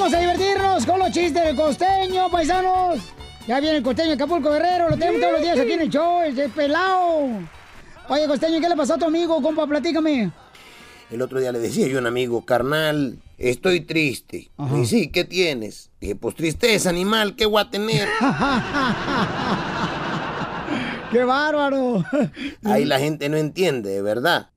Vamos 0.00 0.14
a 0.14 0.20
divertirnos 0.20 0.86
con 0.86 0.98
los 0.98 1.10
chistes 1.10 1.44
del 1.44 1.54
costeño, 1.54 2.30
paisanos. 2.30 3.00
Ya 3.46 3.60
viene 3.60 3.76
el 3.76 3.82
costeño 3.82 4.08
de 4.08 4.14
Acapulco 4.14 4.50
Guerrero. 4.50 4.88
Lo 4.88 4.96
tenemos 4.96 5.20
todos 5.20 5.34
los 5.34 5.42
días 5.42 5.58
aquí 5.58 5.72
en 5.72 5.82
el 5.82 5.90
show. 5.90 6.22
Es 6.22 6.34
de 6.36 6.48
pelado. 6.48 7.28
Oye, 8.08 8.26
costeño, 8.26 8.62
¿qué 8.62 8.70
le 8.70 8.76
pasó 8.76 8.94
a 8.94 8.98
tu 8.98 9.04
amigo, 9.04 9.42
compa? 9.42 9.66
Platícame. 9.66 10.32
El 11.10 11.20
otro 11.20 11.38
día 11.38 11.52
le 11.52 11.58
decía 11.58 11.86
yo 11.86 11.98
a 11.98 12.00
un 12.00 12.06
amigo, 12.06 12.46
carnal, 12.46 13.18
estoy 13.36 13.82
triste. 13.82 14.50
Ajá. 14.56 14.78
Y 14.78 14.86
sí, 14.86 15.10
¿qué 15.10 15.24
tienes? 15.24 15.90
Dije, 16.00 16.16
pues 16.16 16.34
tristeza, 16.34 16.88
animal, 16.88 17.36
¿qué 17.36 17.44
voy 17.44 17.60
a 17.60 17.68
tener? 17.68 18.08
¡Qué 21.12 21.24
bárbaro! 21.24 22.06
Ahí 22.64 22.86
la 22.86 23.00
gente 23.00 23.28
no 23.28 23.36
entiende, 23.36 23.90
de 23.90 24.00
verdad. 24.00 24.48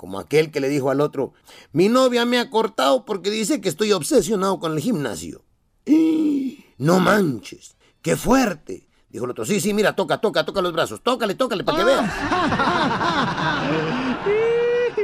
Como 0.00 0.18
aquel 0.18 0.50
que 0.50 0.60
le 0.60 0.70
dijo 0.70 0.90
al 0.90 1.02
otro, 1.02 1.34
mi 1.72 1.90
novia 1.90 2.24
me 2.24 2.38
ha 2.38 2.48
cortado 2.48 3.04
porque 3.04 3.30
dice 3.30 3.60
que 3.60 3.68
estoy 3.68 3.92
obsesionado 3.92 4.58
con 4.58 4.72
el 4.72 4.80
gimnasio. 4.80 5.44
¡Y! 5.84 6.64
No 6.78 7.00
manches, 7.00 7.76
qué 8.00 8.16
fuerte. 8.16 8.88
Dijo 9.10 9.26
el 9.26 9.32
otro, 9.32 9.44
sí, 9.44 9.60
sí, 9.60 9.74
mira, 9.74 9.94
toca, 9.94 10.16
toca, 10.16 10.46
toca 10.46 10.62
los 10.62 10.72
brazos, 10.72 11.02
tócale, 11.02 11.34
tócale 11.34 11.64
para 11.64 11.76
que 11.76 11.84
veas. 11.84 12.10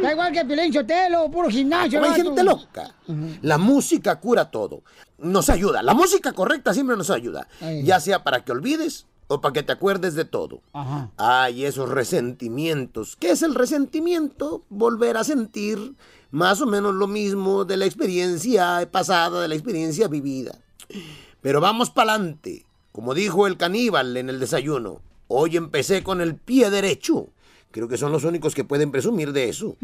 Da 0.02 0.12
igual 0.12 0.32
que 0.32 0.46
Piolín 0.46 0.72
Sotelo, 0.72 1.30
puro 1.30 1.50
gimnasio. 1.50 2.02
Hay 2.02 2.22
gente 2.22 2.42
loca. 2.42 2.94
La 3.42 3.59
música 3.59 4.18
cura 4.18 4.50
todo. 4.50 4.82
Nos 5.18 5.50
ayuda. 5.50 5.82
La 5.82 5.92
música 5.92 6.32
correcta 6.32 6.72
siempre 6.72 6.96
nos 6.96 7.11
ayuda. 7.11 7.48
Ay. 7.61 7.82
Ya 7.82 8.00
sea 8.00 8.24
para 8.24 8.44
que 8.44 8.52
olvides 8.52 9.04
o 9.28 9.40
para 9.40 9.52
que 9.52 9.62
te 9.62 9.72
acuerdes 9.72 10.14
de 10.14 10.24
todo. 10.24 10.62
Ajá. 10.72 11.10
Ay, 11.16 11.64
esos 11.64 11.88
resentimientos. 11.88 13.16
¿Qué 13.16 13.30
es 13.30 13.42
el 13.42 13.54
resentimiento? 13.54 14.64
Volver 14.68 15.16
a 15.16 15.24
sentir 15.24 15.94
más 16.30 16.60
o 16.60 16.66
menos 16.66 16.94
lo 16.94 17.06
mismo 17.06 17.64
de 17.64 17.76
la 17.76 17.86
experiencia 17.86 18.88
pasada, 18.90 19.40
de 19.40 19.48
la 19.48 19.54
experiencia 19.54 20.08
vivida. 20.08 20.58
Pero 21.40 21.60
vamos 21.60 21.90
para 21.90 22.14
adelante. 22.14 22.66
Como 22.92 23.14
dijo 23.14 23.46
el 23.46 23.56
caníbal 23.56 24.16
en 24.16 24.30
el 24.30 24.40
desayuno, 24.40 25.02
hoy 25.28 25.56
empecé 25.56 26.02
con 26.02 26.20
el 26.20 26.36
pie 26.36 26.70
derecho. 26.70 27.28
Creo 27.70 27.88
que 27.88 27.98
son 27.98 28.10
los 28.10 28.24
únicos 28.24 28.54
que 28.54 28.64
pueden 28.64 28.90
presumir 28.90 29.32
de 29.32 29.50
eso. 29.50 29.76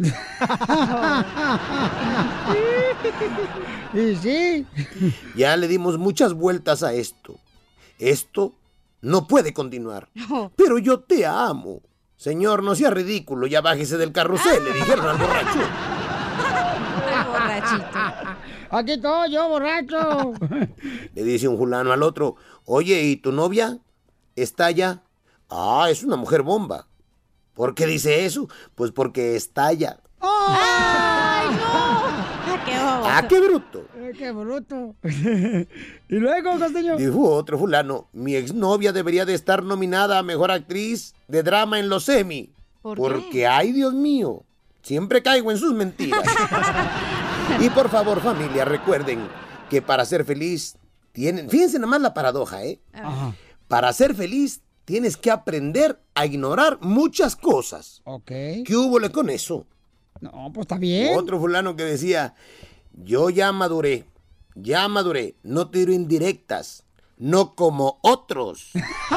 Y 3.93 4.17
sí. 4.23 4.67
Ya 5.37 5.57
le 5.59 5.69
dimos 5.69 5.99
muchas 5.99 6.33
vueltas 6.33 6.83
a 6.83 6.95
esto. 6.95 7.39
Esto 7.99 8.55
no 9.03 9.27
puede 9.27 9.53
continuar. 9.53 10.09
Pero 10.57 10.79
yo 10.79 11.01
te 11.01 11.27
amo. 11.27 11.83
Señor, 12.17 12.63
no 12.63 12.75
sea 12.75 12.91
ridículo, 12.91 13.47
ya 13.49 13.61
bájese 13.61 13.99
del 13.99 14.13
carrusel, 14.13 14.65
le 14.65 14.73
dijeron 14.73 15.09
al 15.09 15.19
borracho. 15.19 15.59
Aquí 18.71 18.93
estoy 18.93 19.33
yo, 19.33 19.49
borracho. 19.49 20.33
Le 21.15 21.23
dice 21.25 21.49
un 21.49 21.59
fulano 21.59 21.93
al 21.93 22.03
otro, 22.03 22.37
oye, 22.65 23.03
¿y 23.03 23.17
tu 23.17 23.33
novia? 23.33 23.79
¿Está 24.37 24.67
allá? 24.67 25.03
Ah, 25.51 25.89
es 25.91 26.05
una 26.05 26.17
mujer 26.17 26.43
bomba. 26.43 26.87
¿Por 27.55 27.75
qué 27.75 27.87
dice 27.87 28.25
eso? 28.25 28.49
Pues 28.75 28.93
porque 28.93 29.37
estalla. 29.37 29.99
¡Ay, 30.21 31.49
no! 31.51 32.65
¡Qué 32.65 32.79
bobo! 32.79 33.05
Ah, 33.05 33.27
qué 33.29 33.41
bruto. 33.41 33.85
Qué 34.17 34.33
bruto. 34.33 34.95
y 35.03 36.15
luego, 36.15 36.59
Costeño. 36.59 36.97
Dijo 36.97 37.31
otro 37.31 37.59
fulano, 37.59 38.09
mi 38.13 38.35
exnovia 38.35 38.93
debería 38.93 39.25
de 39.25 39.35
estar 39.35 39.63
nominada 39.63 40.19
a 40.19 40.23
Mejor 40.23 40.51
Actriz 40.51 41.15
de 41.29 41.43
Drama 41.43 41.79
en 41.79 41.89
los 41.89 42.09
Emmy. 42.09 42.51
¿Por 42.83 42.97
qué? 42.97 43.03
porque, 43.03 43.47
ay 43.47 43.73
Dios 43.73 43.95
mío, 43.95 44.45
siempre 44.83 45.23
caigo 45.23 45.51
en 45.51 45.59
sus 45.59 45.73
mentiras. 45.73 46.23
y 47.61 47.71
por 47.71 47.89
favor, 47.89 48.21
familia, 48.21 48.65
recuerden 48.65 49.21
que 49.71 49.81
para 49.83 50.05
ser 50.05 50.25
feliz, 50.25 50.77
tienen, 51.13 51.49
fíjense 51.49 51.79
nada 51.79 51.91
más 51.91 52.01
la 52.01 52.15
paradoja, 52.15 52.65
¿eh? 52.65 52.81
Ajá. 52.93 53.35
Para 53.69 53.93
ser 53.93 54.15
feliz, 54.15 54.61
tienes 54.85 55.17
que 55.17 55.31
aprender 55.31 56.01
a 56.15 56.27
ignorar 56.27 56.79
muchas 56.81 57.37
cosas. 57.37 58.03
Ok. 58.05 58.27
¿Qué 58.65 58.77
hubo 58.77 58.99
con 59.11 59.31
eso? 59.31 59.67
No, 60.21 60.51
pues 60.53 60.65
está 60.65 60.79
bien. 60.79 61.17
Otro 61.17 61.41
fulano 61.41 61.75
que 61.75 61.85
decía, 61.85 62.35
yo 62.95 63.31
ya 63.31 63.53
maduré, 63.53 64.07
ya 64.55 64.89
maduré, 64.89 65.37
no 65.43 65.71
tiro 65.71 65.93
indirectas, 65.93 66.85
no 67.19 67.55
como 67.55 67.99
otros. 68.03 68.71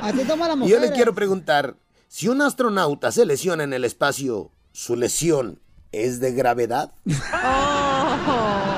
Así 0.00 0.24
toma 0.26 0.48
la 0.48 0.66
yo 0.66 0.80
le 0.80 0.92
quiero 0.92 1.14
preguntar, 1.14 1.76
si 2.08 2.28
un 2.28 2.40
astronauta 2.40 3.12
se 3.12 3.26
lesiona 3.26 3.64
en 3.64 3.72
el 3.72 3.84
espacio, 3.84 4.50
¿su 4.72 4.96
lesión 4.96 5.60
es 5.92 6.20
de 6.20 6.32
gravedad? 6.32 6.92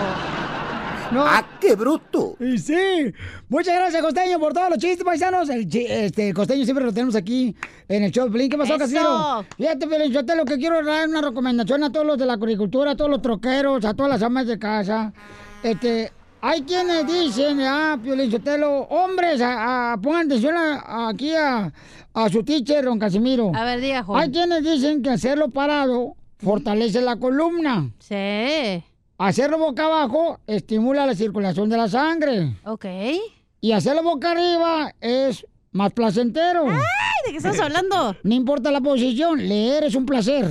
¡Ah, 1.12 1.44
qué 1.60 1.74
bruto! 1.74 2.36
Y 2.40 2.58
sí. 2.58 3.12
Muchas 3.48 3.74
gracias, 3.74 4.02
Costeño, 4.02 4.38
por 4.38 4.52
todos 4.52 4.70
los 4.70 4.78
chistes, 4.78 5.04
paisanos. 5.04 5.48
El, 5.48 5.68
este, 5.74 6.32
Costeño 6.32 6.64
siempre 6.64 6.84
lo 6.84 6.92
tenemos 6.92 7.14
aquí 7.16 7.54
en 7.88 8.04
el 8.04 8.10
show. 8.12 8.30
¿Qué 8.32 8.48
pasó, 8.56 8.74
Eso. 8.74 8.78
Casimiro? 8.78 9.44
Fíjate, 9.56 9.86
Pelín, 9.86 10.12
yo 10.12 10.24
te 10.24 10.36
lo 10.36 10.44
que 10.44 10.56
quiero 10.58 10.84
dar 10.84 11.08
una 11.08 11.20
recomendación 11.20 11.82
a 11.84 11.90
todos 11.92 12.06
los 12.06 12.18
de 12.18 12.26
la 12.26 12.34
agricultura, 12.34 12.92
a 12.92 12.96
todos 12.96 13.10
los 13.10 13.22
troqueros, 13.22 13.84
a 13.84 13.94
todas 13.94 14.10
las 14.10 14.22
amas 14.22 14.46
de 14.46 14.58
casa. 14.58 15.12
Este, 15.62 16.12
hay 16.40 16.62
quienes 16.62 17.06
dicen, 17.06 17.60
ah, 17.62 17.98
Piolín 18.02 18.30
Sotelo, 18.30 18.82
hombres, 18.84 19.40
a- 19.40 19.92
a- 19.92 19.96
pongan 19.98 20.26
atención 20.26 20.56
a- 20.56 21.08
aquí 21.08 21.34
a, 21.34 21.72
a 22.14 22.28
su 22.28 22.42
teacher, 22.42 22.84
don 22.84 22.98
Casimiro. 22.98 23.52
A 23.54 23.64
ver, 23.64 23.80
diga, 23.80 24.02
joven. 24.02 24.22
Hay 24.22 24.30
quienes 24.30 24.62
dicen 24.64 25.02
que 25.02 25.10
hacerlo 25.10 25.50
parado 25.50 26.14
fortalece 26.38 27.02
la 27.02 27.16
columna. 27.16 27.90
Sí. 27.98 28.82
Hacerlo 29.20 29.58
boca 29.58 29.84
abajo 29.84 30.40
estimula 30.46 31.04
la 31.04 31.14
circulación 31.14 31.68
de 31.68 31.76
la 31.76 31.90
sangre. 31.90 32.56
Ok. 32.64 32.86
Y 33.60 33.72
hacerlo 33.72 34.02
boca 34.02 34.30
arriba 34.30 34.94
es 34.98 35.46
más 35.72 35.92
placentero. 35.92 36.64
¡Ay! 36.66 36.80
¿de 37.26 37.32
qué 37.32 37.36
estás 37.36 37.60
hablando? 37.60 38.16
No 38.22 38.34
importa 38.34 38.70
la 38.70 38.80
posición, 38.80 39.46
leer 39.46 39.84
es 39.84 39.94
un 39.94 40.06
placer. 40.06 40.50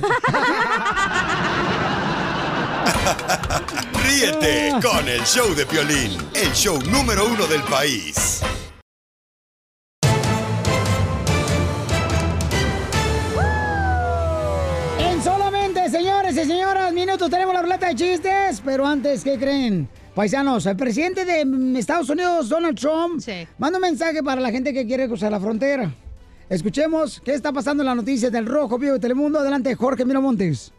Ríete 4.04 4.74
con 4.80 5.08
el 5.08 5.22
show 5.22 5.52
de 5.56 5.66
Piolín, 5.66 6.16
el 6.34 6.52
show 6.52 6.78
número 6.92 7.26
uno 7.26 7.48
del 7.48 7.62
país. 7.62 8.40
Minutos 17.20 17.30
tenemos 17.38 17.54
la 17.54 17.62
ruleta 17.62 17.88
de 17.88 17.94
chistes. 17.94 18.62
Pero 18.64 18.86
antes, 18.86 19.22
¿qué 19.22 19.38
creen? 19.38 19.88
Paisanos, 20.14 20.64
el 20.64 20.76
presidente 20.76 21.24
de 21.24 21.78
Estados 21.78 22.08
Unidos, 22.08 22.48
Donald 22.48 22.78
Trump, 22.78 23.22
manda 23.58 23.78
un 23.78 23.82
mensaje 23.82 24.22
para 24.22 24.40
la 24.40 24.50
gente 24.50 24.72
que 24.72 24.86
quiere 24.86 25.06
cruzar 25.06 25.30
la 25.30 25.38
frontera. 25.38 25.92
Escuchemos 26.48 27.20
qué 27.22 27.34
está 27.34 27.52
pasando 27.52 27.82
en 27.82 27.88
las 27.88 27.96
noticias 27.96 28.32
del 28.32 28.46
Rojo 28.46 28.78
Vivo 28.78 28.94
de 28.94 29.00
Telemundo. 29.00 29.38
Adelante, 29.38 29.74
Jorge 29.74 30.04
Miramontes. 30.04 30.72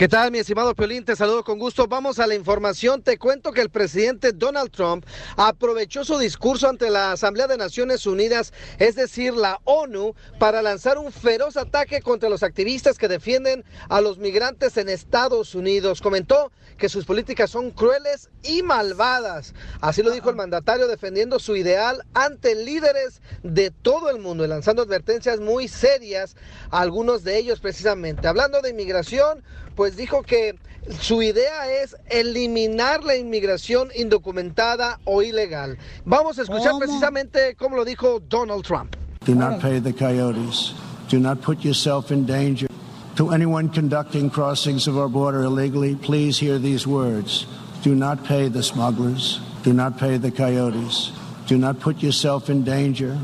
¿Qué 0.00 0.08
tal, 0.08 0.30
mi 0.30 0.38
estimado 0.38 0.74
Piolín? 0.74 1.04
Te 1.04 1.14
saludo 1.14 1.44
con 1.44 1.58
gusto. 1.58 1.86
Vamos 1.86 2.18
a 2.20 2.26
la 2.26 2.34
información. 2.34 3.02
Te 3.02 3.18
cuento 3.18 3.52
que 3.52 3.60
el 3.60 3.68
presidente 3.68 4.32
Donald 4.32 4.70
Trump 4.70 5.04
aprovechó 5.36 6.06
su 6.06 6.16
discurso 6.16 6.70
ante 6.70 6.88
la 6.88 7.12
Asamblea 7.12 7.46
de 7.46 7.58
Naciones 7.58 8.06
Unidas, 8.06 8.54
es 8.78 8.94
decir, 8.96 9.34
la 9.34 9.60
ONU, 9.64 10.14
para 10.38 10.62
lanzar 10.62 10.96
un 10.96 11.12
feroz 11.12 11.58
ataque 11.58 12.00
contra 12.00 12.30
los 12.30 12.42
activistas 12.42 12.96
que 12.96 13.08
defienden 13.08 13.62
a 13.90 14.00
los 14.00 14.16
migrantes 14.16 14.78
en 14.78 14.88
Estados 14.88 15.54
Unidos. 15.54 16.00
Comentó 16.00 16.50
que 16.78 16.88
sus 16.88 17.04
políticas 17.04 17.50
son 17.50 17.70
crueles 17.70 18.30
y 18.42 18.62
malvadas. 18.62 19.52
Así 19.82 20.02
lo 20.02 20.12
dijo 20.12 20.30
el 20.30 20.36
mandatario 20.36 20.88
defendiendo 20.88 21.38
su 21.38 21.56
ideal 21.56 22.06
ante 22.14 22.54
líderes 22.54 23.20
de 23.42 23.70
todo 23.70 24.08
el 24.08 24.18
mundo 24.18 24.46
y 24.46 24.48
lanzando 24.48 24.80
advertencias 24.80 25.40
muy 25.40 25.68
serias 25.68 26.36
a 26.70 26.80
algunos 26.80 27.22
de 27.22 27.36
ellos 27.36 27.60
precisamente. 27.60 28.26
Hablando 28.26 28.62
de 28.62 28.70
inmigración, 28.70 29.44
pues 29.74 29.96
dijo 29.96 30.22
que 30.22 30.56
su 31.00 31.22
idea 31.22 31.70
es 31.82 31.96
eliminar 32.08 33.04
la 33.04 33.16
inmigración 33.16 33.90
indocumentada 33.94 34.98
o 35.04 35.22
ilegal. 35.22 35.78
Vamos 36.04 36.38
a 36.38 36.42
escuchar 36.42 36.72
¿Cómo? 36.72 36.80
precisamente 36.80 37.54
cómo 37.56 37.76
lo 37.76 37.84
dijo 37.84 38.20
Donald 38.20 38.64
Trump. 38.64 38.96
Do 39.24 39.34
not 39.34 39.60
pay 39.60 39.80
the 39.80 39.92
coyotes. 39.92 40.74
Do 41.10 41.18
not 41.18 41.42
put 41.42 41.62
yourself 41.62 42.10
in 42.10 42.24
danger. 42.24 42.68
To 43.16 43.32
anyone 43.32 43.68
conducting 43.68 44.30
crossings 44.30 44.88
of 44.88 44.96
our 44.96 45.08
border 45.08 45.42
illegally, 45.42 45.94
please 45.94 46.38
hear 46.38 46.58
these 46.58 46.86
words. 46.86 47.46
Do 47.82 47.94
not 47.94 48.24
pay 48.24 48.48
the 48.48 48.62
smugglers. 48.62 49.40
Do 49.62 49.74
not 49.74 49.98
pay 49.98 50.16
the 50.16 50.30
coyotes. 50.30 51.12
Do 51.46 51.58
not 51.58 51.80
put 51.80 52.02
yourself 52.02 52.48
in 52.48 52.64
danger. 52.64 53.18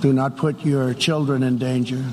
Do 0.00 0.12
not 0.12 0.36
put 0.36 0.64
your 0.64 0.92
children 0.94 1.42
in 1.42 1.56
danger. 1.58 2.04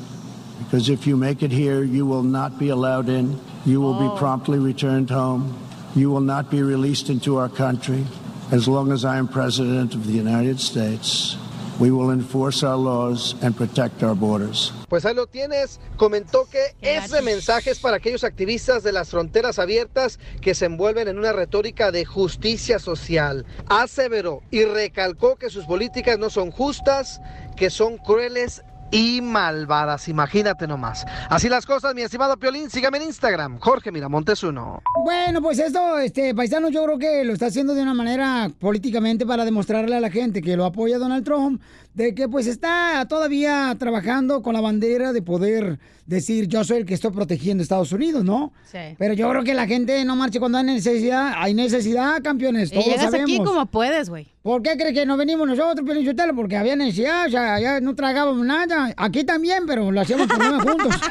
Because 0.59 0.87
if 0.89 1.05
you 1.05 1.17
make 1.17 1.43
it 1.43 1.51
here, 1.51 1.83
you 1.83 2.05
will 2.05 2.23
not 2.23 2.57
be 2.57 2.69
allowed 2.69 3.09
in. 3.09 3.37
You 3.65 3.81
will 3.81 3.95
be 3.95 4.15
promptly 4.19 4.59
returned 4.59 5.09
home. 5.09 5.57
You 5.95 6.11
will 6.11 6.21
not 6.21 6.51
be 6.51 6.61
released 6.61 7.09
into 7.09 7.37
our 7.37 7.49
country. 7.49 8.05
As 8.51 8.67
long 8.67 8.91
as 8.91 9.03
I 9.03 9.17
am 9.17 9.27
President 9.27 9.95
of 9.95 10.05
the 10.05 10.13
United 10.13 10.59
States, 10.59 11.35
we 11.79 11.89
will 11.89 12.11
enforce 12.11 12.61
our 12.61 12.77
laws 12.77 13.33
and 13.41 13.57
protect 13.57 14.03
our 14.03 14.13
borders. 14.13 14.71
Pues 14.87 15.03
ahí 15.03 15.15
lo 15.15 15.25
tienes. 15.25 15.79
Comentó 15.97 16.47
que 16.47 16.75
ese 16.79 17.23
mensaje 17.23 17.71
es 17.71 17.79
para 17.79 17.97
aquellos 17.97 18.23
activistas 18.23 18.83
de 18.83 18.91
las 18.91 19.09
fronteras 19.09 19.57
abiertas 19.57 20.19
que 20.41 20.53
se 20.53 20.65
envuelven 20.65 21.07
en 21.07 21.17
una 21.17 21.33
retórica 21.33 21.91
de 21.91 22.05
justicia 22.05 22.77
social. 22.77 23.47
Aseveró 23.67 24.43
y 24.51 24.63
recalcó 24.65 25.37
que 25.37 25.49
sus 25.49 25.65
políticas 25.65 26.19
no 26.19 26.29
son 26.29 26.51
justas, 26.51 27.19
que 27.57 27.71
son 27.71 27.97
crueles 27.97 28.61
y 28.95 29.19
malvadas. 29.21 30.07
Imagínate 30.07 30.67
nomás. 30.67 31.05
Así 31.29 31.49
las 31.49 31.65
cosas, 31.65 31.93
mi 31.93 32.01
estimado 32.01 32.37
Piolín. 32.37 32.69
Sígame 32.69 32.97
en 32.97 33.03
Instagram, 33.03 33.59
Jorge 33.59 33.91
Miramontes 33.91 34.41
uno. 34.43 34.81
Bueno, 35.03 35.41
pues 35.41 35.59
esto, 35.59 35.99
este, 35.99 36.33
paisano, 36.33 36.69
yo 36.69 36.85
creo 36.85 36.97
que 36.97 37.25
lo 37.25 37.33
está 37.33 37.47
haciendo 37.47 37.75
de 37.75 37.81
una 37.81 37.93
manera 37.93 38.49
políticamente 38.57 39.25
para 39.25 39.43
demostrarle 39.43 39.97
a 39.97 39.99
la 39.99 40.09
gente 40.09 40.41
que 40.41 40.55
lo 40.55 40.63
apoya 40.63 40.97
Donald 40.97 41.25
Trump, 41.25 41.61
de 41.93 42.15
que 42.15 42.29
pues 42.29 42.47
está 42.47 43.05
todavía 43.09 43.75
trabajando 43.77 44.41
con 44.41 44.53
la 44.53 44.61
bandera 44.61 45.11
de 45.11 45.21
poder 45.21 45.77
decir 46.05 46.47
yo 46.47 46.63
soy 46.63 46.77
el 46.77 46.85
que 46.85 46.93
estoy 46.93 47.11
protegiendo 47.11 47.61
a 47.61 47.63
Estados 47.63 47.91
Unidos, 47.91 48.23
¿no? 48.23 48.53
Sí. 48.71 48.95
Pero 48.97 49.13
yo 49.13 49.29
creo 49.29 49.43
que 49.43 49.53
la 49.53 49.67
gente 49.67 50.05
no 50.05 50.15
marche 50.15 50.39
cuando 50.39 50.57
hay 50.57 50.63
necesidad. 50.63 51.33
Hay 51.35 51.53
necesidad, 51.53 52.21
campeones. 52.23 52.71
Y 52.71 52.75
Todos 52.75 52.85
llegas 52.85 53.05
sabemos. 53.11 53.29
aquí 53.29 53.43
como 53.43 53.65
puedes, 53.65 54.09
güey. 54.09 54.34
¿Por 54.45 54.61
qué 54.61 54.77
crees 54.77 54.93
que 54.93 55.05
no 55.07 55.17
venimos 55.17 55.47
nosotros, 55.47 55.83
Piolín 55.83 56.05
Sotelo? 56.05 56.35
Porque 56.35 56.55
había 56.55 56.75
necesidad, 56.75 57.25
o 57.25 57.31
sea, 57.31 57.59
ya 57.59 57.79
no 57.79 57.95
tragábamos 57.95 58.45
nada. 58.45 58.93
Aquí 58.95 59.23
también, 59.23 59.65
pero 59.65 59.91
lo 59.91 59.99
hacíamos 59.99 60.27
por 60.27 60.61
juntos. 60.61 60.95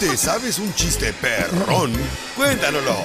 ¿Te 0.00 0.16
sabes 0.16 0.58
un 0.58 0.72
chiste 0.72 1.12
perrón? 1.12 1.92
Cuéntanoslo. 2.34 2.96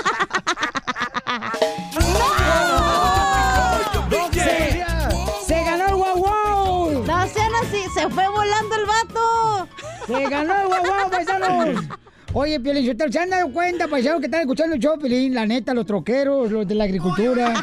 Oye, 12.36 12.60
Piolín, 12.60 12.98
¿se 13.12 13.20
han 13.20 13.30
dado 13.30 13.52
cuenta, 13.52 13.88
paisanos, 13.88 14.20
que 14.20 14.26
están 14.26 14.42
escuchando 14.42 14.76
el 14.76 14.82
show, 14.82 14.98
Piolín? 14.98 15.36
La 15.36 15.46
neta, 15.46 15.74
los 15.74 15.86
troqueros, 15.86 16.52
los 16.52 16.68
de 16.68 16.74
la 16.74 16.86
agricultura. 16.86 17.54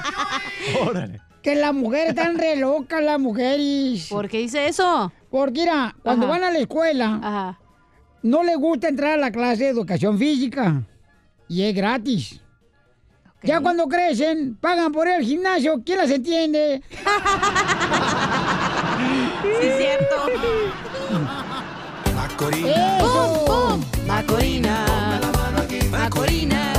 Órale. 0.87 1.21
Que 1.43 1.57
las 1.57 1.75
mujeres 1.75 2.11
están 2.11 2.39
re 2.39 2.55
locas, 2.57 3.03
las 3.03 3.18
mujeres. 3.18 4.07
¿Por 4.09 4.29
qué 4.29 4.39
dice 4.39 4.68
eso? 4.68 5.12
Porque, 5.31 5.61
mira, 5.62 5.97
cuando 6.03 6.27
Ajá. 6.27 6.35
van 6.39 6.45
a 6.45 6.51
la 6.53 6.59
escuela, 6.61 7.59
no 8.23 8.43
les 8.45 8.57
gusta 8.57 8.89
entrar 8.89 9.14
a 9.14 9.16
la 9.16 9.33
clase 9.33 9.64
de 9.64 9.71
educación 9.71 10.18
física. 10.18 10.83
Y 11.49 11.62
es 11.62 11.75
gratis. 11.75 12.41
Ya 13.43 13.61
cuando 13.61 13.89
crecen, 13.89 14.55
pagan 14.61 14.93
por 14.93 15.09
ir 15.09 15.14
al 15.14 15.25
gimnasio. 15.25 15.83
¿Quién 15.85 15.99
las 15.99 16.11
entiende? 16.11 16.83
Sí, 19.43 19.66
es 19.66 19.79
cierto. 19.79 20.14
¡Eso! 22.66 23.09
Macorina. 24.21 24.85
Macorina. 25.91 26.73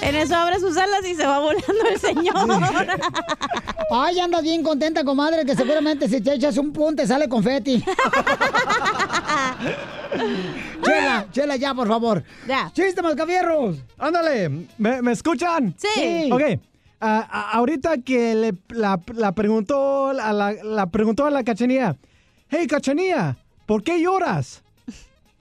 En 0.00 0.14
eso 0.14 0.36
abre 0.36 0.60
sus 0.60 0.76
alas 0.76 1.04
y 1.04 1.16
se 1.16 1.26
va 1.26 1.40
volando 1.40 1.88
el 1.90 1.98
señor. 1.98 2.36
Ay, 3.90 4.20
andas 4.20 4.44
bien 4.44 4.62
contenta, 4.62 5.02
comadre, 5.02 5.44
que 5.44 5.56
seguramente 5.56 6.08
si 6.08 6.20
te 6.20 6.34
echas 6.34 6.56
un 6.56 6.72
punte 6.72 7.04
sale 7.04 7.28
confeti. 7.28 7.82
chela, 10.84 11.26
chela 11.32 11.56
ya, 11.56 11.74
por 11.74 11.88
favor. 11.88 12.22
Ya. 12.46 12.70
¡Chiste, 12.72 13.02
mascafierros! 13.02 13.78
Ándale, 13.98 14.48
¿me, 14.78 15.02
me 15.02 15.10
escuchan? 15.10 15.74
Sí. 15.76 16.30
Ok. 16.30 16.42
ah, 17.00 17.26
ah, 17.28 17.50
ahorita 17.54 17.98
que 17.98 18.36
le, 18.36 18.54
la, 18.68 19.00
la 19.14 19.32
preguntó 19.32 20.10
a 20.10 20.32
la, 20.32 20.52
la 20.52 20.86
preguntó 20.86 21.26
a 21.26 21.30
la 21.32 21.42
cachanía, 21.42 21.96
hey 22.50 22.68
cachanía, 22.68 23.36
¿por 23.66 23.82
qué 23.82 24.00
lloras? 24.00 24.62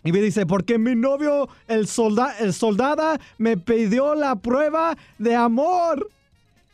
Y 0.05 0.11
me 0.11 0.21
dice, 0.21 0.45
porque 0.45 0.77
mi 0.77 0.95
novio, 0.95 1.49
el, 1.67 1.87
solda, 1.87 2.35
el 2.39 2.53
soldada, 2.53 3.19
me 3.39 3.57
pidió 3.57 4.13
la 4.13 4.35
prueba 4.35 4.95
de 5.17 5.35
amor. 5.35 6.11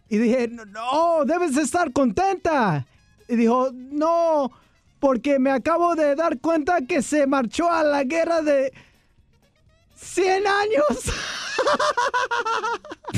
Y 0.09 0.17
dije, 0.17 0.49
no, 0.49 0.65
no, 0.65 1.23
debes 1.25 1.55
de 1.55 1.61
estar 1.61 1.93
contenta. 1.93 2.86
Y 3.29 3.38
dijo, 3.38 3.69
no, 3.73 4.51
porque 4.99 5.39
me 5.39 5.49
acabo 5.49 5.95
de 5.95 6.13
dar 6.15 6.39
cuenta 6.39 6.82
que 6.82 7.01
se 7.01 7.25
marchó 7.25 7.71
a 7.71 7.84
la 7.84 8.03
guerra 8.03 8.41
de 8.41 8.73
100 9.95 10.47
años. 10.47 10.86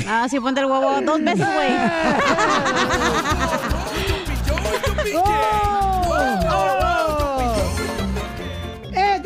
Ah, 0.06 0.26
sí, 0.28 0.38
ponte 0.38 0.60
el 0.60 0.66
huevo 0.66 1.00
dos 1.00 1.22
veces, 1.22 1.46
güey. 1.46 1.70
¡Este 5.04 5.14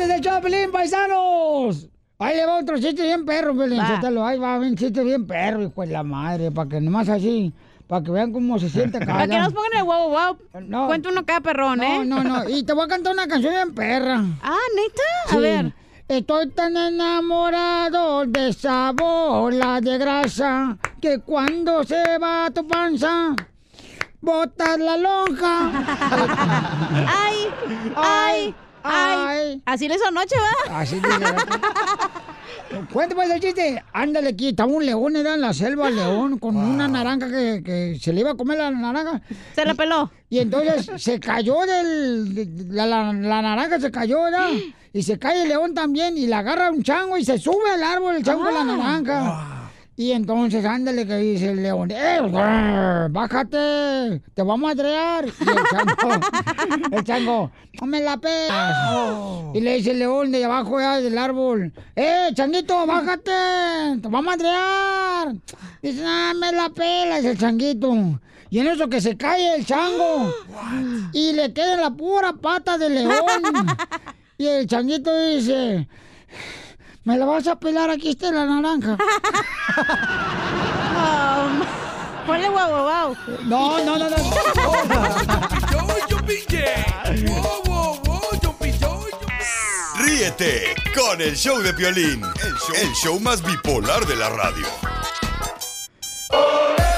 es 0.03 0.11
el 0.11 0.21
Chapelín, 0.21 0.71
paisanos! 0.73 1.89
Ahí 2.21 2.37
le 2.37 2.47
va 2.47 2.59
otro 2.59 2.77
chiste 2.79 3.03
bien 3.03 3.25
perro, 3.25 3.57
Pelín. 3.57 3.81
Ahí 3.81 4.39
va 4.39 4.59
un 4.59 4.75
chiste 4.75 5.05
bien 5.05 5.25
perro, 5.27 5.63
hijo 5.63 5.81
de 5.83 5.87
la 5.87 6.03
madre, 6.03 6.51
para 6.51 6.69
que 6.69 6.81
nomás 6.81 7.09
así, 7.09 7.53
para 7.87 8.03
que 8.03 8.11
vean 8.11 8.33
cómo 8.33 8.59
se 8.59 8.69
siente 8.69 8.97
acá. 9.03 9.13
Para 9.13 9.29
que 9.29 9.39
nos 9.39 9.53
pongan 9.53 9.71
el 9.77 9.83
huevo, 9.85 10.09
wow. 10.09 10.39
No. 10.67 10.87
Cuenta 10.89 11.11
uno 11.11 11.25
cada 11.25 11.41
perrón, 11.41 11.81
¿eh? 11.81 12.05
No, 12.05 12.25
no, 12.25 12.43
no. 12.43 12.49
Y 12.49 12.65
te 12.65 12.73
voy 12.73 12.87
a 12.87 12.89
cantar 12.89 13.13
una 13.13 13.29
canción 13.29 13.53
bien 13.55 13.75
perra. 13.75 14.25
Ah, 14.43 14.57
¿neta? 14.75 15.37
A 15.37 15.39
ver. 15.39 15.73
Estoy 16.09 16.49
tan 16.51 16.77
enamorado 16.77 18.25
de 18.25 18.49
esa 18.49 18.93
bola 18.93 19.81
de 19.81 19.99
grasa 19.99 20.77
que 21.01 21.21
cuando 21.21 21.85
se 21.85 22.19
va 22.19 22.47
a 22.47 22.51
tu 22.51 22.67
panza, 22.67 23.37
botas 24.21 24.79
la 24.79 24.97
lonja. 24.97 25.71
¡Ay! 27.07 27.37
¡Ay! 27.95 27.95
¡Ay! 27.95 28.55
Así 29.67 29.89
le 29.89 29.95
hizo 29.97 30.07
anoche, 30.07 30.35
¿va? 30.69 30.81
Así 30.81 30.97
dice. 30.97 31.09
Cuéntame 32.93 33.15
pues 33.27 33.31
el 33.31 33.41
chiste. 33.41 33.83
Ándale 33.93 34.29
aquí, 34.31 34.49
estaba 34.49 34.71
un 34.73 34.85
león, 34.85 35.17
era 35.17 35.35
en 35.35 35.41
la 35.41 35.53
selva, 35.55 35.89
el 35.89 35.97
león, 35.97 36.39
con 36.39 36.57
una 36.57 36.87
naranja 36.89 37.29
que, 37.29 37.63
que 37.65 37.99
se 38.01 38.13
le 38.13 38.21
iba 38.21 38.33
a 38.33 38.35
comer 38.35 38.59
la 38.59 38.71
naranja. 38.71 39.21
Se 39.55 39.65
la 39.65 39.75
peló. 39.75 40.11
Y 40.29 40.39
entonces 40.41 40.91
se 41.03 41.19
cayó 41.19 41.61
del. 41.61 42.35
de- 42.35 42.65
La, 42.75 42.87
la- 42.87 43.13
la 43.13 43.43
naranja 43.43 43.81
se 43.81 43.91
cayó, 43.91 44.23
¿verdad? 44.25 44.49
Y 44.93 45.03
se 45.03 45.19
cae 45.19 45.43
el 45.43 45.49
león 45.49 45.75
también 45.75 46.17
y 46.19 46.27
le 46.27 46.35
agarra 46.35 46.71
un 46.71 46.83
chango 46.83 47.17
y 47.17 47.25
se 47.25 47.39
sube 47.39 47.71
al 47.73 47.83
árbol 47.83 48.17
el 48.17 48.23
chango 48.25 48.45
de 48.45 48.53
la 48.53 48.65
naranja. 48.65 49.58
Y 49.99 50.13
entonces, 50.13 50.65
ándale, 50.65 51.05
que 51.09 51.17
dice 51.17 51.51
el 51.51 51.61
león, 51.61 51.91
¡eh, 51.91 52.21
bájate! 53.11 54.23
¡Te 54.33 54.43
vamos 54.45 54.71
a 54.71 54.75
madrear! 54.75 55.25
Y 55.27 55.49
el 55.51 55.65
chango, 55.73 56.27
el 56.97 57.03
chango, 57.05 57.51
¡no 57.81 57.87
me 57.89 58.01
la 58.01 58.17
pegas! 58.17 58.77
Y 59.55 59.61
le 59.61 59.75
dice 59.75 59.91
el 59.91 59.99
león 59.99 60.31
de 60.31 60.45
abajo 60.45 60.79
ya 60.79 61.01
del 61.01 61.19
árbol, 61.19 61.73
¡eh, 61.97 62.29
changuito, 62.33 62.87
bájate! 62.87 63.33
¡Te 64.01 64.07
vamos 64.09 64.21
a 64.21 64.37
madrear! 64.37 65.35
Dice, 65.83 66.05
¡ah, 66.07 66.33
me 66.41 66.53
la 66.53 66.71
pelas 66.71 67.25
el 67.25 67.37
changuito! 67.37 68.21
Y 68.51 68.61
en 68.61 68.69
eso 68.69 68.89
que 68.89 69.01
se 69.01 69.17
cae 69.17 69.57
el 69.57 69.67
chango. 69.67 70.33
Y 71.13 71.33
le 71.33 71.53
queda 71.53 71.75
la 71.75 71.91
pura 71.91 72.35
pata 72.35 72.79
del 72.79 72.95
león. 72.95 73.43
y 74.39 74.47
el 74.47 74.69
changuito 74.69 75.11
dice, 75.27 75.89
¿me 77.09 77.17
la 77.17 77.25
vas 77.25 77.47
a 77.47 77.57
pelar? 77.57 77.89
Aquí 77.89 78.11
está 78.11 78.31
la 78.31 78.45
naranja. 78.45 78.99
Um, 80.99 81.65
ponle 82.27 82.51
huevo, 82.51 82.83
wow. 82.83 83.17
No, 83.45 83.83
no, 83.83 83.97
no, 83.97 84.11
no. 84.11 84.17
Ríete 90.01 90.75
con 90.95 91.21
el 91.23 91.35
show 91.35 91.59
de 91.61 91.73
Piolín, 91.73 92.23
el 92.23 92.55
show, 92.57 92.75
el 92.77 92.93
show 92.93 93.21
más 93.21 93.43
bipolar 93.43 94.05
de 94.07 94.17
la 94.17 94.29
radio. 94.29 94.67
Familia 96.31 96.98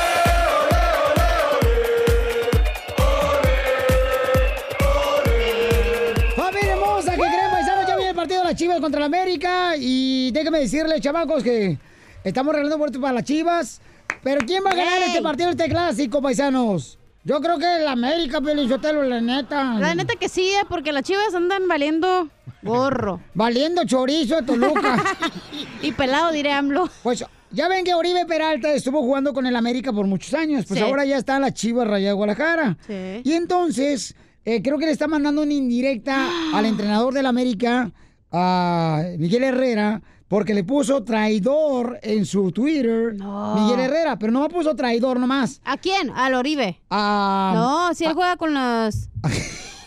las 8.51 8.59
Chivas 8.59 8.81
contra 8.81 9.01
la 9.01 9.07
América. 9.07 9.75
Y 9.79 10.31
déjenme 10.33 10.61
decirles, 10.61 11.01
chamacos, 11.01 11.43
que 11.43 11.79
estamos 12.25 12.53
regalando 12.53 12.79
boletos 12.79 13.01
para 13.01 13.15
las 13.15 13.25
Chivas. 13.25 13.81
Pero 14.23 14.45
¿quién 14.45 14.65
va 14.65 14.71
a 14.71 14.75
ganar 14.75 14.99
Ey. 14.99 15.05
este 15.09 15.23
partido, 15.23 15.51
este 15.51 15.69
clásico, 15.69 16.21
paisanos? 16.21 16.99
Yo 17.23 17.41
creo 17.41 17.59
que 17.59 17.67
la 17.85 17.93
América, 17.93 18.41
Pelizotelo, 18.41 19.03
la 19.05 19.21
neta. 19.21 19.75
La 19.79 19.95
neta 19.95 20.15
que 20.19 20.29
sí, 20.29 20.49
eh, 20.49 20.65
porque 20.69 20.91
las 20.91 21.03
chivas 21.05 21.35
andan 21.35 21.69
valiendo 21.69 22.29
gorro. 22.63 23.21
Valiendo 23.35 23.85
chorizo, 23.85 24.43
Toluca. 24.43 25.03
y 25.83 25.93
pelado, 25.93 26.33
diré 26.33 26.51
AMLO. 26.53 26.89
Pues 27.03 27.25
ya 27.51 27.69
ven 27.69 27.85
que 27.85 27.95
Oribe 27.95 28.25
Peralta 28.27 28.73
estuvo 28.73 29.01
jugando 29.03 29.33
con 29.35 29.47
el 29.47 29.55
América 29.55 29.93
por 29.93 30.07
muchos 30.07 30.33
años. 30.35 30.65
Pues 30.67 30.81
Sí. 30.81 30.85
ahora 30.85 31.05
ya 31.05 31.19
está 31.19 31.39
la 31.39 31.53
Chivas 31.53 31.87
Raya 31.87 32.09
de 32.09 32.13
Guadalajara. 32.15 32.77
Sí. 32.87 33.21
Y 33.23 33.33
entonces, 33.35 34.15
eh, 34.47 34.61
creo 34.63 34.79
que 34.79 34.87
le 34.87 34.93
está 34.93 35.07
mandando 35.07 35.43
una 35.43 35.53
indirecta 35.53 36.27
al 36.55 36.65
entrenador 36.65 37.13
del 37.15 37.27
América, 37.27 37.91
a 38.33 39.03
Miguel 39.19 39.45
Herrera, 39.45 40.03
porque 40.29 40.55
le 40.55 40.65
puso 40.65 41.03
traidor 41.03 41.99
en 42.03 42.25
su 42.25 42.53
Twitter. 42.53 43.15
Miguel 43.15 43.81
Herrera, 43.81 44.19
pero 44.19 44.33
no 44.33 44.41
me 44.43 44.49
puso 44.49 44.75
traidor 44.77 45.19
nomás. 45.19 45.61
¿A 45.65 45.77
quién? 45.77 46.11
Al 46.11 46.35
Oribe. 46.35 46.81
A, 46.91 47.53
No, 47.55 47.95
si 47.95 48.05
él 48.05 48.15
juega 48.15 48.37
con 48.37 48.55
las. 48.55 49.09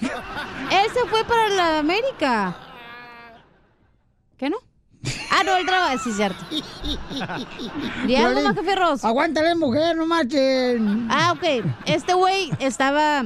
él 0.01 0.87
se 0.93 1.07
fue 1.09 1.23
para 1.25 1.49
la 1.49 1.79
América. 1.79 2.57
¿Qué 4.37 4.49
no? 4.49 4.57
Ah, 5.31 5.43
no, 5.45 5.55
el 5.57 5.65
trabajo, 5.65 5.97
sí, 6.03 6.11
cierto. 6.13 6.43
¿Y 6.49 8.15
algo 8.15 8.39
Piolín, 8.39 8.43
más 8.43 8.53
que? 8.53 9.05
Aguántale, 9.05 9.55
mujer, 9.55 9.95
no 9.97 10.05
marchen. 10.05 11.07
Ah, 11.09 11.33
ok. 11.33 11.65
Este 11.85 12.13
güey 12.13 12.51
estaba... 12.59 13.25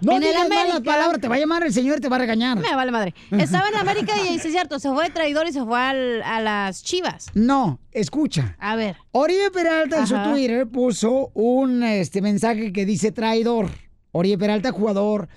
No 0.00 0.12
en 0.16 0.20
digas 0.20 0.48
malas 0.48 0.64
América. 0.70 0.92
palabras, 0.92 1.20
te 1.20 1.28
va 1.28 1.34
a 1.36 1.38
llamar 1.38 1.62
el 1.64 1.72
señor 1.72 1.98
y 1.98 2.00
te 2.00 2.08
va 2.08 2.16
a 2.16 2.18
regañar. 2.20 2.58
Me 2.58 2.74
vale 2.74 2.90
madre. 2.92 3.14
Estaba 3.30 3.68
en 3.68 3.76
América 3.76 4.12
y 4.28 4.34
es 4.36 4.42
cierto, 4.42 4.78
se 4.78 4.90
fue 4.90 5.04
de 5.04 5.10
traidor 5.10 5.46
y 5.48 5.52
se 5.52 5.64
fue 5.64 5.78
al- 5.80 6.22
a 6.22 6.40
las 6.40 6.82
chivas. 6.82 7.26
No, 7.34 7.80
escucha. 7.92 8.56
A 8.58 8.76
ver. 8.76 8.96
Oribe 9.12 9.50
Peralta 9.50 9.98
en 10.00 10.06
su. 10.06 10.14
Twitter 10.30 10.66
puso 10.68 11.30
un 11.34 11.82
este 11.82 12.20
mensaje 12.22 12.72
que 12.72 12.84
dice 12.84 13.12
traidor. 13.12 13.70
Oribe 14.12 14.38
Peralta, 14.38 14.72
jugador 14.72 15.28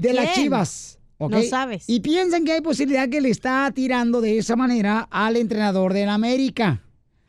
de 0.00 0.12
las? 0.12 0.32
Chivas. 0.34 0.98
¿ok? 1.18 1.30
No 1.30 1.42
sabes. 1.42 1.84
Y 1.88 2.00
piensan 2.00 2.44
que 2.44 2.52
hay 2.52 2.60
posibilidad 2.60 3.08
que 3.08 3.20
le 3.20 3.30
está 3.30 3.70
tirando 3.74 4.20
de 4.20 4.38
esa 4.38 4.56
manera 4.56 5.06
al 5.10 5.36
entrenador 5.36 5.92
del 5.92 6.08
América. 6.08 6.80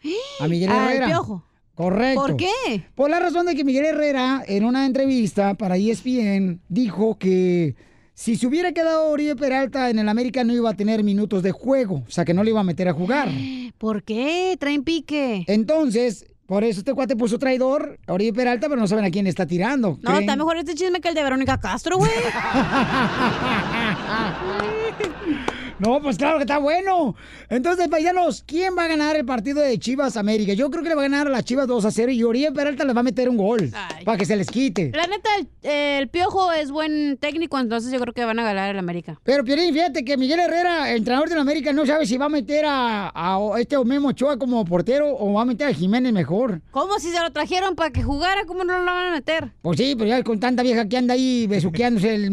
A 0.40 0.48
Miguel 0.48 0.70
Al 0.72 0.84
Herrera. 0.90 1.08
Piojo. 1.08 1.44
Correcto. 1.76 2.22
¿Por 2.22 2.38
qué? 2.38 2.84
Por 2.96 3.10
la 3.10 3.20
razón 3.20 3.46
de 3.46 3.56
que 3.56 3.64
Miguel 3.64 3.86
Herrera, 3.86 4.44
en 4.48 4.64
una 4.64 4.86
entrevista 4.86 5.54
para 5.56 5.78
ESPN, 5.78 6.62
dijo 6.70 7.18
que 7.18 7.76
si 8.14 8.38
se 8.38 8.48
hubiera 8.48 8.72
quedado 8.72 9.10
Oribe 9.10 9.36
Peralta 9.36 9.90
en 9.90 10.00
el 10.00 10.08
América 10.08 10.46
no 10.46 10.54
iba 10.54 10.70
a 10.70 10.74
tener 10.74 11.04
minutos 11.04 11.44
de 11.44 11.52
juego. 11.52 12.04
O 12.08 12.12
sea, 12.12 12.24
que 12.24 12.34
no 12.34 12.46
le 12.46 12.52
iba 12.52 12.62
a 12.62 12.64
meter 12.64 12.88
a 12.88 12.94
jugar. 12.94 13.30
¿Por 13.78 14.04
qué? 14.04 14.56
Traen 14.58 14.86
pique. 14.86 15.44
Entonces, 15.48 16.26
por 16.46 16.64
eso 16.64 16.80
este 16.80 16.94
cuate 16.94 17.18
puso 17.18 17.38
traidor 17.40 18.00
a 18.08 18.14
Oribe 18.14 18.32
Peralta, 18.34 18.70
pero 18.70 18.80
no 18.80 18.88
saben 18.88 19.04
a 19.04 19.12
quién 19.12 19.28
está 19.28 19.46
tirando. 19.46 20.00
No, 20.02 20.12
¿Creen? 20.12 20.22
está 20.22 20.38
mejor 20.38 20.56
este 20.58 20.76
chisme 20.76 21.02
que 21.02 21.10
el 21.10 21.16
de 21.16 21.24
Verónica 21.24 21.60
Castro, 21.60 21.98
güey. 21.98 22.12
No, 25.78 26.02
pues 26.02 26.18
claro 26.18 26.38
que 26.38 26.44
está 26.44 26.58
bueno. 26.58 27.16
Entonces, 27.50 27.90
paisanos, 27.90 28.44
¿quién 28.48 28.78
va 28.78 28.86
a 28.86 28.88
ganar 28.88 29.16
el 29.18 29.26
partido 29.26 29.62
de 29.62 29.78
Chivas 29.78 30.16
América? 30.16 30.54
Yo 30.54 30.70
creo 30.72 30.84
que 30.84 30.90
le 30.90 30.96
va 30.96 31.02
a 31.02 31.06
ganar 31.10 31.28
a 31.28 31.30
las 31.30 31.44
Chivas 31.44 31.68
2 31.68 31.84
a 31.84 31.92
0 31.92 32.12
y 32.14 32.24
Oribe 32.24 32.52
Peralta 32.54 32.86
le 32.86 32.94
va 32.94 33.02
a 33.02 33.04
meter 33.04 33.28
un 33.28 33.36
gol 33.38 33.72
para 34.06 34.18
que 34.18 34.26
se 34.26 34.38
les 34.38 34.48
quite. 34.48 34.92
La 34.94 35.06
neta, 35.08 35.30
el, 35.38 35.48
el 35.70 36.08
Piojo 36.08 36.54
es 36.54 36.72
buen 36.72 37.18
técnico, 37.18 37.60
entonces 37.60 37.92
yo 37.92 38.00
creo 38.00 38.14
que 38.14 38.24
van 38.24 38.40
a 38.40 38.44
ganar 38.44 38.70
el 38.72 38.80
América. 38.80 39.20
Pero, 39.24 39.44
Piolín, 39.44 39.74
fíjate 39.74 40.06
que 40.06 40.16
Miguel 40.16 40.40
Herrera, 40.40 40.94
entrenador 40.94 41.28
de 41.28 41.36
la 41.36 41.42
América, 41.42 41.74
no 41.74 41.86
sabe 41.86 42.06
si 42.06 42.18
va 42.18 42.26
a 42.26 42.30
meter 42.30 42.64
a, 42.66 43.12
a 43.14 43.60
este 43.60 43.78
Memo 43.84 44.10
Ochoa 44.10 44.40
como 44.40 44.64
portero 44.64 45.14
o 45.18 45.34
va 45.34 45.42
a 45.42 45.46
meter 45.46 45.68
a 45.68 45.74
Jiménez 45.74 46.14
mejor. 46.14 46.62
¿Cómo 46.72 47.00
si 47.00 47.12
se 47.12 47.20
lo 47.20 47.32
trajeron 47.32 47.76
para 47.76 47.92
que 47.92 48.02
jugara? 48.02 48.46
¿Cómo 48.46 48.64
no 48.64 48.80
lo 48.80 48.86
van 48.86 49.08
a 49.08 49.12
meter? 49.12 49.52
Pues 49.62 49.78
sí, 49.78 49.96
pero 49.98 50.08
ya 50.08 50.24
con 50.24 50.40
tanta 50.40 50.64
vieja 50.64 50.88
que 50.88 50.98
anda 50.98 51.14
ahí 51.16 51.48
besuqueándose 51.48 52.16
el... 52.16 52.32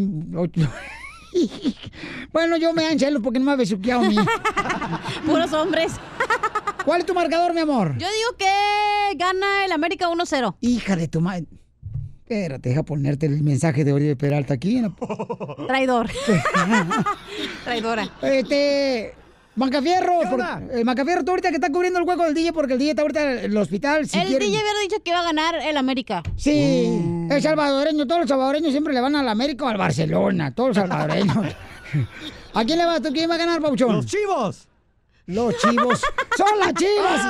bueno, 2.32 2.56
yo 2.56 2.72
me 2.72 2.84
dan 2.84 2.98
celos 2.98 3.22
porque 3.22 3.38
no 3.38 3.46
me 3.46 3.52
ha 3.52 3.56
besuqueado 3.56 4.02
a 4.02 4.08
mí. 4.08 4.16
Puros 5.26 5.52
hombres. 5.52 5.92
¿Cuál 6.84 7.00
es 7.00 7.06
tu 7.06 7.14
marcador, 7.14 7.54
mi 7.54 7.60
amor? 7.60 7.96
Yo 7.98 8.08
digo 8.08 8.36
que 8.38 9.16
gana 9.16 9.64
el 9.64 9.72
América 9.72 10.08
1-0. 10.08 10.56
Hija 10.60 10.96
de 10.96 11.08
tu 11.08 11.20
madre. 11.20 11.46
Espérate, 12.22 12.70
deja 12.70 12.82
ponerte 12.82 13.26
el 13.26 13.42
mensaje 13.42 13.84
de 13.84 13.92
Oribe 13.92 14.16
Peralta 14.16 14.54
aquí. 14.54 14.82
Traidor. 15.66 16.08
Traidora. 17.64 18.10
Este. 18.22 19.14
Mancafierro, 19.54 20.20
por, 20.30 20.40
eh, 20.40 20.82
Mancafierro, 20.84 21.24
tú 21.24 21.30
ahorita 21.32 21.50
que 21.50 21.56
está 21.56 21.70
cubriendo 21.70 21.98
el 21.98 22.06
hueco 22.06 22.24
del 22.24 22.32
DJ 22.34 22.52
porque 22.54 22.72
el 22.72 22.78
DJ 22.78 22.90
está 22.92 23.02
ahorita 23.02 23.32
en 23.32 23.38
el 23.50 23.56
hospital. 23.58 24.08
Si 24.08 24.18
el 24.18 24.28
quieren- 24.28 24.48
DJ 24.50 24.60
había 24.60 24.72
dicho 24.82 24.96
que 25.02 25.10
iba 25.10 25.20
a 25.20 25.24
ganar 25.24 25.56
el 25.56 25.76
América. 25.76 26.22
Sí, 26.36 27.26
es 27.30 27.42
salvadoreño. 27.42 28.06
Todos 28.06 28.22
los 28.22 28.28
salvadoreños 28.30 28.70
siempre 28.70 28.94
le 28.94 29.00
van 29.02 29.14
al 29.14 29.28
América 29.28 29.64
o 29.66 29.68
al 29.68 29.76
Barcelona. 29.76 30.54
Todos 30.54 30.68
los 30.70 30.76
salvadoreños. 30.78 31.36
¿A 32.54 32.64
quién 32.64 32.78
le 32.78 32.86
vas? 32.86 33.02
¿Tú 33.02 33.12
quién 33.12 33.28
va 33.30 33.34
a 33.34 33.38
ganar, 33.38 33.60
Pauchón? 33.60 33.96
Los 33.96 34.06
chivos. 34.06 34.68
Los 35.26 35.54
chivos. 35.58 36.00
¡Son 36.36 36.58
las 36.58 36.72
chivas! 36.74 37.20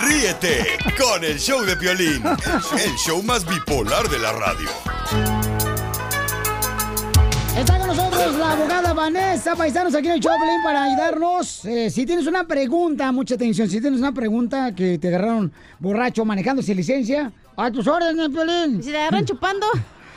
Ríete 0.02 0.66
con 0.98 1.22
el 1.24 1.38
show 1.38 1.60
de 1.62 1.76
Piolín, 1.76 2.22
el 2.24 2.94
show 2.96 3.22
más 3.22 3.46
bipolar 3.46 4.08
de 4.08 4.18
la 4.18 4.32
radio. 4.32 5.51
Está 7.56 7.78
con 7.78 7.88
nosotros 7.88 8.34
la 8.38 8.52
abogada 8.52 8.92
Vanessa 8.94 9.54
Paisanos 9.54 9.94
aquí 9.94 10.06
en 10.08 10.14
el 10.14 10.20
Choplin 10.20 10.62
para 10.64 10.84
ayudarnos. 10.84 11.64
Eh, 11.66 11.90
si 11.90 12.06
tienes 12.06 12.26
una 12.26 12.46
pregunta, 12.46 13.12
mucha 13.12 13.34
atención, 13.34 13.68
si 13.68 13.80
tienes 13.80 14.00
una 14.00 14.12
pregunta 14.12 14.74
que 14.74 14.98
te 14.98 15.08
agarraron 15.08 15.52
borracho 15.78 16.24
manejando 16.24 16.62
sin 16.62 16.76
licencia, 16.78 17.30
a 17.56 17.70
tus 17.70 17.86
órdenes, 17.86 18.30
Piolín. 18.30 18.80
¿Y 18.80 18.82
si 18.82 18.90
te 18.90 18.96
agarran 18.96 19.26
chupando? 19.26 19.66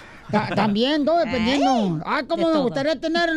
también, 0.55 1.03
todo 1.03 1.19
dependiendo. 1.19 2.01
Ah, 2.05 2.21
de 2.21 2.27
cómo 2.27 2.51
me 2.51 2.59
gustaría 2.59 2.99
tener 2.99 3.29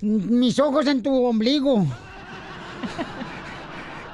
mis 0.00 0.58
ojos 0.58 0.86
en 0.86 1.02
tu 1.02 1.24
ombligo. 1.24 1.86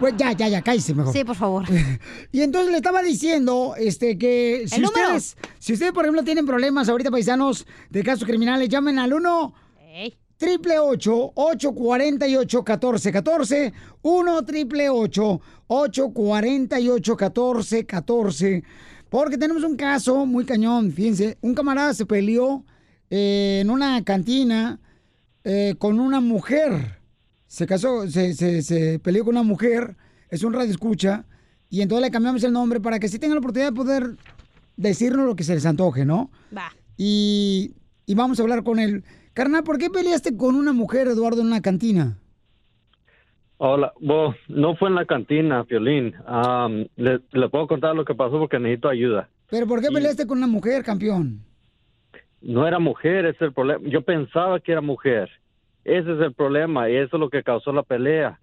Pues 0.01 0.15
ya, 0.17 0.33
ya, 0.33 0.49
ya, 0.49 0.63
cállese 0.63 0.95
mejor. 0.95 1.13
Sí, 1.13 1.25
por 1.25 1.37
favor. 1.37 1.65
Y 2.33 2.43
entonces 2.43 2.71
le 2.71 2.77
estaba 2.77 3.03
diciendo 3.03 3.75
este, 3.77 4.17
que 4.19 4.65
si 4.67 4.83
ustedes, 4.83 5.37
si 5.59 5.73
ustedes, 5.73 5.93
por 5.93 6.05
ejemplo, 6.05 6.23
tienen 6.23 6.47
problemas 6.47 6.89
ahorita, 6.89 7.11
paisanos, 7.11 7.67
de 7.91 8.03
casos 8.03 8.25
criminales, 8.25 8.69
llamen 8.69 8.99
al 8.99 9.13
1 9.13 9.55
triple 10.37 10.79
848 10.79 11.73
1414 12.63 13.73
1 14.03 14.45
triple 14.45 14.89
848 14.89 16.09
1414 17.17 18.65
porque 19.09 19.39
tenemos 19.39 19.65
un 19.65 19.77
caso 19.77 20.27
muy 20.27 20.45
cañón, 20.45 20.93
fíjense, 20.93 21.39
un 21.41 21.55
camarada 21.55 21.95
se 21.95 22.05
peleó 22.05 22.65
eh, 23.11 23.61
en 23.63 23.71
una 23.71 24.05
cantina 24.05 24.81
eh, 25.45 25.75
con 25.79 25.99
una 25.99 26.21
mujer. 26.21 26.98
Se 27.49 27.67
casó, 27.67 28.07
se, 28.07 28.35
se, 28.35 28.63
se 28.63 28.99
peleó 29.01 29.25
con 29.25 29.35
una 29.35 29.43
mujer, 29.43 29.97
es 30.31 30.45
un 30.45 30.53
radio 30.53 30.71
escucha, 30.71 31.25
y 31.71 31.81
entonces 31.81 32.07
le 32.07 32.13
cambiamos 32.13 32.45
el 32.45 32.53
nombre 32.53 32.79
para 32.79 33.01
que 33.01 33.09
sí 33.09 33.19
tengan 33.19 33.37
la 33.37 33.41
oportunidad 33.41 33.71
de 33.71 33.77
poder 33.77 34.17
decirnos 34.77 35.27
lo 35.27 35.35
que 35.35 35.45
se 35.45 35.55
les 35.55 35.67
antoje, 35.67 36.05
¿no? 36.05 36.31
Va. 36.57 36.71
Y, 36.97 37.73
y 38.07 38.15
vamos 38.15 38.39
a 38.39 38.43
hablar 38.43 38.63
con 38.63 38.79
él. 38.79 39.03
Carnal, 39.33 39.65
¿por 39.65 39.79
qué 39.79 39.89
peleaste 39.91 40.37
con 40.37 40.57
una 40.57 40.73
mujer, 40.73 41.09
Eduardo, 41.09 41.41
en 41.41 41.49
una 41.49 41.61
cantina? 41.61 42.19
Hola, 43.57 43.93
bueno, 44.01 44.37
no 44.49 44.77
fue 44.77 44.89
en 44.89 44.95
la 44.95 45.05
cantina, 45.05 45.65
Piolín. 45.65 46.15
Le, 46.97 47.21
le 47.33 47.49
puedo 47.49 47.67
contar 47.67 47.97
lo 47.97 48.05
que 48.05 48.15
pasó 48.15 48.39
porque 48.39 48.59
necesito 48.59 48.89
ayuda. 48.89 49.29
¿Pero 49.51 49.67
por 49.67 49.81
qué 49.81 49.89
peleaste 49.89 50.27
con 50.27 50.39
una 50.39 50.47
mujer, 50.47 50.85
campeón? 50.85 51.41
No 52.41 52.69
era 52.69 52.79
mujer, 52.79 53.25
ese 53.27 53.37
es 53.37 53.43
el 53.43 53.53
problema. 53.53 53.89
Yo 53.89 54.03
pensaba 54.03 54.61
que 54.61 54.73
era 54.73 54.81
mujer. 54.81 55.29
Ese 55.89 56.13
es 56.15 56.21
el 56.21 56.35
problema 56.35 56.89
y 56.91 56.97
eso 56.97 57.17
es 57.17 57.21
lo 57.21 57.31
que 57.31 57.43
causó 57.43 57.73
la 57.73 57.83
pelea. 57.83 58.39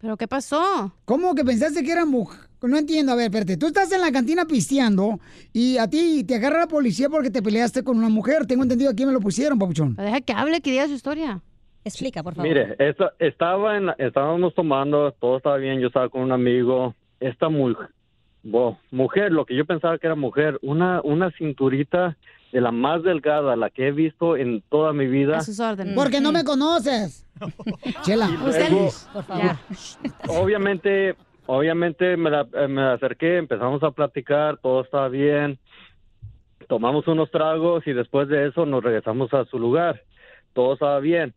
¿Pero 0.00 0.16
qué 0.16 0.28
pasó? 0.28 0.92
¿Cómo 1.04 1.34
que 1.34 1.44
pensaste 1.44 1.82
que 1.82 1.90
era 1.92 2.04
mujer? 2.04 2.40
No 2.62 2.76
entiendo, 2.76 3.12
a 3.12 3.14
ver, 3.16 3.26
espérate. 3.26 3.56
Tú 3.56 3.66
estás 3.66 3.90
en 3.92 4.00
la 4.00 4.10
cantina 4.12 4.44
pisteando 4.44 5.18
y 5.52 5.78
a 5.78 5.88
ti 5.88 6.24
te 6.24 6.34
agarra 6.36 6.60
la 6.60 6.66
policía 6.68 7.08
porque 7.08 7.30
te 7.30 7.42
peleaste 7.42 7.82
con 7.84 7.98
una 7.98 8.08
mujer. 8.08 8.46
Tengo 8.46 8.62
entendido 8.62 8.90
aquí 8.90 9.04
me 9.06 9.12
lo 9.12 9.20
pusieron, 9.20 9.58
papuchón. 9.58 9.94
Deja 9.96 10.20
que 10.20 10.32
hable, 10.32 10.60
que 10.60 10.70
diga 10.72 10.86
su 10.86 10.94
historia. 10.94 11.40
Explica, 11.84 12.22
por 12.22 12.36
Mire, 12.38 12.76
esta- 12.78 13.12
estaba 13.18 13.76
en 13.76 13.86
la- 13.86 13.96
estábamos 13.98 14.54
tomando, 14.54 15.10
todo 15.12 15.38
estaba 15.38 15.56
bien, 15.56 15.80
yo 15.80 15.86
estaba 15.86 16.08
con 16.08 16.22
un 16.22 16.32
amigo. 16.32 16.94
Esta 17.20 17.48
mu- 17.48 17.74
bo- 18.42 18.78
mujer, 18.90 19.32
lo 19.32 19.44
que 19.44 19.54
yo 19.56 19.64
pensaba 19.64 19.98
que 19.98 20.06
era 20.06 20.16
mujer, 20.16 20.58
una, 20.62 21.00
una 21.02 21.30
cinturita 21.32 22.16
de 22.52 22.60
la 22.60 22.70
más 22.72 23.02
delgada, 23.02 23.56
la 23.56 23.68
que 23.70 23.88
he 23.88 23.92
visto 23.92 24.36
en 24.36 24.62
toda 24.70 24.92
mi 24.92 25.06
vida. 25.06 25.36
Porque 25.94 26.20
no 26.20 26.32
me 26.32 26.44
conoces. 26.44 27.26
Chela. 28.02 28.26
luego- 28.28 28.90
por 29.12 29.24
favor. 29.24 29.56
obviamente, 30.28 31.14
obviamente 31.46 32.16
me, 32.16 32.30
la- 32.30 32.46
eh, 32.54 32.68
me 32.68 32.82
acerqué, 32.82 33.36
empezamos 33.38 33.82
a 33.82 33.90
platicar, 33.90 34.56
todo 34.58 34.82
estaba 34.82 35.08
bien, 35.08 35.58
tomamos 36.68 37.06
unos 37.06 37.30
tragos 37.30 37.86
y 37.86 37.92
después 37.92 38.28
de 38.28 38.48
eso 38.48 38.66
nos 38.66 38.82
regresamos 38.82 39.32
a 39.34 39.44
su 39.46 39.58
lugar, 39.58 40.02
todo 40.54 40.74
estaba 40.74 40.98
bien. 41.00 41.34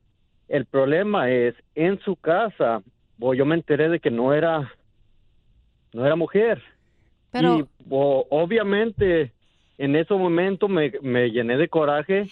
El 0.47 0.65
problema 0.65 1.29
es 1.29 1.55
en 1.75 1.99
su 2.01 2.15
casa, 2.17 2.81
bo, 3.17 3.33
yo 3.33 3.45
me 3.45 3.55
enteré 3.55 3.87
de 3.89 3.99
que 3.99 4.11
no 4.11 4.33
era, 4.33 4.69
no 5.93 6.05
era 6.05 6.15
mujer. 6.15 6.61
Pero- 7.32 7.59
Y 7.59 7.65
bo, 7.86 8.25
obviamente 8.29 9.32
en 9.77 9.95
ese 9.95 10.13
momento 10.13 10.67
me, 10.67 10.91
me 11.01 11.29
llené 11.32 11.57
de 11.57 11.67
coraje 11.67 12.27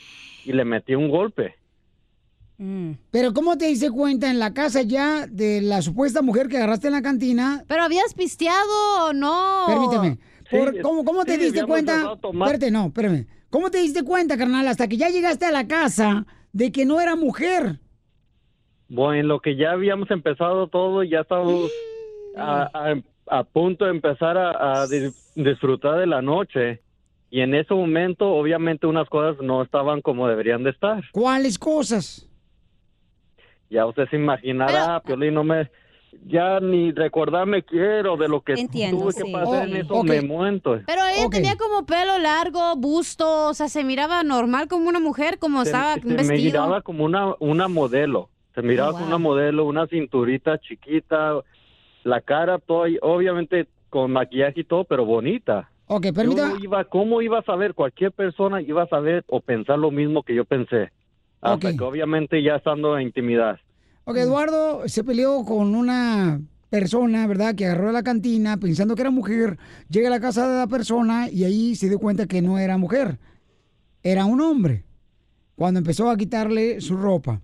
y 0.45 0.53
le 0.53 0.65
metí 0.65 0.93
un 0.95 1.09
golpe. 1.09 1.55
Pero 3.11 3.33
¿cómo 3.33 3.57
te 3.57 3.67
diste 3.67 3.89
cuenta 3.89 4.29
en 4.29 4.37
la 4.37 4.53
casa 4.53 4.81
ya 4.81 5.25
de 5.27 5.61
la 5.61 5.81
supuesta 5.81 6.21
mujer 6.21 6.49
que 6.49 6.57
agarraste 6.57 6.87
en 6.87 6.93
la 6.93 7.01
cantina? 7.01 7.63
¿Pero 7.69 7.83
habías 7.83 8.13
pisteado 8.13 9.05
o 9.07 9.13
no? 9.13 9.63
Permíteme. 9.67 10.17
Por- 10.51 10.73
Sí, 10.73 10.81
¿cómo, 10.81 11.05
cómo 11.05 11.23
te 11.25 11.35
sí, 11.35 11.41
diste 11.43 11.63
cuenta? 11.63 12.15
Espérate, 12.21 12.69
no, 12.71 12.87
espérame. 12.87 13.27
¿Cómo 13.49 13.69
te 13.71 13.77
diste 13.77 14.03
cuenta, 14.03 14.35
carnal, 14.35 14.67
hasta 14.67 14.87
que 14.89 14.97
ya 14.97 15.09
llegaste 15.09 15.45
a 15.45 15.51
la 15.51 15.67
casa 15.67 16.25
de 16.51 16.71
que 16.71 16.85
no 16.85 16.99
era 16.99 17.15
mujer? 17.15 17.79
Bueno, 18.89 19.13
en 19.13 19.27
lo 19.27 19.39
que 19.39 19.55
ya 19.55 19.71
habíamos 19.71 20.09
empezado 20.11 20.67
todo, 20.67 21.03
ya 21.03 21.21
estábamos 21.21 21.71
a, 22.35 22.63
a- 22.73 23.01
a 23.29 23.43
punto 23.43 23.85
de 23.85 23.91
empezar 23.91 24.37
a, 24.37 24.81
a 24.81 24.87
di- 24.87 25.11
disfrutar 25.35 25.99
de 25.99 26.07
la 26.07 26.21
noche. 26.21 26.81
Y 27.31 27.41
en 27.41 27.53
ese 27.53 27.73
momento, 27.73 28.27
obviamente, 28.27 28.87
unas 28.87 29.07
cosas 29.07 29.39
no 29.43 29.61
estaban 29.61 30.01
como 30.01 30.27
deberían 30.27 30.63
de 30.63 30.71
estar. 30.71 31.03
¿Cuáles 31.11 31.59
cosas? 31.59 32.27
Ya 33.69 33.85
usted 33.85 34.07
se 34.09 34.15
imaginará, 34.15 34.99
Piolín, 35.01 35.33
no 35.35 35.43
me... 35.43 35.69
Ya 36.25 36.59
ni 36.59 36.91
recordarme 36.91 37.61
quiero 37.61 38.17
de 38.17 38.27
lo 38.27 38.41
que 38.41 38.53
Entiendo, 38.53 38.97
tuve 38.97 39.13
que 39.13 39.31
pasar 39.31 39.67
en 39.69 39.75
eso, 39.75 39.93
Ok. 39.93 40.07
me 40.07 40.21
muento. 40.23 40.79
Pero 40.87 41.01
ella 41.15 41.29
tenía 41.29 41.55
como 41.55 41.85
pelo 41.85 42.17
largo, 42.17 42.75
busto, 42.77 43.49
o 43.49 43.53
sea, 43.53 43.69
se 43.69 43.83
miraba 43.83 44.23
normal 44.23 44.67
como 44.67 44.89
una 44.89 44.99
mujer, 44.99 45.37
como 45.37 45.61
Se- 45.63 45.69
estaba 45.69 45.93
se 45.93 46.01
me 46.07 46.15
vestido. 46.15 46.35
miraba 46.35 46.81
como 46.81 47.05
una, 47.05 47.35
una 47.39 47.67
modelo. 47.67 48.29
Se 48.55 48.63
miraba 48.63 48.89
Oh, 48.89 48.93
como 48.93 49.05
una 49.05 49.19
modelo, 49.19 49.65
una 49.65 49.85
cinturita 49.85 50.57
chiquita, 50.57 51.41
la 52.03 52.21
cara, 52.21 52.59
todo, 52.59 52.85
obviamente 53.01 53.67
con 53.89 54.11
maquillaje 54.11 54.61
y 54.61 54.63
todo, 54.63 54.83
pero 54.83 55.05
bonita. 55.05 55.69
Ok, 55.87 56.05
Yo 56.05 56.13
permítame. 56.13 56.53
no 56.53 56.63
iba, 56.63 56.83
¿Cómo 56.85 57.21
iba 57.21 57.39
a 57.39 57.43
saber? 57.43 57.73
Cualquier 57.73 58.11
persona 58.11 58.61
iba 58.61 58.83
a 58.83 58.87
saber 58.87 59.23
o 59.27 59.41
pensar 59.41 59.79
lo 59.79 59.89
mismo 59.91 60.23
que 60.23 60.35
yo 60.35 60.45
pensé. 60.45 60.91
Hasta 61.41 61.75
que 61.75 61.83
obviamente 61.83 62.43
ya 62.43 62.55
estando 62.57 62.97
en 62.97 63.07
intimidad. 63.07 63.57
Ok, 64.03 64.17
Eduardo 64.17 64.87
se 64.87 65.03
peleó 65.03 65.43
con 65.45 65.73
una 65.73 66.41
persona, 66.69 67.25
¿verdad? 67.27 67.55
Que 67.55 67.65
agarró 67.65 67.89
a 67.89 67.93
la 67.93 68.03
cantina 68.03 68.57
pensando 68.57 68.95
que 68.95 69.01
era 69.01 69.09
mujer. 69.09 69.57
Llega 69.89 70.07
a 70.07 70.11
la 70.11 70.19
casa 70.19 70.47
de 70.51 70.57
la 70.59 70.67
persona 70.67 71.29
y 71.31 71.43
ahí 71.43 71.75
se 71.75 71.89
dio 71.89 71.97
cuenta 71.97 72.27
que 72.27 72.41
no 72.41 72.59
era 72.59 72.77
mujer. 72.77 73.17
Era 74.03 74.25
un 74.25 74.41
hombre. 74.41 74.83
Cuando 75.55 75.79
empezó 75.79 76.09
a 76.09 76.17
quitarle 76.17 76.81
su 76.81 76.97
ropa. 76.97 77.41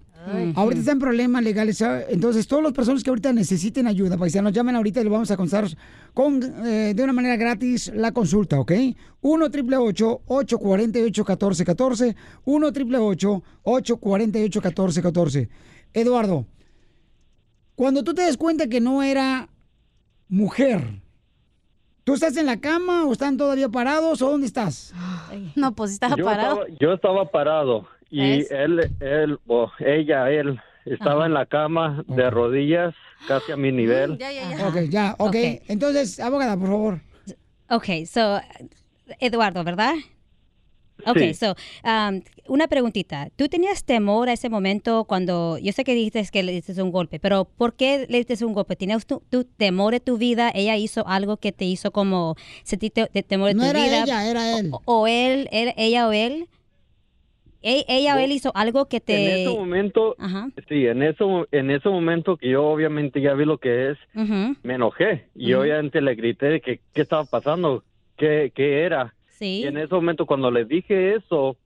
Ahorita 0.55 0.79
está 0.79 0.91
en 0.91 0.99
problemas 0.99 1.43
legales. 1.43 1.81
Entonces, 2.09 2.47
todas 2.47 2.63
las 2.63 2.73
personas 2.73 3.03
que 3.03 3.09
ahorita 3.09 3.31
necesiten 3.33 3.87
ayuda, 3.87 4.17
paisanos, 4.17 4.53
llamen 4.53 4.75
ahorita 4.75 5.01
y 5.01 5.03
les 5.03 5.11
vamos 5.11 5.31
a 5.31 5.37
contar 5.37 5.65
con, 6.13 6.41
eh, 6.65 6.93
de 6.95 7.03
una 7.03 7.13
manera 7.13 7.35
gratis 7.35 7.91
la 7.93 8.11
consulta, 8.11 8.59
¿ok? 8.59 8.71
1 9.21 9.45
888 9.45 10.21
848 10.25 11.23
1414 11.23 12.15
1 12.45 12.67
888 12.67 13.43
848 13.63 14.61
1414 14.61 15.49
Eduardo, 15.93 16.45
cuando 17.75 18.03
tú 18.03 18.13
te 18.13 18.23
des 18.23 18.37
cuenta 18.37 18.67
que 18.67 18.81
no 18.81 19.01
era 19.01 19.49
mujer, 20.27 21.01
¿tú 22.03 22.13
estás 22.13 22.35
en 22.37 22.45
la 22.45 22.59
cama 22.59 23.05
o 23.05 23.13
están 23.13 23.37
todavía 23.37 23.69
parados 23.69 24.21
o 24.21 24.29
dónde 24.29 24.47
estás? 24.47 24.93
No, 25.55 25.73
pues 25.73 25.91
estaba 25.91 26.15
yo 26.15 26.29
Estaba, 26.29 26.65
yo 26.79 26.93
estaba 26.93 27.29
parado 27.29 27.87
y 28.09 28.41
¿Es? 28.41 28.51
él, 28.51 28.91
él, 28.99 29.39
o 29.47 29.71
ella, 29.79 30.29
él, 30.31 30.59
estaba 30.85 31.25
en 31.25 31.33
la 31.33 31.45
cama 31.45 32.03
de 32.07 32.29
rodillas, 32.29 32.93
casi 33.27 33.51
a 33.51 33.57
mi 33.57 33.71
nivel. 33.71 34.13
Ok, 34.13 34.81
ya, 34.89 35.15
ok. 35.17 35.35
Entonces, 35.67 36.19
abogada, 36.19 36.57
por 36.57 36.67
favor. 36.67 37.01
Ok, 37.69 38.05
so, 38.05 38.39
Eduardo, 39.19 39.63
¿verdad? 39.63 39.95
Ok, 41.07 41.17
Sí. 41.19 41.33
so, 41.33 41.55
um, 41.83 42.21
una 42.47 42.67
preguntita. 42.67 43.29
¿Tú 43.35 43.47
tenías 43.47 43.83
temor 43.83 44.29
a 44.29 44.33
ese 44.33 44.49
momento 44.49 45.03
cuando, 45.05 45.57
yo 45.59 45.71
sé 45.71 45.83
que 45.83 45.93
dijiste 45.93 46.25
que 46.31 46.41
le 46.41 46.51
diste 46.51 46.81
un 46.81 46.91
golpe, 46.91 47.19
pero 47.19 47.45
¿por 47.45 47.75
qué 47.75 48.07
le 48.09 48.23
diste 48.23 48.43
un 48.45 48.53
golpe? 48.53 48.75
¿Tenías 48.75 49.05
tu, 49.05 49.21
tu 49.29 49.43
temor 49.43 49.93
de 49.93 49.99
tu 49.99 50.17
vida? 50.17 50.51
¿Ella 50.53 50.77
hizo 50.77 51.07
algo 51.07 51.37
que 51.37 51.51
te 51.51 51.65
hizo 51.65 51.91
como 51.91 52.35
sentirte 52.63 53.09
de 53.13 53.23
temor 53.23 53.49
de 53.49 53.55
No 53.55 53.63
tu 53.63 53.69
era 53.69 53.83
vida? 53.85 54.03
ella, 54.03 54.29
era 54.29 54.59
él. 54.59 54.69
O, 54.71 55.01
o 55.01 55.07
él, 55.07 55.47
él- 55.51 55.73
ella 55.77 56.07
o 56.07 56.11
él. 56.11 56.47
Ella 57.67 58.15
o 58.15 58.19
él 58.19 58.31
hizo 58.31 58.51
algo 58.55 58.87
que 58.87 58.99
te... 59.01 59.15
En 59.15 59.27
ese 59.39 59.49
momento, 59.49 60.15
sí, 60.69 60.85
en 60.85 61.01
eso, 61.01 61.47
en 61.51 61.71
ese 61.71 61.89
momento 61.89 62.37
que 62.37 62.49
yo 62.49 62.63
obviamente 62.65 63.19
ya 63.21 63.33
vi 63.33 63.45
lo 63.45 63.57
que 63.57 63.89
es, 63.91 63.97
Ujú, 64.13 64.55
me 64.63 64.75
enojé 64.75 65.29
y 65.33 65.53
Ujú. 65.53 65.63
obviamente 65.63 65.99
le 66.01 66.13
grité 66.15 66.61
que 66.61 66.81
qué 66.93 67.01
estaba 67.01 67.25
pasando, 67.25 67.83
qué, 68.17 68.51
qué 68.53 68.83
era. 68.83 69.15
Sí. 69.29 69.61
Y 69.63 69.65
en 69.65 69.77
ese 69.77 69.93
momento 69.95 70.25
cuando 70.25 70.51
le 70.51 70.65
dije 70.65 71.15
eso, 71.15 71.57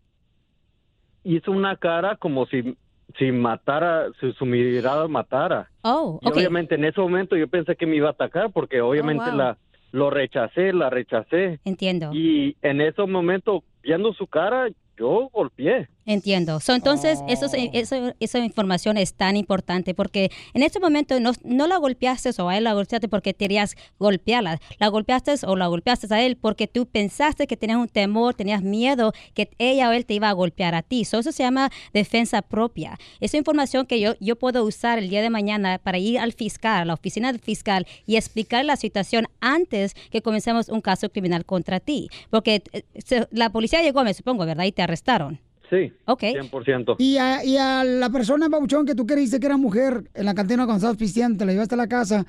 hizo 1.23 1.51
una 1.51 1.75
cara 1.75 2.15
como 2.15 2.45
si, 2.47 2.77
si 3.17 3.31
matara, 3.31 4.07
si 4.19 4.31
su 4.33 4.45
mirada 4.45 5.07
matara. 5.07 5.69
Oh, 5.83 6.19
Y 6.21 6.29
ok. 6.29 6.37
obviamente 6.37 6.75
en 6.75 6.85
ese 6.85 6.99
momento 7.01 7.35
yo 7.35 7.47
pensé 7.47 7.75
que 7.75 7.85
me 7.85 7.95
iba 7.97 8.07
a 8.07 8.11
atacar 8.11 8.51
porque 8.51 8.81
obviamente 8.81 9.25
Oh, 9.27 9.31
wow. 9.31 9.37
la 9.37 9.57
lo 9.91 10.09
rechacé, 10.11 10.71
la 10.71 10.89
rechacé. 10.91 11.59
Entiendo. 11.65 12.11
Y 12.13 12.55
en 12.61 12.79
ese 12.79 13.03
momento, 13.07 13.63
viendo 13.81 14.13
su 14.13 14.27
cara, 14.27 14.69
yo 14.99 15.29
golpeé. 15.33 15.87
Entiendo. 16.11 16.59
So, 16.59 16.73
entonces, 16.73 17.19
eso, 17.27 17.45
Oh. 17.45 17.55
es- 17.55 17.69
eso- 17.91 18.15
esa 18.19 18.39
información 18.39 18.97
es 18.97 19.13
tan 19.13 19.37
importante 19.37 19.93
porque 19.93 20.31
en 20.55 20.63
este 20.63 20.79
momento 20.79 21.19
no, 21.19 21.33
no 21.43 21.67
la 21.67 21.77
golpeaste 21.77 22.31
o 22.41 22.49
a 22.49 22.57
él 22.57 22.63
la 22.63 22.73
golpeaste 22.73 23.07
porque 23.07 23.35
querías 23.35 23.75
golpearla. 23.99 24.59
La 24.79 24.87
golpeaste 24.87 25.35
o 25.45 25.55
la 25.55 25.67
golpeaste 25.67 26.11
a 26.11 26.19
él 26.23 26.35
porque 26.35 26.65
tú 26.65 26.87
pensaste 26.87 27.45
que 27.45 27.55
tenías 27.57 27.77
un 27.77 27.87
temor, 27.89 28.33
tenías 28.33 28.63
miedo 28.63 29.13
que 29.35 29.51
ella 29.59 29.87
o 29.87 29.91
él 29.91 30.07
te 30.07 30.15
iba 30.15 30.29
a 30.29 30.33
golpear 30.33 30.73
a 30.73 30.81
ti. 30.81 31.05
So, 31.05 31.19
eso 31.19 31.31
se 31.31 31.43
llama 31.43 31.69
defensa 31.93 32.41
propia. 32.41 32.97
Esa 33.19 33.37
información 33.37 33.85
que 33.85 33.99
yo, 33.99 34.15
yo 34.19 34.35
puedo 34.35 34.63
usar 34.65 34.97
el 34.97 35.09
día 35.11 35.21
de 35.21 35.29
mañana 35.29 35.77
para 35.77 35.99
ir 35.99 36.17
al 36.17 36.33
fiscal, 36.33 36.81
a 36.81 36.85
la 36.85 36.95
oficina 36.95 37.31
del 37.31 37.39
fiscal 37.39 37.85
y 38.07 38.15
explicar 38.15 38.65
la 38.65 38.77
situación 38.77 39.27
antes 39.41 39.93
que 40.09 40.23
comencemos 40.23 40.69
un 40.69 40.81
caso 40.81 41.09
criminal 41.09 41.45
contra 41.45 41.79
ti. 41.79 42.09
Porque 42.31 42.63
eh, 42.73 42.81
se- 43.05 43.27
la 43.29 43.51
policía 43.51 43.83
llegó, 43.83 44.03
me 44.03 44.15
supongo, 44.15 44.43
¿verdad? 44.47 44.63
Y 44.65 44.71
te 44.71 44.81
arrestaron. 44.81 45.39
Sí. 45.69 45.93
Ok. 46.05 46.21
100%. 46.23 46.95
Y 46.97 47.17
a, 47.17 47.43
y 47.45 47.57
a 47.57 47.83
la 47.83 48.09
persona, 48.09 48.47
Babuchón, 48.49 48.85
que 48.85 48.95
tú 48.95 49.05
creíste 49.05 49.39
que 49.39 49.45
era 49.45 49.57
mujer 49.57 50.09
en 50.13 50.25
la 50.25 50.33
cantina 50.33 50.65
cuando 50.65 50.77
estabas 50.77 50.97
pisteando, 50.97 51.37
te 51.37 51.45
la 51.45 51.51
llevaste 51.51 51.75
a 51.75 51.77
la 51.77 51.87
casa 51.87 52.25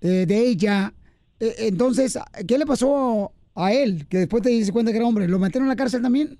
eh, 0.00 0.24
de 0.26 0.38
ella. 0.48 0.92
eh, 1.40 1.54
entonces, 1.58 2.18
¿qué 2.46 2.56
le 2.58 2.66
pasó 2.66 3.32
a 3.56 3.72
él? 3.72 4.06
Que 4.08 4.18
después 4.18 4.42
te 4.42 4.50
diste 4.50 4.72
cuenta 4.72 4.92
que 4.92 4.98
era 4.98 5.06
hombre. 5.06 5.26
¿Lo 5.28 5.38
metieron 5.38 5.64
en 5.66 5.70
la 5.70 5.76
cárcel 5.76 6.02
también? 6.02 6.38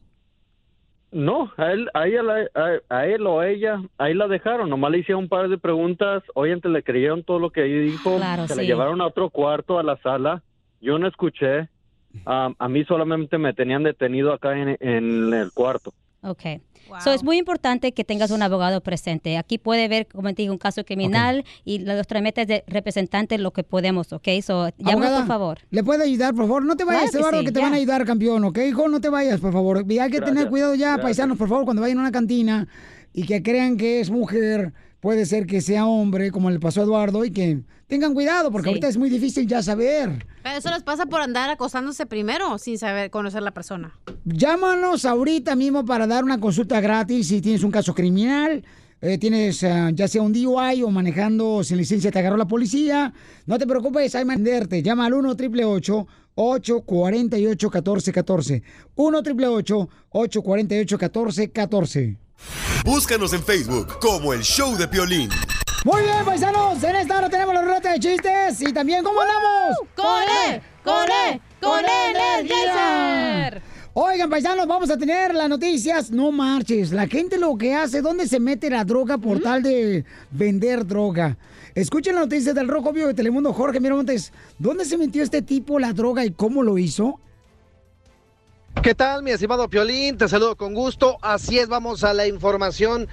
No, 1.10 1.52
a 1.56 1.70
él, 1.70 1.88
a, 1.94 2.08
ella, 2.08 2.22
la- 2.24 2.50
a, 2.54 2.96
a 2.98 3.06
él 3.06 3.24
o 3.26 3.38
a 3.38 3.48
ella, 3.48 3.80
ahí 3.98 4.14
la 4.14 4.26
dejaron. 4.26 4.68
Nomás 4.68 4.90
le 4.90 4.98
hicieron 4.98 5.24
un 5.24 5.28
par 5.28 5.48
de 5.48 5.58
preguntas. 5.58 6.24
Obviamente 6.34 6.68
le 6.68 6.82
creyeron 6.82 7.22
todo 7.22 7.38
lo 7.38 7.50
que 7.50 7.64
ella 7.64 7.82
dijo. 7.92 8.16
Claro, 8.16 8.48
Se 8.48 8.56
la 8.56 8.62
sí. 8.62 8.66
llevaron 8.68 9.00
a 9.00 9.06
otro 9.06 9.30
cuarto, 9.30 9.78
a 9.78 9.84
la 9.84 9.96
sala. 10.02 10.42
Yo 10.80 10.98
no 10.98 11.06
escuché. 11.06 11.68
Ah, 12.26 12.52
a 12.58 12.68
mí 12.68 12.84
solamente 12.84 13.38
me 13.38 13.54
tenían 13.54 13.82
detenido 13.84 14.32
acá 14.32 14.56
en, 14.58 14.76
en 14.80 15.32
el 15.34 15.52
cuarto. 15.52 15.92
Ok. 16.24 16.60
So, 17.02 17.12
es 17.12 17.22
muy 17.22 17.38
importante 17.38 17.92
que 17.92 18.04
tengas 18.04 18.30
un 18.30 18.42
abogado 18.42 18.82
presente. 18.82 19.38
Aquí 19.38 19.58
puede 19.58 19.88
ver, 19.88 20.06
como 20.06 20.32
te 20.34 20.42
digo, 20.42 20.52
un 20.52 20.58
caso 20.58 20.84
criminal 20.84 21.44
y 21.64 21.78
los 21.78 22.06
trámites 22.06 22.46
de 22.46 22.64
representante 22.66 23.38
lo 23.38 23.52
que 23.52 23.62
podemos, 23.62 24.12
¿ok? 24.12 24.28
So, 24.42 24.68
llama 24.78 24.92
Abogada, 24.92 25.18
por 25.18 25.26
favor. 25.26 25.58
¿Le 25.70 25.82
puede 25.82 26.04
ayudar, 26.04 26.34
por 26.34 26.44
favor? 26.44 26.64
No 26.64 26.76
te 26.76 26.84
vayas, 26.84 27.10
Claro 27.10 27.12
que 27.12 27.18
Eduardo, 27.18 27.38
sí, 27.40 27.44
que 27.46 27.52
te 27.52 27.60
van 27.60 27.72
a 27.72 27.76
ayudar, 27.76 28.04
campeón, 28.04 28.44
¿ok, 28.44 28.58
hijo? 28.58 28.88
No 28.88 29.00
te 29.00 29.08
vayas, 29.08 29.40
por 29.40 29.52
favor. 29.52 29.84
Y 29.90 29.98
hay 29.98 30.10
que 30.10 30.20
tener 30.20 30.48
cuidado 30.48 30.74
ya, 30.74 30.88
gracias. 30.88 31.02
paisanos, 31.02 31.38
por 31.38 31.48
favor, 31.48 31.64
cuando 31.64 31.82
vayan 31.82 31.98
a 31.98 32.02
una 32.02 32.12
cantina 32.12 32.68
y 33.12 33.24
que 33.24 33.42
crean 33.42 33.76
que 33.76 34.00
es 34.00 34.10
mujer, 34.10 34.72
puede 35.04 35.26
ser 35.26 35.44
que 35.46 35.60
sea 35.60 35.84
hombre, 35.84 36.30
como 36.30 36.48
le 36.50 36.58
pasó 36.58 36.80
a 36.80 36.84
Eduardo, 36.84 37.26
y 37.26 37.30
que 37.30 37.60
tengan 37.88 38.14
cuidado, 38.14 38.50
porque 38.50 38.64
Sí. 38.64 38.70
ahorita 38.70 38.88
es 38.88 38.96
muy 38.96 39.10
difícil 39.10 39.46
ya 39.46 39.62
saber. 39.62 40.24
Pero 40.42 40.56
eso 40.56 40.70
les 40.70 40.82
pasa 40.82 41.04
por 41.04 41.20
andar 41.20 41.50
acostándose 41.50 42.06
primero 42.06 42.56
sin 42.56 42.78
saber 42.78 43.10
conocer 43.10 43.42
la 43.42 43.50
persona. 43.52 43.92
Llámanos 44.24 45.04
ahorita 45.04 45.56
mismo 45.56 45.84
para 45.84 46.06
dar 46.06 46.24
una 46.24 46.40
consulta 46.40 46.80
gratis 46.80 47.28
si 47.28 47.42
tienes 47.42 47.62
un 47.62 47.70
caso 47.70 47.94
criminal. 47.94 48.64
eh, 49.02 49.18
tienes 49.18 49.62
ah, 49.64 49.90
ya 49.92 50.08
sea 50.08 50.22
un 50.22 50.32
DUI 50.32 50.82
o 50.82 50.88
manejando 50.90 51.62
sin 51.62 51.76
licencia 51.76 52.10
te 52.10 52.18
agarró 52.20 52.38
la 52.38 52.48
policía. 52.48 53.12
No 53.44 53.58
te 53.58 53.66
preocupes, 53.66 54.14
hay 54.14 54.24
mandarte. 54.24 54.82
Llama 54.82 55.04
al 55.04 55.12
1 55.12 55.28
888 55.32 56.06
848 56.36 57.68
1414 57.68 58.62
1 58.94 59.18
888 59.18 59.88
848 60.08 60.96
1414 60.96 62.23
Búscanos 62.84 63.32
en 63.32 63.42
Facebook 63.42 63.98
como 63.98 64.32
el 64.32 64.42
Show 64.42 64.76
de 64.76 64.86
Piolín. 64.86 65.30
Muy 65.84 66.02
bien, 66.02 66.24
paisanos. 66.24 66.82
En 66.82 66.96
esta 66.96 67.18
hora 67.18 67.28
tenemos 67.28 67.54
la 67.54 67.62
ruleta 67.62 67.92
de 67.92 68.00
chistes 68.00 68.60
y 68.60 68.72
también, 68.72 69.02
¿cómo 69.02 69.20
andamos? 69.20 69.78
¡Con 69.94 70.22
él! 70.22 70.62
¡Con 70.82 71.10
él! 71.10 71.40
¡Con 71.60 71.84
Energizer! 71.84 73.62
Oigan, 73.94 74.28
paisanos, 74.28 74.66
vamos 74.66 74.90
a 74.90 74.98
tener 74.98 75.34
las 75.34 75.48
noticias. 75.48 76.10
No 76.10 76.32
marches. 76.32 76.90
La 76.90 77.06
gente 77.06 77.38
lo 77.38 77.56
que 77.56 77.74
hace, 77.74 78.02
¿dónde 78.02 78.26
se 78.26 78.40
mete 78.40 78.68
la 78.68 78.84
droga 78.84 79.18
por 79.18 79.40
tal 79.40 79.62
de 79.62 80.04
vender 80.30 80.86
droga? 80.86 81.36
Escuchen 81.74 82.14
las 82.14 82.24
noticias 82.24 82.54
del 82.54 82.68
Rojo 82.68 82.92
Vivo 82.92 83.06
de 83.06 83.14
Telemundo. 83.14 83.52
Jorge 83.52 83.80
Miramontes, 83.80 84.32
¿dónde 84.58 84.84
se 84.84 84.98
metió 84.98 85.22
este 85.22 85.42
tipo 85.42 85.78
la 85.78 85.92
droga 85.92 86.24
y 86.24 86.32
cómo 86.32 86.62
lo 86.62 86.76
hizo? 86.76 87.20
¿Qué 88.82 88.94
tal, 88.94 89.22
mi 89.22 89.30
estimado 89.30 89.68
Piolín? 89.68 90.18
Te 90.18 90.28
saludo 90.28 90.56
con 90.56 90.74
gusto. 90.74 91.16
Así 91.22 91.58
es, 91.58 91.68
vamos 91.68 92.04
a 92.04 92.12
la 92.12 92.26
información. 92.26 93.08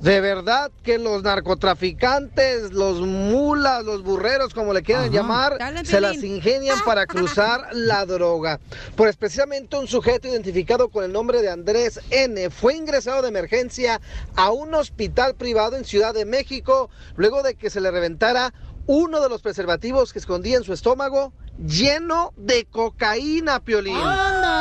De 0.00 0.20
verdad 0.20 0.72
que 0.82 0.98
los 0.98 1.22
narcotraficantes, 1.22 2.72
los 2.72 3.00
mulas, 3.00 3.84
los 3.84 4.02
burreros, 4.02 4.52
como 4.52 4.72
le 4.72 4.82
quieran 4.82 5.04
Ajá. 5.04 5.12
llamar, 5.12 5.58
Dale, 5.58 5.84
se 5.84 6.00
las 6.00 6.24
ingenian 6.24 6.78
para 6.84 7.06
cruzar 7.06 7.68
la 7.72 8.04
droga. 8.04 8.58
Pues 8.96 9.10
especialmente 9.10 9.76
un 9.76 9.86
sujeto 9.86 10.26
identificado 10.26 10.88
con 10.88 11.04
el 11.04 11.12
nombre 11.12 11.40
de 11.40 11.50
Andrés 11.50 12.00
N. 12.10 12.50
fue 12.50 12.74
ingresado 12.74 13.22
de 13.22 13.28
emergencia 13.28 14.00
a 14.34 14.50
un 14.50 14.74
hospital 14.74 15.34
privado 15.36 15.76
en 15.76 15.84
Ciudad 15.84 16.14
de 16.14 16.24
México 16.24 16.90
luego 17.14 17.44
de 17.44 17.54
que 17.54 17.70
se 17.70 17.80
le 17.80 17.90
reventara 17.90 18.52
uno 18.86 19.20
de 19.20 19.28
los 19.28 19.42
preservativos 19.42 20.12
que 20.12 20.18
escondía 20.18 20.56
en 20.56 20.64
su 20.64 20.72
estómago 20.72 21.32
lleno 21.58 22.32
de 22.36 22.64
cocaína, 22.64 23.60
Piolín. 23.60 23.96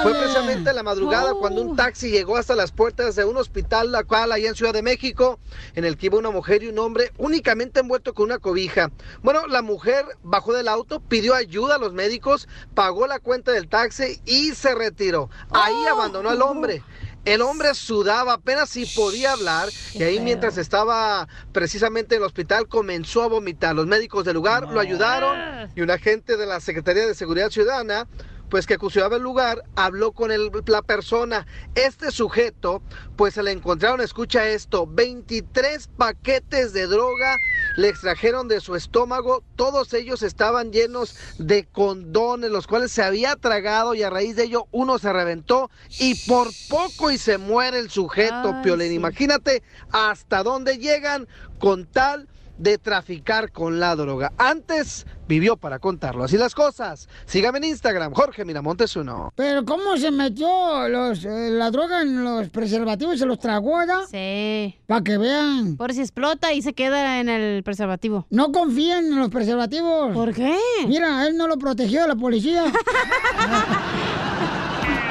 Fue 0.04 0.14
precisamente 0.14 0.70
en 0.70 0.76
la 0.76 0.84
madrugada 0.84 1.34
cuando 1.34 1.62
un 1.62 1.76
taxi 1.76 2.12
llegó 2.12 2.38
hasta 2.38 2.56
las 2.56 2.72
puertas 2.72 3.16
de 3.16 3.26
un 3.26 3.38
hospital, 3.38 3.92
la 3.92 4.04
cual 4.04 4.32
allá 4.32 4.50
en 4.50 4.56
Ciudad 4.56 4.74
de 4.74 4.82
México, 4.82 5.40
en 5.76 5.86
el 5.86 5.98
que 5.98 6.08
iba 6.08 6.18
una 6.18 6.32
mujer 6.32 6.64
y 6.64 6.68
un 6.68 6.80
hombre 6.80 7.12
únicamente 7.18 7.80
envuelto 7.80 8.14
con 8.14 8.26
una 8.26 8.40
cobija. 8.40 8.92
Bueno, 9.24 9.48
la 9.48 9.62
mujer 9.62 10.06
bajó 10.24 10.54
del 10.54 10.68
auto, 10.68 11.00
pidió 11.00 11.34
ayuda 11.34 11.76
a 11.76 11.80
los 11.80 11.94
médicos, 11.94 12.48
pagó 12.74 13.08
la 13.08 13.20
cuenta 13.20 13.52
del 13.52 13.68
taxi 13.70 14.22
y 14.26 14.54
se 14.54 14.76
retiró. 14.76 15.30
Ahí 15.52 15.86
abandonó 15.90 16.30
al 16.30 16.42
hombre. 16.42 16.84
El 17.24 17.42
hombre 17.42 17.76
sudaba, 17.76 18.34
apenas 18.34 18.70
si 18.70 18.86
podía 18.86 19.34
hablar, 19.34 19.70
y 19.94 20.02
ahí 20.02 20.20
mientras 20.20 20.58
estaba 20.58 21.28
precisamente 21.52 22.16
en 22.16 22.22
el 22.22 22.26
hospital 22.26 22.68
comenzó 22.68 23.22
a 23.22 23.28
vomitar. 23.28 23.76
Los 23.76 23.86
médicos 23.86 24.26
del 24.26 24.36
lugar 24.36 24.68
lo 24.70 24.80
ayudaron 24.80 25.70
y 25.76 25.82
un 25.82 25.92
agente 25.92 26.36
de 26.36 26.48
la 26.48 26.60
Secretaría 26.60 27.06
de 27.06 27.14
Seguridad 27.14 27.52
Ciudadana 27.52 28.08
pues 28.52 28.68
que 28.68 28.78
custodiaba 28.78 29.16
el 29.16 29.24
lugar, 29.24 29.64
habló 29.78 30.12
con 30.12 30.30
el- 30.30 30.52
la 30.68 30.82
persona. 30.82 31.48
Este 31.74 32.12
sujeto, 32.12 32.84
pues 33.16 33.34
se 33.36 33.44
le 33.44 33.52
encontraron, 33.52 34.02
escucha 34.02 34.50
esto, 34.50 34.86
23 34.86 35.88
paquetes 35.96 36.74
de 36.74 36.86
droga 36.86 37.38
le 37.78 37.88
extrajeron 37.88 38.50
de 38.50 38.60
su 38.60 38.76
estómago. 38.76 39.46
Todos 39.56 39.94
ellos 39.94 40.22
estaban 40.22 40.74
llenos 40.74 41.16
de 41.38 41.66
condones, 41.66 42.52
los 42.52 42.68
cuales 42.68 42.92
se 42.92 43.04
había 43.04 43.38
tragado 43.38 43.94
y 43.96 44.04
a 44.04 44.10
raíz 44.10 44.36
de 44.36 44.44
ello 44.44 44.68
uno 44.72 45.00
se 45.00 45.14
reventó 45.14 45.72
y 45.98 46.16
por 46.28 46.50
poco 46.70 47.10
y 47.10 47.18
se 47.18 47.38
muere 47.38 47.80
el 47.80 47.90
sujeto, 47.90 48.52
Ay, 48.54 48.64
Piolín. 48.64 48.90
sí. 48.90 48.96
Imagínate 48.96 49.64
hasta 49.92 50.44
dónde 50.44 50.78
llegan 50.78 51.26
con 51.58 51.86
tal 51.86 52.28
de 52.62 52.78
traficar 52.78 53.52
con 53.52 53.80
la 53.80 53.96
droga. 53.96 54.32
Antes 54.38 55.08
vivió 55.28 55.58
para 55.58 55.80
contarlo. 55.80 56.24
Así 56.24 56.38
las 56.38 56.54
cosas. 56.54 57.10
Sígame 57.26 57.58
en 57.58 57.64
Instagram, 57.66 58.14
Jorge 58.14 58.46
Miramontes 58.46 58.96
uno. 58.96 59.34
Pero 59.36 59.66
¿cómo 59.66 59.98
se 59.98 60.12
metió 60.12 60.88
los, 60.88 61.26
eh, 61.26 61.50
la 61.52 61.72
droga 61.72 62.02
en 62.02 62.24
los 62.24 62.50
preservativos 62.50 63.16
y 63.16 63.18
se 63.18 63.26
los 63.26 63.40
tragó, 63.40 63.78
¿verdad? 63.78 64.02
Sí. 64.10 64.76
Para 64.86 65.04
que 65.04 65.18
vean. 65.18 65.76
Por 65.76 65.94
si 65.94 66.02
explota 66.02 66.54
y 66.54 66.62
se 66.62 66.74
queda 66.74 67.20
en 67.20 67.30
el 67.30 67.64
preservativo. 67.64 68.28
No 68.30 68.52
confíen 68.52 69.06
en 69.06 69.20
los 69.20 69.30
preservativos. 69.30 70.14
¿Por 70.14 70.34
qué? 70.34 70.56
Mira, 70.88 71.26
él 71.28 71.36
no 71.36 71.48
lo 71.48 71.58
protegió 71.58 72.06
la 72.08 72.16
policía. 72.16 72.66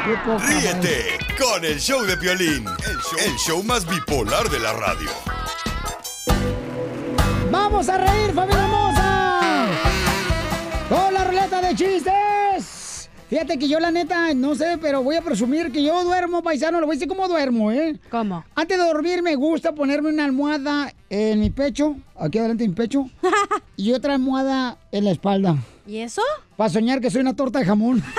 Qué 0.04 0.16
poca 0.24 0.46
Ríete 0.46 1.18
con 1.38 1.64
el 1.64 1.78
show 1.78 2.02
de 2.02 2.16
Piolín, 2.16 2.64
el 2.66 2.98
show, 2.98 3.18
el 3.26 3.36
show 3.36 3.62
más 3.62 3.86
bipolar 3.86 4.48
de 4.48 4.58
la 4.58 4.72
radio. 4.72 5.39
¡Vamos 7.50 7.88
a 7.88 7.98
reír, 7.98 8.32
familia 8.32 8.62
hermosa! 8.64 9.66
¡Con 10.88 11.14
la 11.14 11.24
ruleta 11.24 11.60
de 11.60 11.74
chistes! 11.74 13.10
Fíjate 13.28 13.58
que 13.58 13.68
yo 13.68 13.78
la 13.80 13.90
neta, 13.90 14.34
no 14.34 14.54
sé, 14.54 14.78
pero 14.80 15.02
voy 15.02 15.16
a 15.16 15.22
presumir 15.22 15.70
que 15.70 15.82
yo 15.82 16.02
duermo, 16.04 16.42
paisano, 16.42 16.80
lo 16.80 16.86
voy 16.86 16.94
a 16.94 16.96
decir 16.96 17.08
cómo 17.08 17.28
duermo, 17.28 17.70
¿eh? 17.70 17.98
¿Cómo? 18.10 18.44
Antes 18.54 18.76
de 18.78 18.84
dormir 18.84 19.22
me 19.22 19.36
gusta 19.36 19.72
ponerme 19.72 20.10
una 20.10 20.24
almohada 20.24 20.92
en 21.08 21.38
mi 21.40 21.50
pecho, 21.50 21.96
aquí 22.18 22.38
adelante 22.38 22.64
de 22.64 22.68
mi 22.68 22.74
pecho, 22.74 23.08
y 23.76 23.92
otra 23.92 24.14
almohada 24.14 24.78
en 24.90 25.04
la 25.04 25.12
espalda. 25.12 25.56
¿Y 25.86 25.98
eso? 25.98 26.22
Para 26.56 26.70
soñar 26.70 27.00
que 27.00 27.10
soy 27.10 27.20
una 27.20 27.34
torta 27.34 27.60
de 27.60 27.64
jamón. 27.66 28.02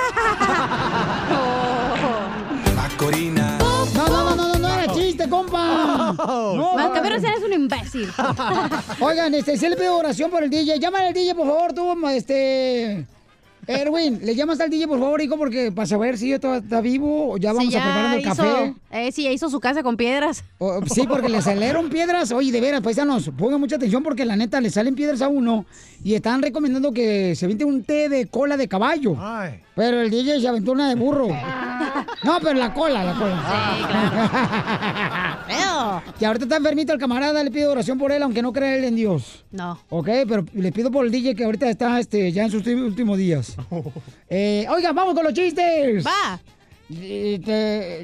No, 6.18 6.95
eres 7.05 7.43
un 7.45 7.53
imbécil. 7.53 8.09
Oigan, 8.99 9.34
este, 9.34 9.57
si 9.57 9.68
le 9.70 9.76
pido 9.76 9.97
oración 9.97 10.30
por 10.32 10.43
el 10.43 10.49
DJ. 10.49 10.80
Llámale 10.80 11.07
al 11.07 11.14
DJ, 11.14 11.36
por 11.36 11.47
favor, 11.47 11.74
tú, 11.74 12.07
este. 12.09 13.05
Erwin, 13.68 14.20
le 14.26 14.34
llamas 14.36 14.59
al 14.59 14.72
DJ, 14.72 14.88
por 14.88 14.99
favor, 14.99 15.22
hijo, 15.22 15.38
porque 15.38 15.72
para 15.72 15.86
saber 15.86 16.18
si 16.18 16.30
yo 16.30 16.36
está, 16.36 16.57
está 16.57 16.82
vivo 16.82 17.34
o 17.34 17.38
ya 17.38 17.53
vamos 17.53 17.72
Sí, 17.72 17.78
a 17.80 17.84
preparar 17.84 18.16
el 18.16 18.22
hizo- 18.22 18.36
café. 18.36 18.74
Eh, 18.91 19.12
sí, 19.12 19.24
ya 19.24 19.32
hizo 19.32 19.49
su 19.51 19.59
casa 19.59 19.84
con 19.84 19.97
piedras. 19.97 20.43
O- 20.57 20.82
sí, 20.88 21.05
porque 21.07 21.30
le 21.30 21.41
salieron 21.43 21.89
piedras. 21.89 22.32
Oye, 22.32 22.51
de 22.51 22.59
veras, 22.59 22.82
paisanos, 22.82 23.30
pongan 23.38 23.59
mucha 23.59 23.76
atención 23.76 24.01
porque 24.01 24.26
la 24.26 24.36
neta 24.36 24.59
le 24.62 24.72
salen 24.72 24.95
piedras 24.95 25.22
a 25.22 25.28
uno 25.28 25.66
y 26.04 26.16
están 26.16 26.41
recomendando 26.41 26.91
que 26.91 27.36
se 27.36 27.45
aviente 27.45 27.64
un 27.66 27.84
té 27.84 28.10
de 28.10 28.26
cola 28.28 28.58
de 28.58 28.68
caballo. 28.68 29.16
Pero 29.76 30.02
el 30.02 30.10
DJ 30.10 30.41
se 30.41 30.47
aventó 30.47 30.72
una 30.72 30.89
de 30.89 30.95
burro. 30.95 31.28
No, 32.24 32.38
pero 32.39 32.54
la 32.54 32.72
cola, 32.72 33.04
la 33.04 33.16
cola. 33.16 33.43
Sí, 33.47 33.84
claro. 33.88 34.30
Que 36.20 36.26
ahorita 36.26 36.45
está 36.45 36.58
enfermito 36.58 36.93
el 36.93 36.99
camarada, 36.99 37.43
le 37.43 37.49
pido 37.49 37.72
oración 37.72 37.97
por 37.97 38.12
él, 38.12 38.22
aunque 38.22 38.43
no 38.43 38.54
cree 38.54 38.78
él 38.78 38.84
en 38.84 38.95
Dios. 38.95 39.43
No. 39.52 39.80
Ok, 39.89 40.08
pero 40.28 40.45
le 40.54 40.72
pido 40.72 40.91
por 40.91 41.04
el 41.06 41.12
DJ 41.12 41.34
que 41.36 41.43
ahorita 41.43 41.68
está 41.70 41.99
este, 41.99 42.32
ya 42.32 42.43
en 42.43 42.52
sus 42.52 42.66
últimos 42.68 43.18
días. 43.18 43.58
Eh, 44.34 44.66
oiga, 44.70 44.93
vamos 44.93 45.14
con 45.14 45.26
los 45.26 45.34
chistes. 45.34 46.06
Va. 46.06 46.39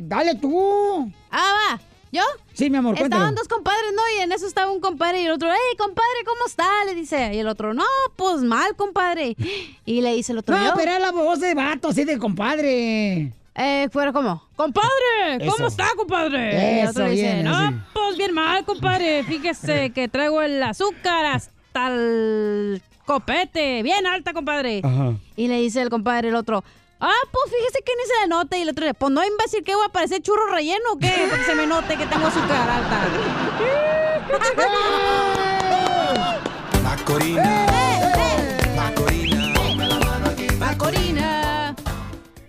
dale 0.02 0.36
tú. 0.36 1.10
Ah, 1.32 1.54
va. 1.72 1.80
¿Yo? 2.12 2.22
Sí, 2.54 2.70
mi 2.70 2.78
amor, 2.78 2.96
cuéntalo. 2.96 3.22
Estaban 3.24 3.36
dos 3.36 3.48
compadres, 3.48 3.92
¿no? 3.96 4.02
Y 4.18 4.22
en 4.24 4.32
eso 4.32 4.48
estaba 4.48 4.72
un 4.72 4.80
compadre 4.80 5.22
y 5.22 5.26
el 5.26 5.32
otro, 5.32 5.50
hey, 5.52 5.78
compadre, 5.78 6.24
¿cómo 6.26 6.46
está? 6.48 6.68
Le 6.86 6.96
dice. 6.96 7.34
Y 7.34 7.40
el 7.40 7.48
otro, 7.48 7.74
no, 7.74 7.84
pues 8.16 8.42
mal, 8.42 8.76
compadre. 8.76 9.36
Y 9.86 10.02
le 10.02 10.14
dice 10.16 10.32
el 10.34 10.40
otro, 10.40 10.58
No, 10.58 10.66
"Yo". 10.66 10.74
pero 10.76 10.92
es 10.92 11.00
la 11.02 11.12
voz 11.12 11.40
de 11.40 11.54
vato, 11.54 11.90
así 11.90 12.04
de 12.04 12.18
compadre. 12.18 13.32
Eh, 13.60 13.90
fuera 13.92 14.14
como, 14.14 14.44
compadre, 14.56 15.40
¿cómo 15.40 15.56
Eso. 15.56 15.68
está, 15.68 15.88
compadre? 15.96 16.52
y 16.54 16.80
el 16.82 16.88
otro 16.90 17.04
Eso, 17.06 17.10
le 17.10 17.10
dice, 17.16 17.34
bien, 17.34 17.44
no, 17.44 17.84
pues 17.94 18.18
bien 18.18 18.34
mal, 18.34 18.64
compadre. 18.66 19.24
Fíjese 19.24 19.90
que 19.96 20.08
traigo 20.08 20.42
el 20.44 20.62
azúcar 20.62 21.26
hasta 21.26 21.88
el 21.88 22.82
copete, 23.06 23.82
bien 23.84 24.06
alta, 24.06 24.34
compadre. 24.34 24.82
Ajá. 24.84 25.14
Y 25.36 25.48
le 25.48 25.56
dice 25.60 25.82
el 25.82 25.90
compadre 25.90 26.30
el 26.30 26.36
otro, 26.36 26.64
ah, 27.00 27.22
pues 27.32 27.56
fíjese 27.56 27.82
que 27.84 27.96
ni 27.96 28.04
se 28.06 28.20
le 28.22 28.28
nota. 28.28 28.58
Y 28.58 28.62
el 28.62 28.70
otro 28.70 28.86
le 28.86 28.94
pues 28.94 29.12
no, 29.12 29.26
imbécil, 29.26 29.64
¿qué 29.64 29.74
voy 29.76 29.86
a 29.86 29.90
parecer 29.90 30.22
churro 30.22 30.46
relleno 30.48 30.92
o 30.94 30.98
qué? 30.98 31.28
Para 31.30 31.42
que 31.42 31.50
se 31.50 31.56
me 31.56 31.68
note 31.68 31.98
que 31.98 32.06
tengo 32.06 32.28
azúcar 32.28 32.70
alta. 32.70 33.08
Macorina. 36.84 37.66
Macorina. 40.60 41.48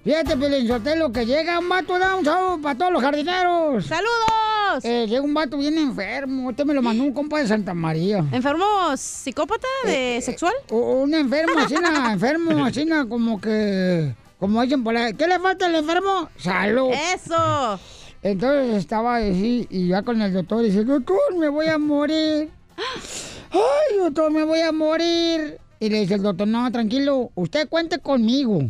Fíjate, 0.09 0.39
Pelín 0.39 0.67
Sotelo, 0.67 1.13
que 1.13 1.27
llega 1.27 1.59
un 1.59 1.69
vato, 1.69 1.99
da 1.99 2.17
un 2.17 2.25
saludo 2.25 2.59
para 2.63 2.79
todos 2.79 2.93
los 2.93 3.03
jardineros. 3.03 3.85
¡Saludos! 3.85 4.83
Eh, 4.83 5.07
llega 5.07 5.21
un 5.21 5.35
vato 5.35 5.59
bien 5.59 5.77
enfermo. 5.77 6.51
Este 6.51 6.65
me 6.65 6.73
lo 6.73 6.81
mandó 6.81 7.05
un 7.05 7.13
compa 7.13 7.41
de 7.41 7.47
Santa 7.47 7.75
María. 7.75 8.25
¿Enfermo 8.33 8.65
psicópata 8.97 9.67
de 9.85 10.21
sexual? 10.23 10.55
Un 10.71 11.13
enfermo, 11.13 11.59
así, 11.59 11.75
na, 11.75 12.13
enfermo, 12.13 12.65
así, 12.65 12.89
como 13.09 13.39
que. 13.39 14.15
Como 14.39 14.63
dicen 14.63 14.85
por 14.85 14.97
ahí. 14.97 15.15
¿Qué 15.15 15.27
le 15.27 15.39
falta 15.39 15.67
al 15.67 15.75
enfermo? 15.75 16.29
Salud. 16.37 16.91
¡Eso! 17.15 17.81
Entonces 18.23 18.77
estaba 18.77 19.17
así, 19.17 19.67
y 19.71 19.89
ya 19.89 20.03
con 20.03 20.21
el 20.21 20.33
doctor 20.33 20.63
dice: 20.63 20.85
Doctor, 20.85 21.37
me 21.37 21.49
voy 21.49 21.67
a 21.67 21.79
morir. 21.79 22.51
Ay, 23.51 23.99
doctor, 23.99 24.31
me 24.31 24.45
voy 24.45 24.61
a 24.61 24.73
morir. 24.73 25.59
Y 25.81 25.89
le 25.89 26.01
dice 26.01 26.15
el 26.15 26.23
doctor: 26.23 26.47
No, 26.47 26.71
tranquilo, 26.71 27.31
usted 27.35 27.69
cuente 27.69 27.99
conmigo. 27.99 28.61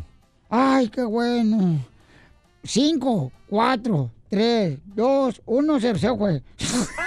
Ay, 0.48 0.88
qué 0.88 1.02
bueno. 1.02 1.78
Cinco, 2.62 3.32
cuatro, 3.48 4.10
tres, 4.28 4.78
dos, 4.94 5.40
uno, 5.46 5.78
se 5.80 5.98
se 5.98 6.16
fue. 6.16 6.42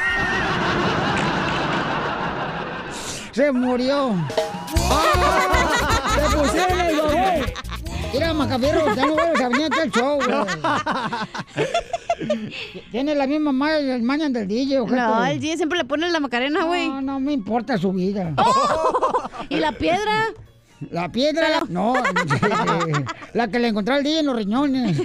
Se 3.32 3.49
murió. 3.49 4.14
¡Ah! 4.89 5.11
Mira, 8.14 8.34
Macafierro, 8.34 8.93
ya 8.95 9.05
no 9.05 9.14
vuelves 9.14 9.41
a 9.41 9.49
venir 9.49 9.66
aquí 9.68 9.80
al 9.80 9.91
show, 9.91 10.18
güey. 10.18 10.30
Tiene 12.91 13.16
la 13.16 13.28
misma 13.28 13.51
ma- 13.51 13.80
maña 14.01 14.30
del 14.30 14.47
DJ, 14.47 14.80
ojete. 14.82 14.99
No, 15.01 15.26
el 15.26 15.39
DJ 15.39 15.57
siempre 15.57 15.78
le 15.78 15.86
pone 15.86 16.09
la 16.09 16.20
macarena, 16.20 16.66
güey. 16.66 16.89
No, 16.89 17.01
no 17.01 17.20
me 17.20 17.34
importa 17.34 17.78
su 17.78 17.91
vida. 17.93 18.34
¿Y 19.49 19.57
la 19.57 19.72
piedra? 19.72 20.26
La 20.89 21.12
piedra, 21.12 21.62
no, 21.70 21.93
la 23.34 23.47
que 23.49 23.59
le 23.59 23.68
encontró 23.68 23.93
al 23.95 24.03
DJ 24.03 24.20
en 24.22 24.26
los 24.26 24.36
riñones. 24.36 24.99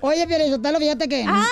Oye, 0.00 0.26
Sotelo, 0.50 0.78
fíjate 0.78 1.08
que... 1.08 1.24
¡Ah! 1.28 1.44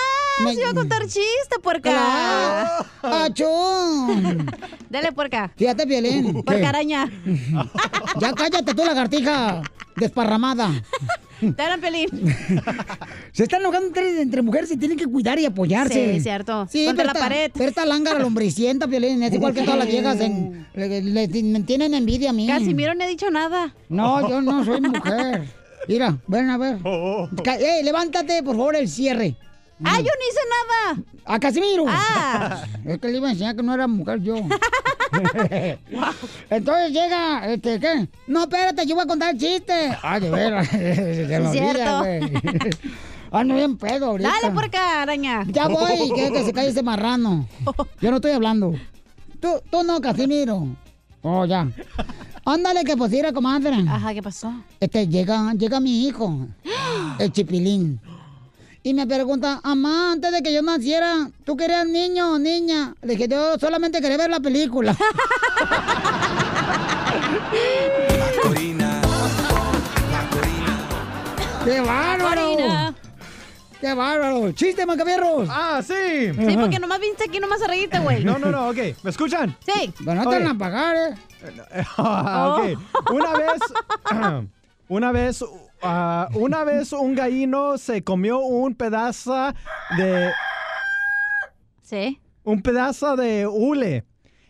Se 0.54 0.60
iba 0.60 0.70
a 0.70 0.74
contar 0.74 1.02
chiste, 1.02 1.58
puerca. 1.62 1.90
Claro. 1.90 2.86
¡Achón! 3.02 4.46
Dale, 4.90 5.12
puerca. 5.12 5.52
Fíjate, 5.56 5.84
Violín. 5.86 6.42
Puerca 6.42 6.68
araña. 6.70 7.10
Ya 8.20 8.32
cállate 8.34 8.74
tú, 8.74 8.84
lagartija 8.84 9.62
desparramada. 9.96 10.70
Te 11.40 11.62
hablan, 11.62 11.80
pelín. 11.80 12.08
Se 13.32 13.44
están 13.44 13.60
enojando 13.60 13.88
entre, 13.88 14.20
entre 14.20 14.42
mujeres 14.42 14.70
y 14.70 14.76
tienen 14.76 14.98
que 14.98 15.06
cuidar 15.06 15.38
y 15.38 15.46
apoyarse. 15.46 16.14
Sí, 16.14 16.20
cierto. 16.20 16.66
Sí, 16.70 16.84
Contra 16.86 17.04
pero 17.04 17.14
la 17.14 17.20
pared. 17.20 17.50
Pero 17.54 17.68
esta 17.70 17.86
lángara 17.86 18.18
lombricienta, 18.18 18.86
Piolín, 18.86 19.22
es 19.22 19.32
igual 19.32 19.54
que 19.54 19.62
todas 19.62 19.78
las 19.78 19.88
viejas. 19.88 20.20
en- 20.20 20.66
le, 20.74 21.00
le- 21.02 21.42
me 21.42 21.60
tienen 21.60 21.94
envidia 21.94 22.30
a 22.30 22.32
mí. 22.32 22.46
Casimiro 22.46 22.94
no 22.94 23.02
ha 23.04 23.06
dicho 23.06 23.30
nada. 23.30 23.74
No, 23.88 24.28
yo 24.28 24.40
no 24.42 24.64
soy 24.64 24.80
mujer. 24.80 25.48
Mira, 25.88 26.16
ven 26.26 26.50
a 26.50 26.58
ver. 26.58 26.78
Ca- 27.42 27.56
¡Ey, 27.56 27.82
levántate, 27.82 28.42
por 28.42 28.56
favor, 28.56 28.76
el 28.76 28.88
cierre! 28.88 29.36
¡Ah, 29.84 29.98
yo 29.98 30.04
no 30.04 30.24
hice 30.28 30.40
nada! 30.48 31.02
¡A 31.24 31.38
Casimiro! 31.38 31.84
Ah. 31.88 32.64
Es 32.84 32.98
que 32.98 33.08
le 33.08 33.18
iba 33.18 33.28
a 33.28 33.32
enseñar 33.32 33.56
que 33.56 33.62
no 33.62 33.74
era 33.74 33.86
mujer 33.86 34.20
yo. 34.20 34.36
Entonces 36.50 36.92
llega, 36.92 37.52
este, 37.52 37.78
¿qué? 37.78 38.08
No, 38.26 38.42
espérate, 38.42 38.86
yo 38.86 38.94
voy 38.94 39.04
a 39.04 39.06
contar 39.06 39.34
el 39.34 39.40
chiste. 39.40 39.96
Ah, 40.02 40.18
de 40.18 40.30
veras. 40.30 40.68
Se 40.70 41.48
cierto. 41.52 41.98
güey. 41.98 42.20
Ando 43.30 43.54
bien 43.54 43.76
pedo 43.78 44.06
ahorita. 44.06 44.30
Dale 44.40 44.54
por 44.54 44.64
acá, 44.64 45.02
araña. 45.02 45.44
Ya 45.48 45.68
voy, 45.68 46.12
que, 46.14 46.32
que 46.32 46.44
se 46.44 46.52
calle 46.52 46.68
ese 46.68 46.82
marrano. 46.82 47.46
Yo 48.00 48.10
no 48.10 48.16
estoy 48.16 48.32
hablando. 48.32 48.74
Tú, 49.40 49.60
tú 49.70 49.82
no, 49.82 50.00
Casimiro. 50.00 50.68
Oh, 51.22 51.44
ya. 51.46 51.68
Ándale, 52.44 52.82
que 52.84 52.92
ir 53.16 53.32
comadre. 53.32 53.76
Ajá, 53.88 54.12
¿qué 54.12 54.22
pasó? 54.22 54.52
Este, 54.80 55.06
llega, 55.06 55.52
llega 55.54 55.78
mi 55.78 56.06
hijo, 56.06 56.46
el 57.18 57.32
chipilín. 57.32 58.00
Y 58.84 58.94
me 58.94 59.06
pregunta, 59.06 59.60
mamá, 59.62 60.12
antes 60.12 60.32
de 60.32 60.42
que 60.42 60.52
yo 60.52 60.60
naciera, 60.60 61.30
¿tú 61.44 61.56
querías 61.56 61.86
niño 61.86 62.32
o 62.32 62.38
niña? 62.38 62.96
Le 63.02 63.14
dije, 63.14 63.28
yo 63.28 63.56
solamente 63.56 64.00
quería 64.00 64.16
ver 64.16 64.30
la 64.30 64.40
película. 64.40 64.96
¡Qué 71.64 71.80
bárbaro! 71.80 72.40
Corina. 72.50 72.94
¡Qué 73.80 73.94
bárbaro! 73.94 74.50
¡Chiste, 74.50 74.84
macabierros! 74.84 75.48
¡Ah, 75.48 75.80
sí! 75.86 76.32
Sí, 76.34 76.56
porque 76.56 76.80
nomás 76.80 76.98
viniste 76.98 77.24
aquí 77.28 77.38
nomás 77.38 77.62
a 77.62 77.68
reírte, 77.68 78.00
güey. 78.00 78.24
No, 78.24 78.36
no, 78.38 78.50
no, 78.50 78.68
ok. 78.70 78.78
¿Me 79.04 79.10
escuchan? 79.10 79.56
Sí. 79.64 79.94
Pero 79.98 80.14
no 80.16 80.28
te 80.28 80.38
van 80.38 80.48
a 80.48 80.58
pagar, 80.58 80.96
¿eh? 80.96 81.14
Ah, 81.98 82.56
ok. 82.58 83.12
Una 83.12 83.32
vez, 83.32 83.60
una 84.88 85.12
vez, 85.12 85.44
ah, 85.82 86.28
una 86.34 86.64
vez 86.64 86.92
un 86.92 87.14
gallino 87.14 87.78
se 87.78 88.02
comió 88.04 88.38
un 88.40 88.74
pedazo 88.74 89.52
de, 89.96 90.30
Sí. 91.82 92.20
un 92.44 92.62
pedazo 92.62 93.16
de 93.16 93.46
hule. 93.46 94.04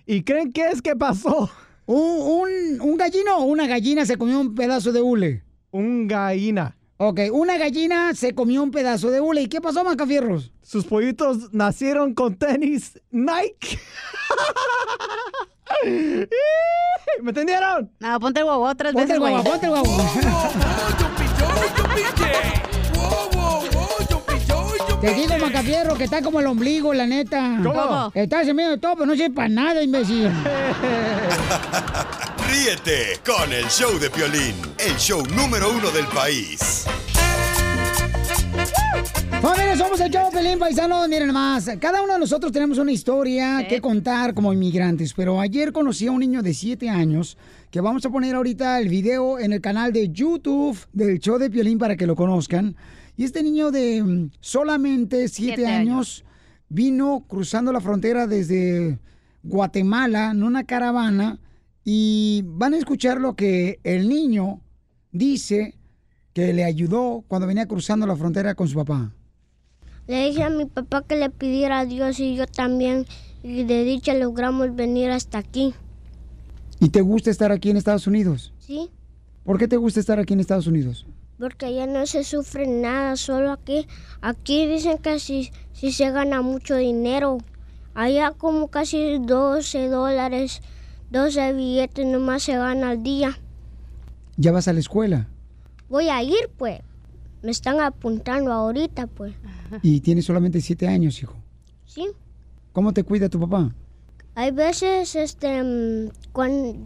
¿Y 0.06 0.22
creen 0.22 0.52
qué 0.52 0.68
es 0.68 0.82
que 0.82 0.96
pasó? 0.96 1.50
¿Un, 1.86 1.98
un, 1.98 2.80
un 2.80 2.96
gallino 2.96 3.38
o 3.38 3.44
una 3.44 3.66
gallina 3.66 4.06
se 4.06 4.16
comió 4.16 4.38
un 4.40 4.54
pedazo 4.54 4.92
de 4.92 5.00
hule? 5.00 5.44
Un 5.70 6.06
gallina. 6.06 6.76
Ok, 6.98 7.20
una 7.32 7.58
gallina 7.58 8.14
se 8.14 8.32
comió 8.34 8.62
un 8.62 8.70
pedazo 8.70 9.10
de 9.10 9.20
hule. 9.20 9.42
¿Y 9.42 9.48
qué 9.48 9.60
pasó, 9.60 9.82
Macafierros? 9.82 10.52
Sus 10.62 10.84
pollitos 10.84 11.52
nacieron 11.52 12.14
con 12.14 12.36
tenis 12.36 13.00
Nike. 13.10 13.78
¿Me 17.20 17.30
entendieron? 17.30 17.90
No, 18.00 18.20
ponte 18.20 18.40
el 18.40 18.44
guaguao 18.46 18.74
tres 18.74 18.92
Ponte 18.92 19.12
veces, 19.12 19.14
el 19.16 19.20
güey. 19.32 19.44
ponte 19.44 19.66
el 19.66 19.72
guaguao. 19.72 21.12
Te 25.00 25.14
digo, 25.14 25.36
Macafierro, 25.38 25.96
que 25.96 26.04
está 26.04 26.22
como 26.22 26.38
el 26.38 26.46
ombligo, 26.46 26.94
la 26.94 27.06
neta. 27.06 27.58
¿Cómo? 27.62 28.12
Está 28.14 28.42
en 28.42 28.54
medio 28.54 28.70
de 28.70 28.78
todo, 28.78 28.94
pero 28.94 29.06
no 29.06 29.14
sirve 29.14 29.30
para 29.30 29.48
nada, 29.48 29.82
imbécil. 29.82 30.30
Ríete 32.48 33.18
con 33.26 33.52
el 33.52 33.66
show 33.68 33.98
de 33.98 34.10
Piolín, 34.10 34.54
el 34.78 34.96
show 34.98 35.24
número 35.34 35.70
uno 35.72 35.90
del 35.90 36.06
país. 36.06 36.86
Familia, 39.42 39.76
somos 39.76 39.98
el 40.00 40.08
Chavo 40.08 40.30
Pelín 40.30 40.60
Paisano. 40.60 41.08
Miren 41.08 41.32
más, 41.32 41.68
cada 41.80 42.00
uno 42.00 42.12
de 42.12 42.20
nosotros 42.20 42.52
tenemos 42.52 42.78
una 42.78 42.92
historia 42.92 43.66
que 43.68 43.80
contar 43.80 44.34
como 44.34 44.52
inmigrantes. 44.52 45.12
Pero 45.14 45.40
ayer 45.40 45.72
conocí 45.72 46.06
a 46.06 46.12
un 46.12 46.20
niño 46.20 46.42
de 46.42 46.54
7 46.54 46.88
años 46.88 47.36
que 47.72 47.80
vamos 47.80 48.06
a 48.06 48.10
poner 48.10 48.36
ahorita 48.36 48.78
el 48.78 48.88
video 48.88 49.40
en 49.40 49.52
el 49.52 49.60
canal 49.60 49.92
de 49.92 50.10
YouTube 50.10 50.78
del 50.92 51.18
show 51.18 51.38
de 51.38 51.50
Piolín 51.50 51.80
para 51.80 51.96
que 51.96 52.06
lo 52.06 52.14
conozcan. 52.14 52.76
Y 53.16 53.24
este 53.24 53.42
niño 53.42 53.72
de 53.72 54.00
mm, 54.00 54.30
solamente 54.38 55.26
7 55.26 55.56
Siete 55.56 55.66
años 55.66 56.24
vino 56.68 57.24
cruzando 57.26 57.72
la 57.72 57.80
frontera 57.80 58.28
desde 58.28 59.00
Guatemala 59.42 60.30
en 60.30 60.44
una 60.44 60.62
caravana 60.62 61.40
y 61.84 62.44
van 62.46 62.74
a 62.74 62.78
escuchar 62.78 63.20
lo 63.20 63.34
que 63.34 63.80
el 63.82 64.08
niño 64.08 64.60
dice 65.10 65.74
que 66.32 66.52
le 66.52 66.62
ayudó 66.62 67.24
cuando 67.26 67.48
venía 67.48 67.66
cruzando 67.66 68.06
la 68.06 68.14
frontera 68.14 68.54
con 68.54 68.68
su 68.68 68.76
papá. 68.76 69.12
Le 70.06 70.28
dije 70.28 70.42
a 70.42 70.50
mi 70.50 70.66
papá 70.66 71.02
que 71.02 71.16
le 71.16 71.30
pidiera 71.30 71.80
a 71.80 71.86
Dios 71.86 72.18
y 72.20 72.34
yo 72.34 72.46
también. 72.46 73.06
Y 73.42 73.64
de 73.64 73.84
dicha 73.84 74.14
logramos 74.14 74.74
venir 74.74 75.10
hasta 75.10 75.38
aquí. 75.38 75.74
¿Y 76.80 76.88
te 76.88 77.00
gusta 77.00 77.30
estar 77.30 77.52
aquí 77.52 77.70
en 77.70 77.76
Estados 77.76 78.06
Unidos? 78.06 78.52
¿Sí? 78.58 78.90
¿Por 79.44 79.58
qué 79.58 79.68
te 79.68 79.76
gusta 79.76 80.00
estar 80.00 80.18
aquí 80.18 80.34
en 80.34 80.40
Estados 80.40 80.66
Unidos? 80.66 81.06
Porque 81.38 81.66
allá 81.66 81.86
no 81.86 82.06
se 82.06 82.24
sufre 82.24 82.66
nada, 82.66 83.16
solo 83.16 83.52
aquí. 83.52 83.86
Aquí 84.20 84.66
dicen 84.66 84.98
que 84.98 85.18
si, 85.18 85.50
si 85.72 85.92
se 85.92 86.10
gana 86.10 86.42
mucho 86.42 86.76
dinero. 86.76 87.38
Allá 87.94 88.32
como 88.32 88.68
casi 88.68 89.18
12 89.18 89.88
dólares, 89.88 90.62
12 91.10 91.52
billetes 91.52 92.06
nomás 92.06 92.44
se 92.44 92.56
gana 92.56 92.90
al 92.90 93.02
día. 93.02 93.38
¿Ya 94.36 94.52
vas 94.52 94.68
a 94.68 94.72
la 94.72 94.80
escuela? 94.80 95.28
Voy 95.88 96.08
a 96.08 96.22
ir, 96.22 96.50
pues. 96.56 96.80
Me 97.42 97.50
están 97.50 97.80
apuntando 97.80 98.52
ahorita, 98.52 99.06
pues. 99.08 99.34
Y 99.82 100.00
tienes 100.00 100.24
solamente 100.24 100.60
siete 100.60 100.86
años, 100.86 101.20
hijo. 101.22 101.34
¿Sí? 101.86 102.06
¿Cómo 102.72 102.92
te 102.92 103.02
cuida 103.04 103.28
tu 103.28 103.40
papá? 103.40 103.74
Hay 104.34 104.50
veces, 104.50 105.14
este, 105.16 106.10
cuando, 106.32 106.76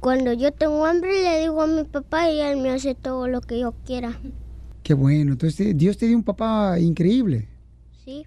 cuando 0.00 0.32
yo 0.32 0.52
tengo 0.52 0.84
hambre, 0.84 1.22
le 1.22 1.40
digo 1.40 1.62
a 1.62 1.66
mi 1.66 1.84
papá 1.84 2.30
y 2.30 2.40
él 2.40 2.58
me 2.58 2.70
hace 2.70 2.94
todo 2.94 3.26
lo 3.26 3.40
que 3.40 3.58
yo 3.58 3.72
quiera. 3.84 4.18
Qué 4.82 4.94
bueno. 4.94 5.32
Entonces 5.32 5.76
Dios 5.76 5.96
te 5.96 6.06
dio 6.06 6.16
un 6.16 6.22
papá 6.22 6.78
increíble. 6.78 7.48
Sí. 8.04 8.26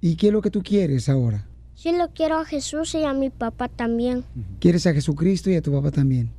¿Y 0.00 0.16
qué 0.16 0.28
es 0.28 0.32
lo 0.32 0.42
que 0.42 0.50
tú 0.50 0.62
quieres 0.62 1.08
ahora? 1.08 1.46
Sí 1.74 1.92
lo 1.92 2.08
quiero 2.08 2.38
a 2.38 2.44
Jesús 2.44 2.94
y 2.94 3.04
a 3.04 3.12
mi 3.12 3.30
papá 3.30 3.68
también. 3.68 4.24
¿Quieres 4.60 4.86
a 4.86 4.94
Jesucristo 4.94 5.50
y 5.50 5.56
a 5.56 5.62
tu 5.62 5.72
papá 5.72 5.90
también? 5.90 6.30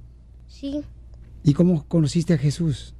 Sí. 0.48 0.82
¿Y 1.44 1.54
cómo 1.54 1.86
conociste 1.88 2.34
a 2.34 2.38
Jesús? 2.38 2.96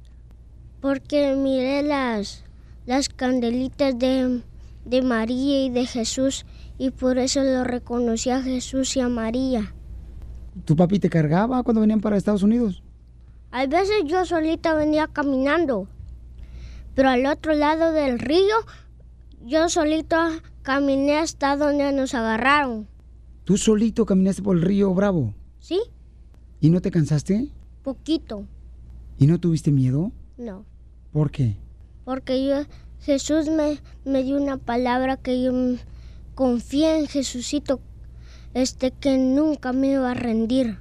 Porque 0.80 1.34
miré 1.34 1.82
las, 1.82 2.44
las 2.86 3.08
candelitas 3.08 3.98
de, 3.98 4.42
de 4.84 5.02
María 5.02 5.64
y 5.64 5.70
de 5.70 5.86
Jesús 5.86 6.46
y 6.78 6.90
por 6.90 7.18
eso 7.18 7.42
lo 7.42 7.64
reconocí 7.64 8.30
a 8.30 8.42
Jesús 8.42 8.96
y 8.96 9.00
a 9.00 9.08
María. 9.08 9.74
¿Tu 10.64 10.76
papi 10.76 10.98
te 10.98 11.10
cargaba 11.10 11.62
cuando 11.62 11.80
venían 11.80 12.00
para 12.00 12.16
Estados 12.16 12.42
Unidos? 12.42 12.82
Hay 13.50 13.66
veces 13.66 14.04
yo 14.06 14.24
solita 14.24 14.74
venía 14.74 15.06
caminando, 15.06 15.88
pero 16.94 17.08
al 17.08 17.26
otro 17.26 17.54
lado 17.54 17.92
del 17.92 18.18
río 18.18 18.56
yo 19.44 19.68
solita 19.68 20.42
caminé 20.62 21.18
hasta 21.18 21.56
donde 21.56 21.92
nos 21.92 22.14
agarraron. 22.14 22.88
¿Tú 23.44 23.56
solito 23.56 24.04
caminaste 24.04 24.42
por 24.42 24.56
el 24.56 24.62
río 24.62 24.92
Bravo? 24.92 25.34
¿Sí? 25.58 25.80
¿Y 26.60 26.70
no 26.70 26.82
te 26.82 26.90
cansaste? 26.90 27.48
Poquito. 27.82 28.44
¿Y 29.16 29.26
no 29.26 29.40
tuviste 29.40 29.70
miedo? 29.70 30.12
No. 30.36 30.64
¿Por 31.12 31.30
qué? 31.30 31.56
Porque 32.04 32.44
yo, 32.46 32.64
Jesús 33.00 33.48
me, 33.48 33.78
me 34.04 34.22
dio 34.22 34.36
una 34.36 34.56
palabra 34.58 35.16
que 35.16 35.42
yo 35.42 35.52
confié 36.34 36.98
en 37.00 37.06
Jesucito, 37.06 37.80
este 38.54 38.90
que 38.92 39.18
nunca 39.18 39.72
me 39.72 39.92
iba 39.92 40.10
a 40.10 40.14
rendir. 40.14 40.78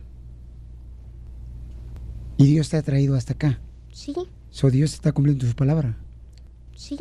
Y 2.38 2.45
Dios 2.45 2.69
te 2.69 2.78
ha 2.78 2.82
traído 2.84 3.15
hasta 3.15 3.34
acá. 3.34 3.59
Sí, 3.91 4.13
So 4.49 4.69
Dios 4.71 4.93
está 4.93 5.11
cumpliendo 5.11 5.45
su 5.45 5.55
palabra. 5.55 5.97
sí. 6.75 6.97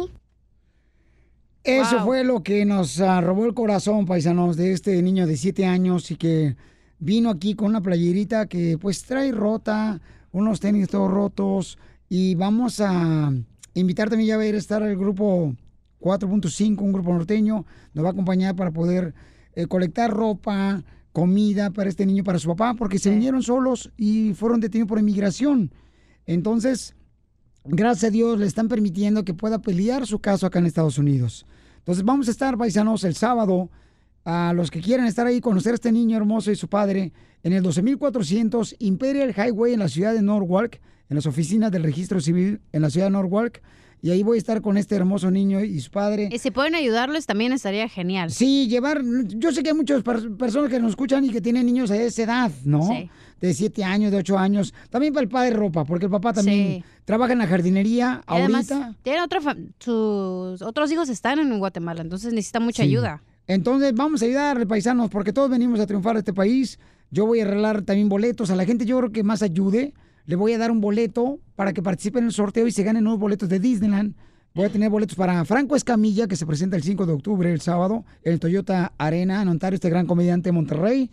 Eso 1.65 1.97
Wow. 1.97 2.05
fue 2.05 2.23
lo 2.25 2.45
que 2.45 2.65
nos 2.65 3.01
ah, 3.01 3.21
robó 3.21 3.45
el 3.45 3.53
corazón, 3.53 4.07
paisanos, 4.07 4.57
de 4.57 4.71
este 4.73 5.03
niño 5.03 5.27
de 5.27 5.37
7 5.37 5.67
años 5.67 6.13
y 6.13 6.17
que 6.17 6.57
vino 7.01 7.29
aquí 7.29 7.55
con 7.57 7.67
una 7.71 7.81
playerita 7.81 8.47
que 8.47 8.79
pues 8.79 9.03
trae 9.03 9.33
rota, 9.33 10.01
unos 10.31 10.61
tenis 10.61 10.89
todos 10.89 11.11
rotos 11.11 11.77
y 12.09 12.35
vamos 12.35 12.81
a 12.81 13.33
invitar 13.75 14.09
también 14.09 14.29
ya 14.29 14.37
va 14.37 14.43
a 14.43 14.47
ir 14.47 14.55
a 14.55 14.59
estar 14.59 14.83
el 14.83 14.97
grupo 14.97 15.55
4.5, 16.01 16.81
un 16.81 16.93
grupo 16.93 17.13
norteño, 17.13 17.67
nos 17.95 18.05
va 18.05 18.11
a 18.11 18.13
acompañar 18.13 18.55
para 18.55 18.71
poder 18.71 19.15
eh, 19.55 19.67
colectar 19.67 20.11
ropa, 20.13 20.83
comida 21.13 21.71
para 21.71 21.89
este 21.89 22.07
niño, 22.07 22.25
para 22.25 22.39
su 22.39 22.49
papá, 22.49 22.75
porque 22.75 22.99
se 22.99 23.11
vinieron 23.11 23.43
solos 23.43 23.91
y 23.97 24.35
fueron 24.35 24.61
detenidos 24.61 24.89
por 24.89 24.99
inmigración. 24.99 25.73
Entonces, 26.27 26.95
gracias 27.65 28.11
a 28.11 28.13
Dios 28.13 28.39
le 28.39 28.47
están 28.47 28.69
permitiendo 28.69 29.25
que 29.25 29.35
pueda 29.35 29.61
pelear 29.61 30.07
su 30.07 30.19
caso 30.19 30.47
acá 30.47 30.59
en 30.59 30.67
Estados 30.67 30.99
Unidos. 30.99 31.47
Entonces 31.79 32.05
vamos 32.05 32.29
a 32.29 32.33
estar, 32.33 32.57
paisanos, 32.59 33.05
el 33.05 33.15
sábado, 33.15 33.71
a 34.25 34.53
los 34.53 34.71
que 34.71 34.81
quieran 34.81 35.07
estar 35.07 35.27
ahí, 35.27 35.41
conocer 35.41 35.73
a 35.73 35.77
este 35.77 35.93
niño 35.93 36.17
hermoso 36.17 36.51
y 36.51 36.57
su 36.57 36.69
padre, 36.69 37.13
en 37.45 37.53
el 37.53 37.63
12400 37.63 38.75
Imperial 38.81 39.31
Highway 39.31 39.73
en 39.73 39.79
la 39.79 39.89
ciudad 39.89 40.13
de 40.13 40.21
Norwalk, 40.21 40.81
en 41.09 41.15
las 41.17 41.27
oficinas 41.27 41.71
del 41.73 41.83
registro 41.83 42.21
civil 42.21 42.61
en 42.73 42.83
la 42.83 42.91
ciudad 42.91 43.07
de 43.07 43.11
Norwalk. 43.13 43.63
Y 44.03 44.11
ahí 44.11 44.23
voy 44.23 44.37
a 44.37 44.39
estar 44.39 44.61
con 44.61 44.77
este 44.77 44.95
hermoso 44.95 45.31
niño 45.31 45.65
y 45.65 45.81
su 45.81 45.91
padre. 45.91 46.29
Y 46.31 46.39
si 46.39 46.51
pueden 46.51 46.75
ayudarles 46.75 47.25
también 47.27 47.53
estaría 47.53 47.89
genial. 47.89 48.31
Sí, 48.31 48.69
llevar. 48.69 49.03
Yo 49.29 49.51
sé 49.53 49.63
que 49.63 49.71
hay 49.71 49.75
muchas 49.75 50.03
per- 50.03 50.37
personas 50.37 50.71
que 50.71 50.79
nos 50.79 50.91
escuchan 50.91 51.25
y 51.25 51.31
que 51.31 51.41
tienen 51.41 51.65
niños 51.65 51.91
a 51.91 51.97
esa 51.97 52.23
edad, 52.23 52.51
¿no? 52.65 52.87
Sí. 52.89 53.11
De 53.41 53.55
7 53.55 53.85
años, 53.85 54.13
de 54.13 54.19
8 54.19 54.39
años. 54.39 54.75
También 54.91 55.15
para 55.15 55.25
el 55.25 55.29
padre 55.31 55.51
ropa, 55.51 55.85
porque 55.87 56.05
el 56.07 56.11
papá 56.11 56.35
también 56.35 56.83
Sí. 56.83 56.85
trabaja 57.07 57.33
en 57.33 57.39
la 57.39 57.47
jardinería 57.47 58.21
Y 58.29 58.33
además, 58.35 58.71
ahorita. 58.71 58.97
tienen 59.03 59.23
otra 59.23 59.41
fa- 59.41 59.57
sus 59.79 60.61
otros 60.63 60.93
hijos 60.93 61.09
están 61.09 61.39
en 61.39 61.59
Guatemala, 61.59 62.03
entonces 62.03 62.33
necesita 62.35 62.61
mucha 62.61 62.83
Sí. 62.83 62.91
ayuda. 62.91 63.23
Entonces 63.47 63.95
vamos 63.95 64.21
a 64.23 64.27
ayudarle, 64.27 64.67
paisanos, 64.67 65.09
porque 65.09 65.33
todos 65.33 65.49
venimos 65.51 65.81
a 65.81 65.87
triunfar 65.87 66.17
a 66.17 66.19
este 66.19 66.33
país. 66.35 66.79
Yo 67.11 67.25
voy 67.27 67.41
a 67.41 67.45
arreglar 67.45 67.83
también 67.83 68.09
boletos 68.09 68.51
a 68.51 68.57
la 68.57 68.65
gente, 68.67 68.85
yo 68.85 68.99
creo 68.99 69.11
que 69.13 69.23
más 69.23 69.43
ayude. 69.43 69.95
Le 70.27 70.35
voy 70.35 70.53
a 70.53 70.59
dar 70.59 70.73
un 70.73 70.81
boleto 70.81 71.39
para 71.55 71.73
que 71.73 71.83
participen 71.83 72.25
en 72.25 72.29
el 72.29 72.33
sorteo 72.33 72.67
y 72.67 72.73
se 72.73 72.83
ganen 72.83 73.05
nuevos 73.05 73.21
boletos 73.21 73.49
de 73.49 73.61
Disneyland. 73.61 74.15
Voy 74.55 74.65
a 74.65 74.71
tener 74.71 74.91
boletos 74.91 75.17
para 75.17 75.45
Franco 75.45 75.77
Escamilla, 75.77 76.27
que 76.27 76.35
se 76.35 76.47
presenta 76.47 76.77
el 76.77 76.83
5 76.83 77.07
de 77.07 77.13
octubre, 77.13 77.53
el 77.53 77.61
sábado, 77.61 78.05
en 78.25 78.33
el 78.33 78.41
Toyota 78.41 78.93
Arena, 78.99 79.43
en 79.43 79.49
Ontario, 79.49 79.77
este 79.77 79.89
gran 79.89 80.07
comediante 80.07 80.49
de 80.49 80.53
Monterrey. 80.53 81.11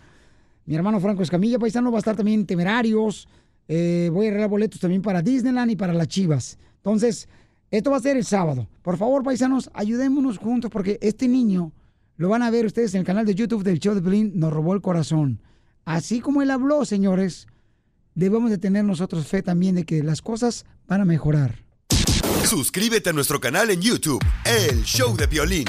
Mi 0.65 0.75
hermano 0.75 0.99
Franco 0.99 1.21
Escamilla, 1.21 1.59
paisano, 1.59 1.91
va 1.91 1.97
a 1.97 1.99
estar 1.99 2.15
también 2.15 2.39
en 2.39 2.45
Temerarios. 2.47 3.27
Eh, 3.67 4.09
voy 4.11 4.25
a 4.25 4.29
arreglar 4.29 4.49
boletos 4.49 4.79
también 4.79 5.01
para 5.01 5.21
Disneyland 5.21 5.71
y 5.71 5.75
para 5.75 5.93
las 5.93 6.07
Chivas. 6.07 6.57
Entonces, 6.77 7.29
esto 7.69 7.91
va 7.91 7.97
a 7.97 8.01
ser 8.01 8.17
el 8.17 8.25
sábado. 8.25 8.67
Por 8.81 8.97
favor, 8.97 9.23
paisanos, 9.23 9.69
ayudémonos 9.73 10.39
juntos 10.39 10.71
porque 10.71 10.97
este 11.01 11.27
niño 11.27 11.71
lo 12.17 12.29
van 12.29 12.41
a 12.41 12.49
ver 12.49 12.65
ustedes 12.65 12.95
en 12.95 12.99
el 12.99 13.05
canal 13.05 13.25
de 13.25 13.35
YouTube 13.35 13.63
del 13.63 13.79
show 13.79 13.93
de 13.93 14.01
Pelín, 14.01 14.31
nos 14.35 14.53
robó 14.53 14.73
el 14.73 14.81
corazón. 14.81 15.39
Así 15.85 16.19
como 16.19 16.41
él 16.41 16.49
habló, 16.49 16.85
señores, 16.85 17.47
debemos 18.15 18.49
de 18.49 18.57
tener 18.57 18.83
nosotros 18.83 19.27
fe 19.27 19.41
también 19.41 19.75
de 19.75 19.85
que 19.85 20.03
las 20.03 20.21
cosas 20.21 20.65
van 20.87 21.01
a 21.01 21.05
mejorar. 21.05 21.63
Suscríbete 22.45 23.09
a 23.09 23.13
nuestro 23.13 23.39
canal 23.39 23.69
en 23.69 23.81
YouTube, 23.81 24.23
El 24.45 24.83
Show 24.83 25.15
de 25.15 25.27
Violín. 25.27 25.65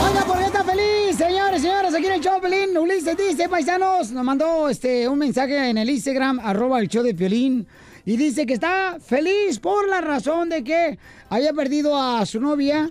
Oiga, 0.00 0.24
¿por 0.26 0.38
qué 0.38 0.44
está 0.44 0.64
feliz, 0.64 1.16
señores, 1.16 1.62
señores? 1.62 1.94
Aquí 1.94 2.06
en 2.06 2.12
el 2.12 2.20
show 2.20 2.34
de 2.34 2.48
Piolín, 2.48 2.76
Ulises 2.76 3.16
dice, 3.16 3.48
paisanos, 3.48 4.10
nos 4.10 4.24
mandó 4.24 4.68
este 4.68 5.08
un 5.08 5.18
mensaje 5.18 5.70
en 5.70 5.78
el 5.78 5.88
Instagram, 5.88 6.40
arroba 6.40 6.80
el 6.80 6.88
show 6.88 7.02
de 7.02 7.14
Piolín, 7.14 7.66
y 8.04 8.16
dice 8.16 8.46
que 8.46 8.54
está 8.54 8.98
feliz 9.00 9.58
por 9.60 9.88
la 9.88 10.00
razón 10.00 10.48
de 10.48 10.64
que 10.64 10.98
había 11.28 11.52
perdido 11.52 12.00
a 12.00 12.24
su 12.26 12.40
novia. 12.40 12.90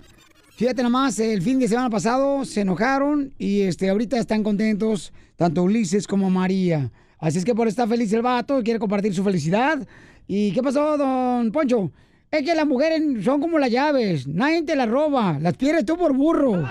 Fíjate 0.58 0.82
nomás, 0.82 1.20
el 1.20 1.40
fin 1.40 1.60
de 1.60 1.68
semana 1.68 1.88
pasado 1.88 2.44
se 2.44 2.62
enojaron 2.62 3.32
y 3.38 3.62
este 3.62 3.90
ahorita 3.90 4.18
están 4.18 4.42
contentos, 4.42 5.12
tanto 5.36 5.62
Ulises 5.62 6.04
como 6.04 6.30
María. 6.30 6.90
Así 7.20 7.38
es 7.38 7.44
que 7.44 7.54
por 7.54 7.68
estar 7.68 7.86
feliz 7.86 8.12
el 8.12 8.22
vato, 8.22 8.60
quiere 8.64 8.80
compartir 8.80 9.14
su 9.14 9.22
felicidad. 9.22 9.78
¿Y 10.26 10.52
qué 10.52 10.60
pasó, 10.60 10.98
don 10.98 11.52
Poncho? 11.52 11.92
Es 12.28 12.42
que 12.42 12.56
las 12.56 12.66
mujeres 12.66 13.24
son 13.24 13.40
como 13.40 13.56
las 13.60 13.70
llaves, 13.70 14.26
nadie 14.26 14.64
te 14.64 14.74
las 14.74 14.88
roba, 14.88 15.38
las 15.40 15.56
pierdes 15.56 15.86
tú 15.86 15.96
por 15.96 16.12
burro. 16.12 16.54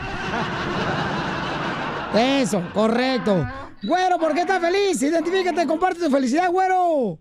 Eso, 2.13 2.61
correcto. 2.73 3.47
Güero, 3.83 4.19
¿por 4.19 4.33
qué 4.33 4.41
estás 4.41 4.59
feliz? 4.59 5.01
Identifícate, 5.01 5.65
comparte 5.65 6.01
tu 6.01 6.11
felicidad, 6.11 6.51
güero. 6.51 7.17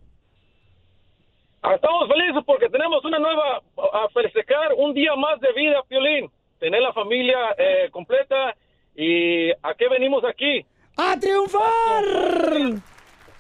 Estamos 1.62 2.08
felices 2.08 2.42
porque 2.44 2.68
tenemos 2.70 3.04
una 3.04 3.20
nueva, 3.20 3.62
a 3.92 4.08
festejar 4.12 4.72
un 4.76 4.92
día 4.94 5.14
más 5.14 5.40
de 5.40 5.52
vida, 5.52 5.80
Piolín. 5.88 6.28
Tener 6.58 6.80
la 6.80 6.92
familia 6.92 7.36
eh, 7.58 7.90
completa 7.90 8.54
y 8.94 9.50
¿a 9.50 9.74
qué 9.76 9.88
venimos 9.88 10.24
aquí? 10.24 10.64
¡A 10.96 11.18
triunfar! 11.18 12.04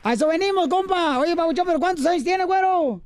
A 0.02 0.12
eso 0.12 0.28
venimos, 0.28 0.68
compa. 0.68 1.18
Oye, 1.18 1.34
Pabuchón, 1.34 1.66
¿pero 1.66 1.80
cuántos 1.80 2.04
años 2.06 2.22
tiene, 2.22 2.44
güero? 2.44 3.00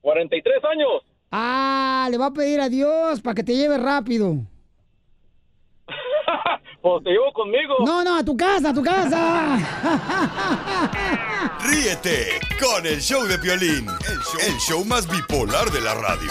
43 0.00 0.64
años. 0.64 1.02
Ah, 1.30 2.08
le 2.10 2.18
va 2.18 2.26
a 2.26 2.32
pedir 2.32 2.60
a 2.60 2.68
Dios 2.68 3.20
para 3.20 3.34
que 3.34 3.42
te 3.42 3.54
lleve 3.54 3.78
rápido. 3.78 4.36
Pues 6.84 7.02
te 7.02 7.10
llevo 7.12 7.32
conmigo. 7.32 7.76
No, 7.86 8.04
no, 8.04 8.18
a 8.18 8.22
tu 8.22 8.36
casa, 8.36 8.68
a 8.68 8.74
tu 8.74 8.82
casa. 8.82 9.56
Ríete 11.66 12.38
con 12.60 12.84
el 12.84 13.00
Show 13.00 13.24
de 13.24 13.38
Violín, 13.38 13.86
el 13.88 14.18
show, 14.18 14.40
el 14.46 14.58
show 14.58 14.84
más 14.84 15.08
bipolar 15.08 15.70
de 15.70 15.80
la 15.80 15.94
radio. 15.94 16.30